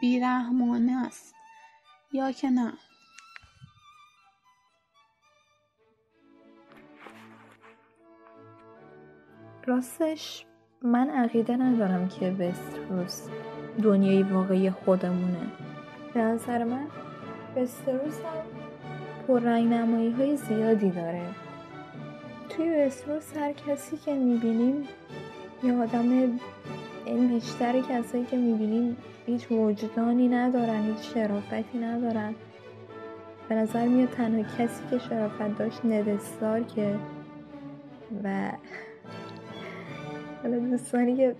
[0.00, 1.34] بیرحمانه است.
[2.12, 2.72] یا که نه.
[9.66, 10.44] راستش
[10.82, 13.28] من عقیده ندارم که وستروس
[13.82, 15.46] دنیای واقعی خودمونه.
[16.14, 16.86] به نظر من
[17.56, 18.45] وستروس هم
[19.34, 21.22] رنگ نمایی های زیادی داره.
[22.48, 24.88] توی وستروس هر کسی که می‌بینیم
[25.62, 26.38] یه آدم
[27.04, 28.96] این بیشتر کسایی که می‌بینیم
[29.26, 32.34] هیچ وجدانی ندارن هیچ شرافتی ندارن.
[33.48, 36.94] به نظر میاد تنها کسی که شرافت داشت ندستار که
[38.24, 38.52] و
[40.42, 41.34] حالا دوستانی که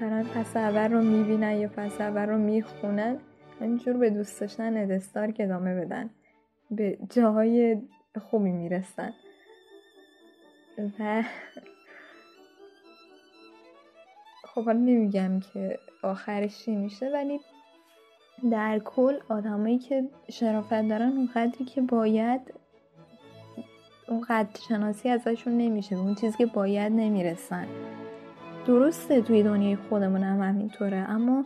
[0.00, 3.16] دارن پس اول رو می‌بینن یا پس اول رو می‌خونن
[3.60, 6.10] اینجور به دوست داشتن ندستار که ادامه بدن.
[6.70, 7.82] به جاهای
[8.30, 9.12] خوبی می‌رسن.
[10.98, 11.24] و
[14.44, 17.40] خب حالا نمیگم که آخرش چی میشه ولی
[18.50, 22.54] در کل آدمایی که شرافت دارن اونقدری که باید
[24.08, 27.66] اون قد شناسی ازشون نمیشه به اون چیزی که باید نمی‌رسن.
[28.66, 31.44] درسته توی دنیای خودمون هم همینطوره اما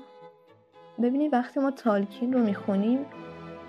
[1.03, 3.07] ببینید وقتی ما تالکین رو می‌خونیم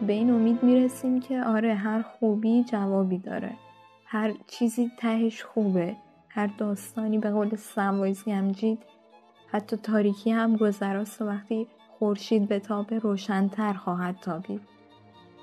[0.08, 3.52] به این امید می‌رسیم که آره هر خوبی جوابی داره.
[4.06, 5.96] هر چیزی تهش خوبه.
[6.30, 8.80] هر داستانی به قول سموایز گمجید
[9.52, 11.68] حتی تاریکی هم گذراست و وقتی
[12.00, 14.62] خورشید به تاب روشنتر خواهد تابید.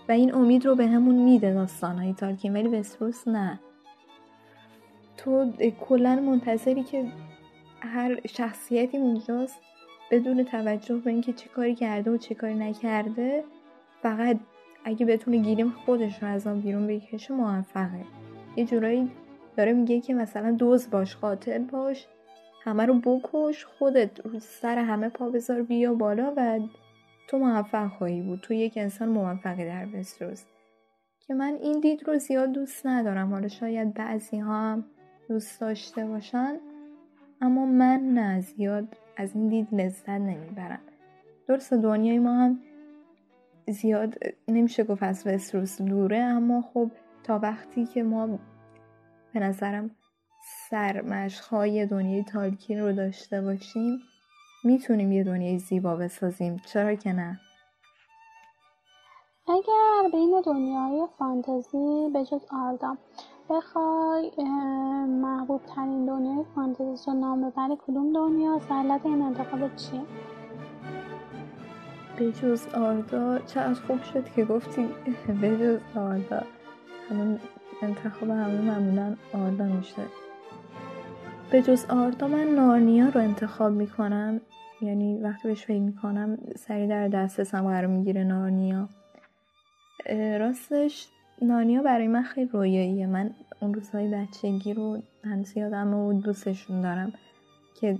[0.08, 3.60] و این امید رو به همون میده داستانهای تالکین ولی وستروس نه.
[5.16, 7.04] تو کلا منتظری که
[7.80, 9.60] هر شخصیتی اونجاست
[10.10, 13.44] بدون توجه به اینکه چه کاری کرده و چه کاری نکرده
[14.06, 14.36] فقط
[14.84, 18.04] اگه بتونه گیریم خودش رو از آن بیرون بکشه موفقه.
[18.56, 19.10] یه جورایی
[19.56, 22.06] داره میگه که مثلا دوز باش قاتل باش
[22.64, 26.60] همه رو بکش خودت رو سر همه پا بذار بیا بالا و
[27.28, 28.40] تو موفق خواهی بود.
[28.40, 30.44] تو یک انسان موفقی در وستروس
[31.26, 33.32] که من این دید رو زیاد دوست ندارم.
[33.32, 34.84] حالا شاید بعضی ها هم
[35.28, 36.56] دوست داشته باشن
[37.40, 40.80] اما من نه زیاد از این دید لذت نمی‌برم.
[41.48, 42.60] درست دنیای ما هم
[43.68, 44.14] زیاد
[44.48, 46.90] نمیشه گفت از وستروس دوره اما خب
[47.24, 48.38] تا وقتی که ما
[49.34, 49.90] به نظرم
[50.70, 53.98] سرمشقهای دنیای تالکین رو داشته باشیم
[54.64, 56.56] می‌تونیم یه دنیای زیبا بسازیم.
[56.66, 57.40] چرا که نه؟
[59.48, 62.96] اگر بین دنیای فانتزی به جز آردا
[63.50, 64.30] بخوای
[65.06, 70.02] محبوب ترین دنیای فانتزی رو نام ببری کدوم دنیا علت این انتخاب چیه؟
[72.18, 74.88] به جز آردا چقدر خوب شد که گفتی
[75.40, 76.42] به جز آردا.
[77.10, 77.38] همون
[77.82, 80.02] انتخاب همه معمولا آردا میشه.
[81.50, 84.40] به جز آردا من نارنیا رو انتخاب می‌کنم.
[84.80, 88.88] یعنی وقتی بهش فکر می‌کنم سری در دسترسم قرار می‌گیره نارنیا.
[90.40, 91.08] راستش
[91.42, 93.06] نارنیا برای من خیلی رویاییه.
[93.06, 93.30] من
[93.60, 97.12] اون روزهای بچگی رو هنوز یادم و دوستشون دارم
[97.80, 97.98] که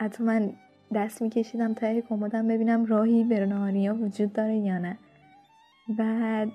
[0.00, 0.52] حتی من
[0.94, 4.98] دست میکشیدم ته کمدم ببینم راهی به نارنیا وجود داره یا نه.
[5.98, 6.48] بعد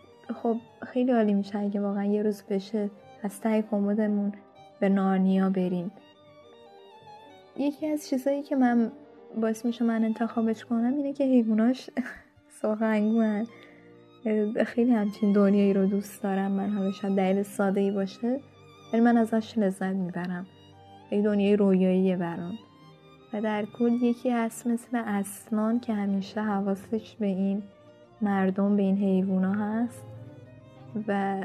[0.43, 0.57] خب
[0.87, 2.89] خیلی عالی میشه اگه واقعا یه روز بشه
[3.23, 4.31] از ته کمدمون
[4.79, 5.91] به نارنیا بریم.
[7.57, 8.91] یکی از چیزایی که من
[9.41, 11.89] باعث میشه من انتخابش کنم اینه که حیواناش
[12.61, 13.45] سرخنگوهن
[14.65, 18.39] خیلی همچین دنیایی رو دوست دارم من حالا شاید دلیل ساده ای باشه
[18.93, 20.45] ولی من ازش لذت می‌برم.
[21.09, 22.57] خیلی دنیای رویاییه برام.
[23.33, 27.63] و در کل یکی هست مثل اسنان که همیشه حواسش به این
[28.21, 30.03] مردم به این حیوونا هست
[31.07, 31.41] و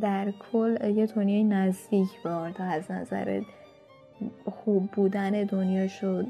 [0.00, 3.42] در کل یه دنیای نزدیک به آردا از نظر
[4.50, 6.26] خوب بودن دنیا شد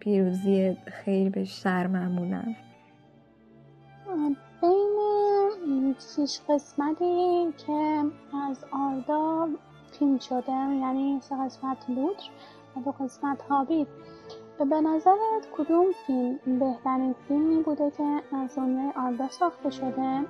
[0.00, 2.42] پیروزی خیلی بیشتر معمولا.
[4.62, 8.02] بین شیش قسمتی که
[8.50, 9.48] از آردا
[9.98, 12.14] فیلم شده یعنی سه قسمت و
[12.80, 13.86] دو قسمت هابیت
[14.58, 20.20] به نظرت کدوم فیلم بهترین فیلمی بوده که از دنیای آردا ساخته شده؟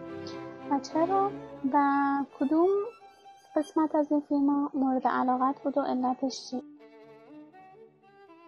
[0.71, 1.31] و چرا؟
[1.73, 1.79] و
[2.39, 2.69] کدوم
[3.57, 6.63] قسمت از این فیلم مورد علاقت بود و علتش چی؟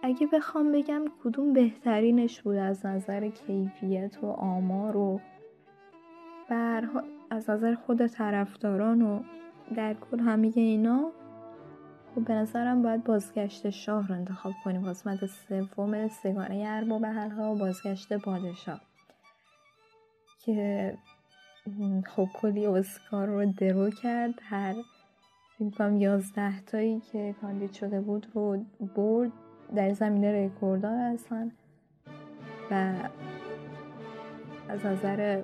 [0.03, 5.19] اگه بخوام بگم کدوم بهترینش بود از نظر کیفیت و آمار و
[6.49, 6.89] بر
[7.29, 9.23] از نظر خود طرفداران و
[9.75, 11.11] در کل همه اینا
[12.15, 14.89] خب به نظرم باید بازگشت شاه رو انتخاب کنیم.
[14.89, 18.81] قسمت سوم سگانه ارباب حلقه و بازگشت پادشاه.
[20.39, 20.97] که
[22.05, 24.33] خب کلی اسکار رو درو کرد.
[24.41, 24.75] هر
[25.57, 28.65] فکر کنم یازده تایی که کاندید شده بود رو
[28.95, 29.31] برد.
[29.75, 31.51] در زمینه رکورددار هستن.
[32.71, 32.93] و
[34.69, 35.43] از نظر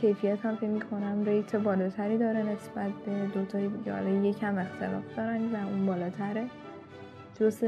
[0.00, 5.40] کیفیت هم فکر می‌کنم ریت بالاتری داره نسبت به دوتایی که حالا یکم اختلاف دارن
[5.52, 6.44] و اون بالاتره.
[7.40, 7.60] جز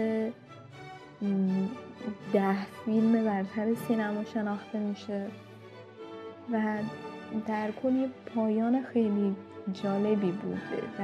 [2.33, 5.27] ده فیلم برتر سینما شناخته میشه.
[6.53, 6.79] و
[7.47, 9.37] در کل پایان خیلی
[9.73, 10.61] جالبی بود.
[10.99, 11.03] و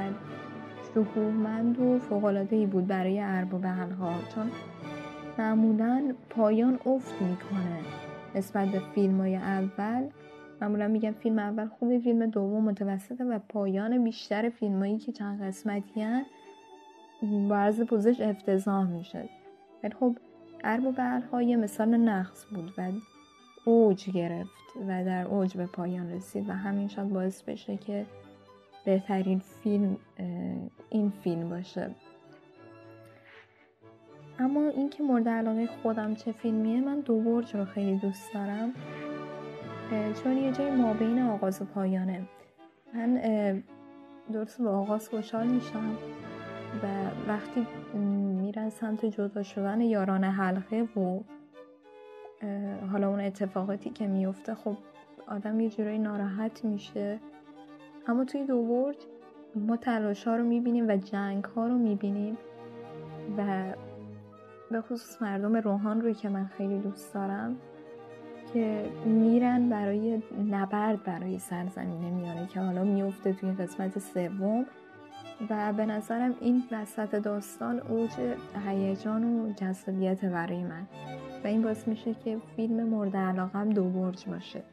[0.95, 4.51] شکوهمند و فوقالعادهای بود برای ارباب حلها چون
[5.37, 7.79] معمولا پایان افت می‌کنه
[8.35, 10.03] نسبت به فیلم های اول.
[10.63, 16.01] معمولا میگم فیلم اول خوبه فیلم دوم متوسطه و پایان بیشتر فیلمایی که چند قسمتی
[16.01, 16.25] هن
[17.49, 19.29] با عرض پوزش افتضاح میشه.
[19.83, 20.17] ولی خب
[20.63, 22.91] ارباب حلها یه مثال نقص بود و
[23.65, 24.49] اوج گرفت
[24.87, 28.05] و در اوج به پایان رسید و همین شاید باعث بشه که
[28.85, 29.97] بهترین فیلم
[30.89, 31.89] این فیلم باشه.
[34.39, 38.73] اما اینکه مورد علاقه خودم چه فیلمیه من دو برج رو خیلی دوست دارم.
[40.23, 42.21] چون یه جای مابین آغاز و پایانه.
[42.93, 43.13] من
[44.33, 45.97] درست به آغاز خوشحال میشم
[46.83, 46.87] و
[47.27, 47.67] وقتی
[48.37, 51.19] میرن سمت جدا شدن یاران حلقه و
[52.91, 54.77] حالا اون اتفاقاتی که میفته خب
[55.27, 57.19] آدم یه جورایی ناراحت میشه.
[58.07, 58.97] اما توی دو برج
[59.55, 62.37] ما تلاش ها رو می‌بینیم و جنگ ها رو می‌بینیم
[63.37, 63.63] و
[64.71, 67.57] به خصوص مردم روحان روی که من خیلی دوست دارم
[68.53, 70.21] که میرن برای
[70.51, 74.65] نبرد برای سرزمین میانه که حالا میفته توی قسمت سوم
[75.49, 78.11] و به نظرم این وسط داستان اوج
[78.67, 80.87] هیجان و جذابیت برای من.
[81.43, 84.63] و این باعث میشه که فیلم مورد علاقم دو برج باشه.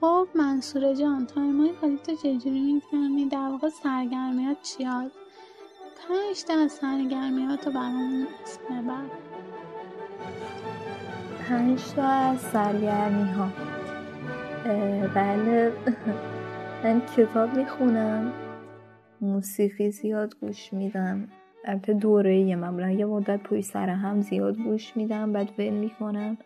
[0.00, 5.10] خب منصور جان تایمای خالی تو چجوری می‌فهمی در واقع سرگرمیات چیاد؟
[6.08, 9.04] پنج تا از سرگرمیات رو برامون اسم ببر
[11.48, 13.48] پنج تا از سرگرمی ها
[15.14, 15.72] بله.
[16.84, 18.32] من کتاب می‌خونم.
[19.20, 21.28] موسیقی زیاد گوش میدم.
[21.64, 22.90] البته دوره معمولا.
[22.90, 26.38] یه مدت پوی سر هم زیاد گوش میدم بعد ول می‌کنم.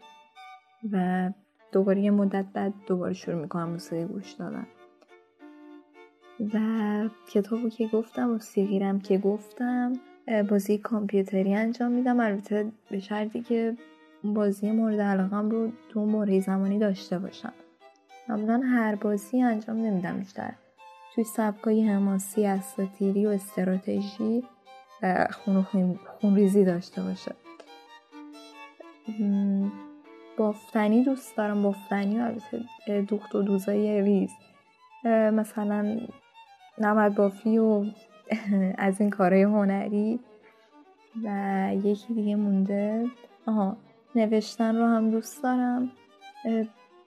[0.92, 1.30] و
[1.72, 4.66] دوباره یه مدت بعد دوباره شروع می‌کنم موسیقی گوش دادن.
[6.54, 6.58] و
[7.30, 9.92] کتابو که گفتم موسیقیرم که گفتم
[10.50, 12.20] بازی کامپیوتری انجام میدم.
[12.20, 13.76] البته به شرطی که
[14.24, 17.52] بازی مورد علاقم رو تو اون زمانی داشته باشم.
[18.28, 20.52] معمولا هر بازی انجام نمیدم بیشتر.
[21.14, 24.44] توی سبکای حماسی اساتیری و استراتژی
[25.02, 27.32] و خون خونریزی داشته باشه.
[30.36, 31.62] بافتنی دوست دارم.
[31.62, 32.32] بافتنی و
[33.02, 34.30] دوخت و دوزای ریز.
[35.32, 36.00] مثلا
[36.78, 37.84] نمد بافی و
[38.78, 40.20] از این کارهای هنری
[41.24, 43.06] و یکی دیگه مونده.
[43.46, 43.76] آها
[44.14, 45.92] نوشتن رو هم دوست دارم.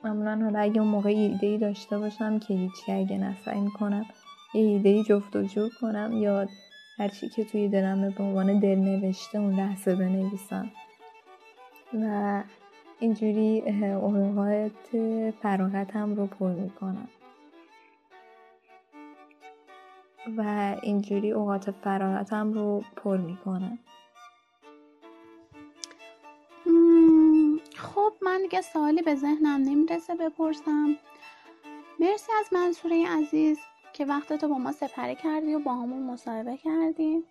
[0.03, 4.06] معمولا حالا اگه اون موقع ایده ای داشته باشم که هیچی اگه نسعی می‌کنم
[4.53, 6.47] یه ایده ای جفت و جور کنم یا
[6.97, 10.72] هرچی که توی دلم به عنوان دل نوشته اون لحظه بنویسم.
[11.93, 12.43] و
[12.99, 14.97] اینجوری اوقات
[15.41, 17.07] فراغتم رو پر می‌کنم.
[20.38, 23.80] و اینجوری اوقات فراغتم رو پر می‌کنم.
[27.76, 30.95] خب من دیگه سوالی به ذهنم نمی‌رسه بپرسم.
[31.99, 33.60] مرسی از منصوره عزیز
[33.93, 37.23] که وقت تو با ما سپری کردی و با همون مصاحبه کردی.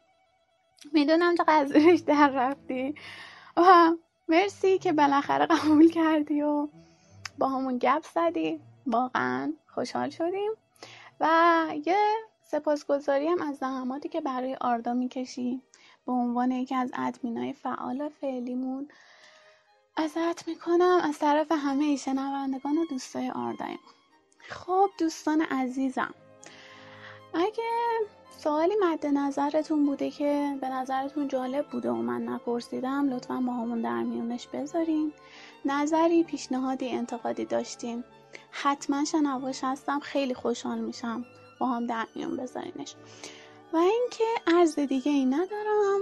[0.92, 2.94] می‌دونم چقدر زیرش در رفتی.
[3.56, 3.92] و
[4.28, 6.68] مرسی که بالاخره قبول کردی و
[7.38, 8.60] با همون گپ زدی.
[8.86, 10.50] واقعا خوشحال شدیم.
[11.20, 11.26] و
[11.86, 11.96] یه
[12.54, 15.62] سپاسگزاری هم از زحماتی که برای آردا می‌کشی.
[16.06, 18.88] به عنوان یکی از ادمینای فعال فعلیمون
[19.96, 21.00] ازت می‌کنم.
[21.02, 23.78] از طرف همه شنوندگان و دوستای آردایم.
[24.48, 26.14] خب دوستان عزیزم
[27.34, 27.70] اگه
[28.38, 33.82] سوالی مد نظرتون بوده که به نظرتون جالب بوده و من نپرسیدم لطفا با همون
[33.82, 35.12] در میونش بذارین.
[35.64, 38.04] نظری پیشنهادی انتقادی داشتین.
[38.50, 40.00] حتما شنواش هستم.
[40.00, 41.24] خیلی خوشحال میشم.
[41.58, 42.94] با هم در میون بذارینش.
[43.72, 46.00] و اینکه عرض دیگه ای ندارم.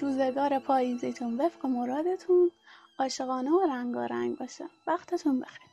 [0.00, 2.50] روزگار پاییزیتون وفق مرادتون.
[2.98, 4.64] عاشقانه و رنگارنگ باشه.
[4.86, 5.65] وقتتون بخیر.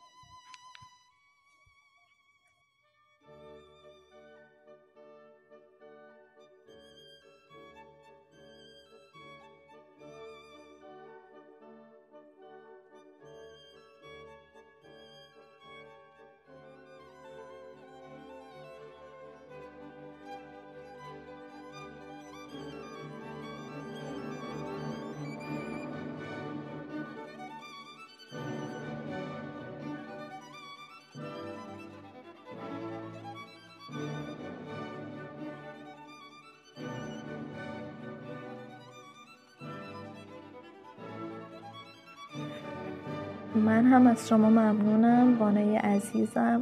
[43.63, 45.39] من هم از شما ممنونم.
[45.39, 46.61] وانای عزیزم.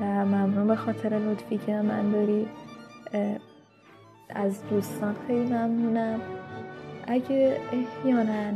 [0.00, 2.48] و ممنون به خاطر لطفی که من داری.
[4.28, 6.20] از دوستان خیلی ممنونم.
[7.06, 8.52] اگه احیانا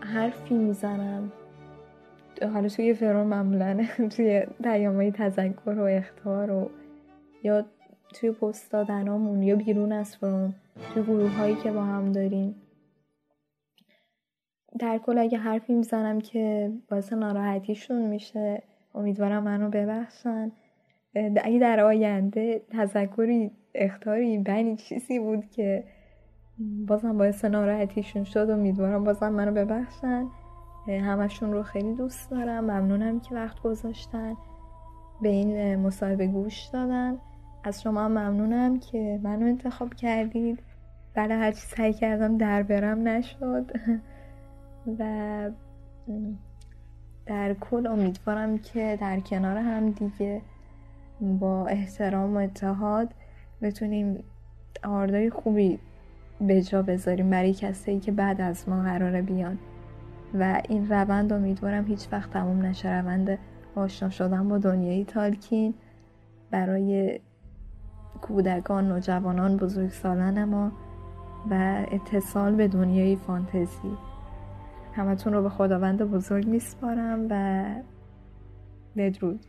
[0.00, 1.32] حرفی می‌زنم.
[2.42, 3.84] حالا توی فرون معمولا
[4.16, 6.70] توی های تذکر و اختار و
[7.42, 7.64] یا
[8.14, 10.54] توی پست دادنامون یا بیرون از فرون
[10.94, 12.54] توی گروه هایی که با هم داریم.
[14.78, 18.62] در کل اگه حرفی می‌زنم که باعث ناراحتیشون میشه
[18.94, 20.52] امیدوارم منو ببخشن.
[21.44, 25.84] اگه در آینده تذکری اختاری بنی چیزی بود که
[26.86, 30.26] بازم باعث ناراحتیشون شد امیدوارم بازم منو ببخشن.
[30.88, 32.64] همشون رو خیلی دوست دارم.
[32.64, 34.36] ممنونم که وقت گذاشتن.
[35.22, 37.18] به این مصاحبه گوش دادن.
[37.64, 40.58] از شما ممنونم که منو انتخاب کردید.
[41.14, 43.72] بله هرچی سعی کردم در برم نشد.
[44.98, 45.50] و
[47.26, 50.42] در کل امیدوارم که در کنار هم دیگه
[51.20, 53.08] با احترام و اتحاد
[53.62, 54.24] بتونیم
[54.84, 55.78] آردای خوبی
[56.40, 59.58] به جا بذاریم برای کسایی که بعد از ما قراره بیان.
[60.34, 63.00] و این روند امیدوارم هیچ وقت تموم نشه.
[63.00, 63.38] روند
[63.74, 65.74] آشنا شدن با دنیای تالکین
[66.50, 67.20] برای
[68.20, 70.72] کودکان و جوانان بزرگسالان ما
[71.50, 74.13] و اتصال به دنیای فانتزی.
[74.94, 77.64] همتون رو به خداوند بزرگ میسپارم و
[78.96, 79.46] بدرود.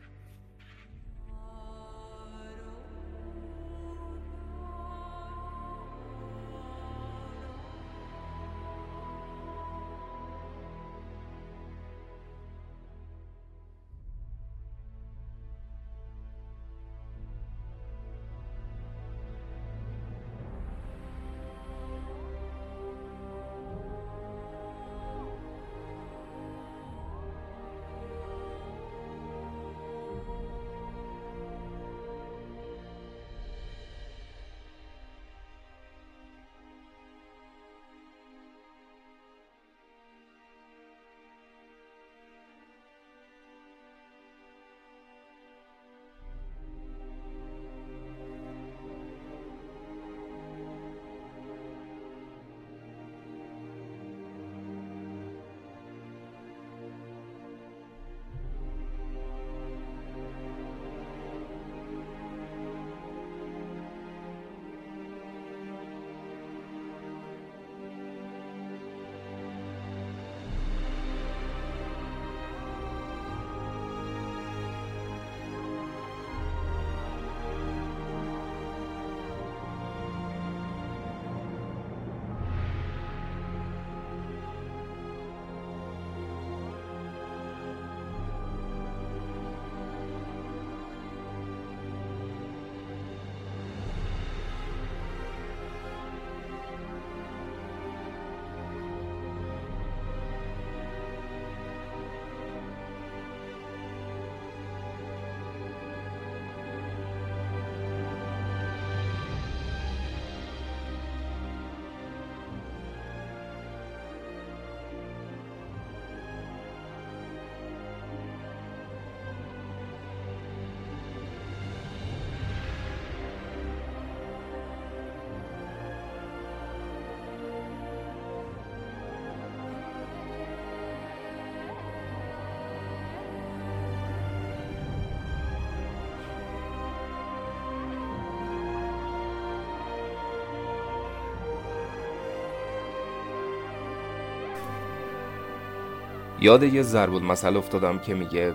[146.46, 148.54] یاد یه ضرب المثل افتادم که میگه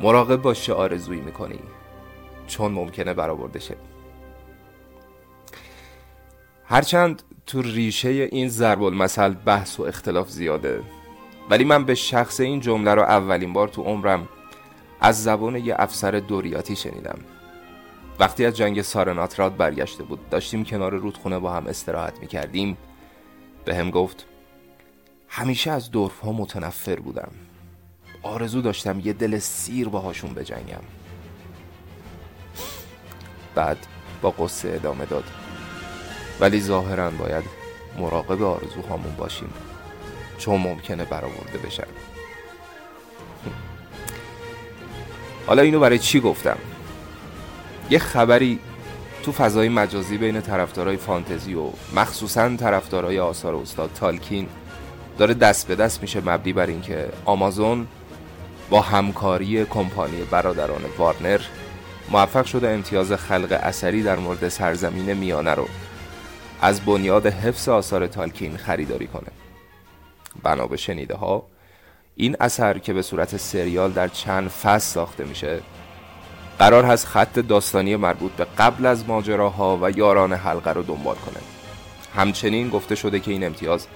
[0.00, 1.58] مراقب باش آرزویی می‌کنی
[2.46, 3.76] چون ممکنه برآورده شه
[6.64, 10.82] هرچند تو ریشه این ضرب المثل بحث و اختلاف زیاده
[11.50, 14.28] ولی من به شخص این جمله رو اولین بار تو عمرم
[15.00, 17.18] از زبان یه افسر دوریاتی شنیدم.
[18.20, 22.76] وقتی از جنگ سارناتراد برگشته بود داشتیم کنار رودخونه با هم استراحت می‌کردیم.
[23.64, 24.26] به هم گفت
[25.36, 27.30] همیشه از دورف ها متنفر بودم.
[28.22, 30.80] آرزو داشتم یه دل سیر باهاشون بجنگم.
[33.54, 33.86] بعد
[34.22, 35.24] با قصه ادامه داد.
[36.40, 37.44] ولی ظاهرا باید
[37.98, 39.52] مراقب آرزوهامون باشیم.
[40.38, 41.86] چون ممکنه برآورده بشن.
[45.46, 46.58] حالا اینو برای چی گفتم؟
[47.90, 48.58] یه خبری
[49.22, 54.48] تو فضای مجازی بین طرفدارای فانتزی و مخصوصا طرفدارای آثار استاد تالکین
[55.18, 57.86] داره دست به دست میشه مبنی بر اینکه آمازون
[58.70, 61.40] با همکاری کمپانی برادران وارنر
[62.10, 65.68] موفق شده امتیاز خلق اثری در مورد سرزمین میانه رو
[66.60, 69.28] از بنیاد حفظ آثار تالکین خریداری کنه.
[70.42, 71.46] بنا به شنیده ها
[72.16, 75.60] این اثر که به صورت سریال در چند فصل ساخته میشه
[76.58, 81.40] قرار هست خط داستانی مربوط به قبل از ماجراها و یاران حلقه رو دنبال کنه.
[82.16, 83.86] همچنین گفته شده که این امتیاز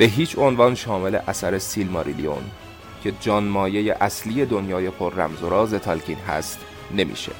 [0.00, 2.42] به هیچ عنوان شامل اثر سیلماریلیون
[3.02, 6.58] که جان مایه اصلی دنیای پر رمز و راز تالکین هست
[6.96, 7.32] نمیشه.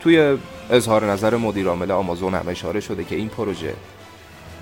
[0.00, 0.38] توی
[0.70, 3.74] اظهار نظر مدیرعامل آمازون هم اشاره شده که این پروژه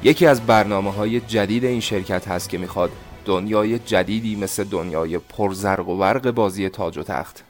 [0.02, 2.90] یکی از برنامه های جدید این شرکت هست که می‌خواد
[3.24, 7.44] دنیای جدیدی مثل دنیای پرزرق و برق بازی تاج و تخت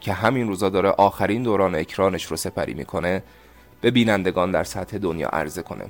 [0.00, 3.22] که همین روزا داره آخرین دوران اکرانش رو سپری می‌کنه
[3.80, 5.84] به بینندگان در سطح دنیا عرضه کنه.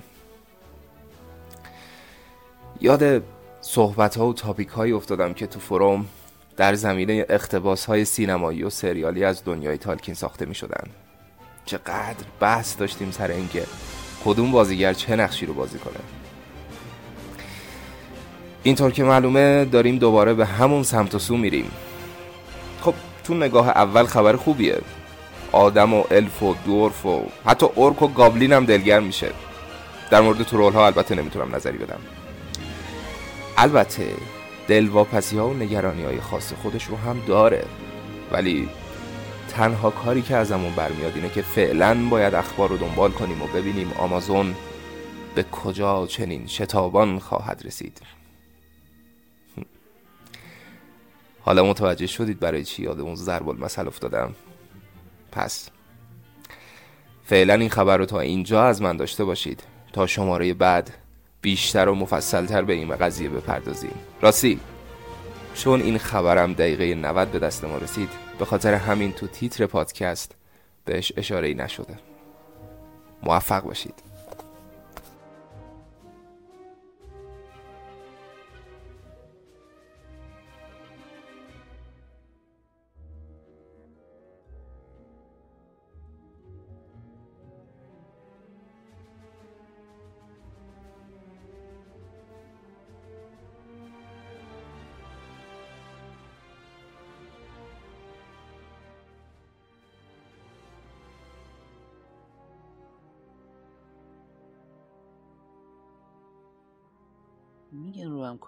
[2.84, 3.22] یاد
[3.60, 6.06] صحبت ها و تاپیک هایی افتادم که تو فروم
[6.56, 10.86] در زمینه اختباس های سینمایی و سریالی از دنیای تالکین ساخته می شدن
[11.66, 13.64] چقدر بحث داشتیم سر اینکه
[14.24, 15.96] کدوم بازیگر چه نقشی رو بازی کنه.
[18.62, 21.70] اینطور که معلومه داریم دوباره به همون سمت و سو میریم.
[22.80, 22.94] خب
[23.24, 24.78] تو نگاه اول خبر خوبیه.
[25.52, 29.30] آدم و الف و دورف و حتی اورک و گابلین هم دلگرم میشه.
[30.10, 32.00] در مورد ترول ها البته نمی‌تونم نظری بدم.
[33.56, 34.14] البته
[34.68, 37.64] دلواپسی ها و نگرانی های خاص خودش رو هم داره.
[38.32, 38.68] ولی
[39.48, 43.92] تنها کاری که ازمون برمیاد اینه که فعلا باید اخبار رو دنبال کنیم و ببینیم
[43.92, 44.54] آمازون
[45.34, 48.00] به کجا چنین شتابان خواهد رسید.
[51.40, 54.34] حالا متوجه شدید برای چی یاد اون ضرب المثل افتادم.
[55.32, 55.70] پس
[57.24, 59.62] فعلا این خبر رو تا اینجا از من داشته باشید.
[59.92, 61.03] تا شماره بعد
[61.44, 63.94] بیشتر و مفصلتر به این قضیه بپردازیم.
[64.20, 64.60] راستی
[65.54, 68.08] چون این خبرم دقیقه 90 به دست ما رسید
[68.38, 70.34] به خاطر همین تو تیتر پادکست
[70.84, 71.98] بهش اشاره نشده.
[73.22, 73.94] موفق باشید.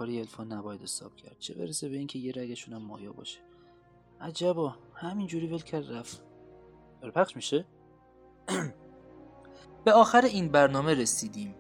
[0.07, 1.37] میگن رو همکاری الفا نباید حساب کرد.
[1.39, 3.39] چه برسه به اینکه یه رگشون هم مایا باشه.
[4.21, 6.23] عجبا همینجوری ول کرد رفت.
[7.15, 7.65] پخش میشه؟
[9.85, 11.55] به آخر این برنامه رسیدیم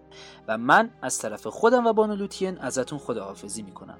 [0.48, 3.98] و من از طرف خودم و بانو لوتین ازتون خداحافظی می‌کنم.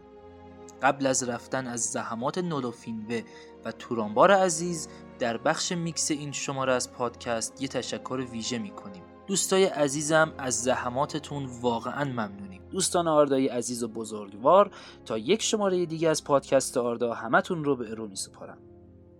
[0.83, 3.23] قبل از رفتن از زحمات نولوفینوه
[3.65, 9.06] و تورانبار عزیز در بخش میکس این شماره از پادکست یه تشکر ویژه می‌کنیم.
[9.27, 12.63] دوستای عزیزم از زحماتتون واقعا ممنونیم.
[12.71, 14.71] دوستان آردایی عزیز و بزرگوار
[15.05, 18.59] تا یک شماره دیگه از پادکست آردا همتون رو به ارو میسپارم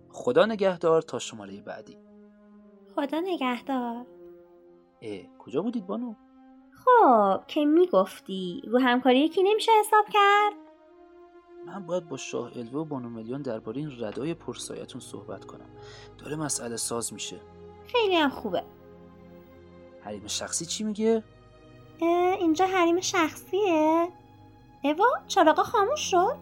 [0.09, 1.97] خدا نگهدار تا شماره بعدی.
[2.95, 4.05] خدا نگهدار.
[5.01, 6.13] اه کجا بودید بانو؟
[6.85, 10.53] خب که می‌گفتی رو همکاری یکی نمیشه حساب کرد؟
[11.65, 15.69] من باید با شاه الوه و بانو میلیون درباره این ردای پرسایتون صحبت کنم.
[16.17, 17.39] داره مسئله ساز میشه.
[17.87, 18.63] خیلی هم خوبه.
[20.07, 21.23] حریم شخصی چی میگه؟
[22.39, 24.07] اینجا حریم شخصیه؟
[24.83, 26.37] اوا چراغا خاموش شد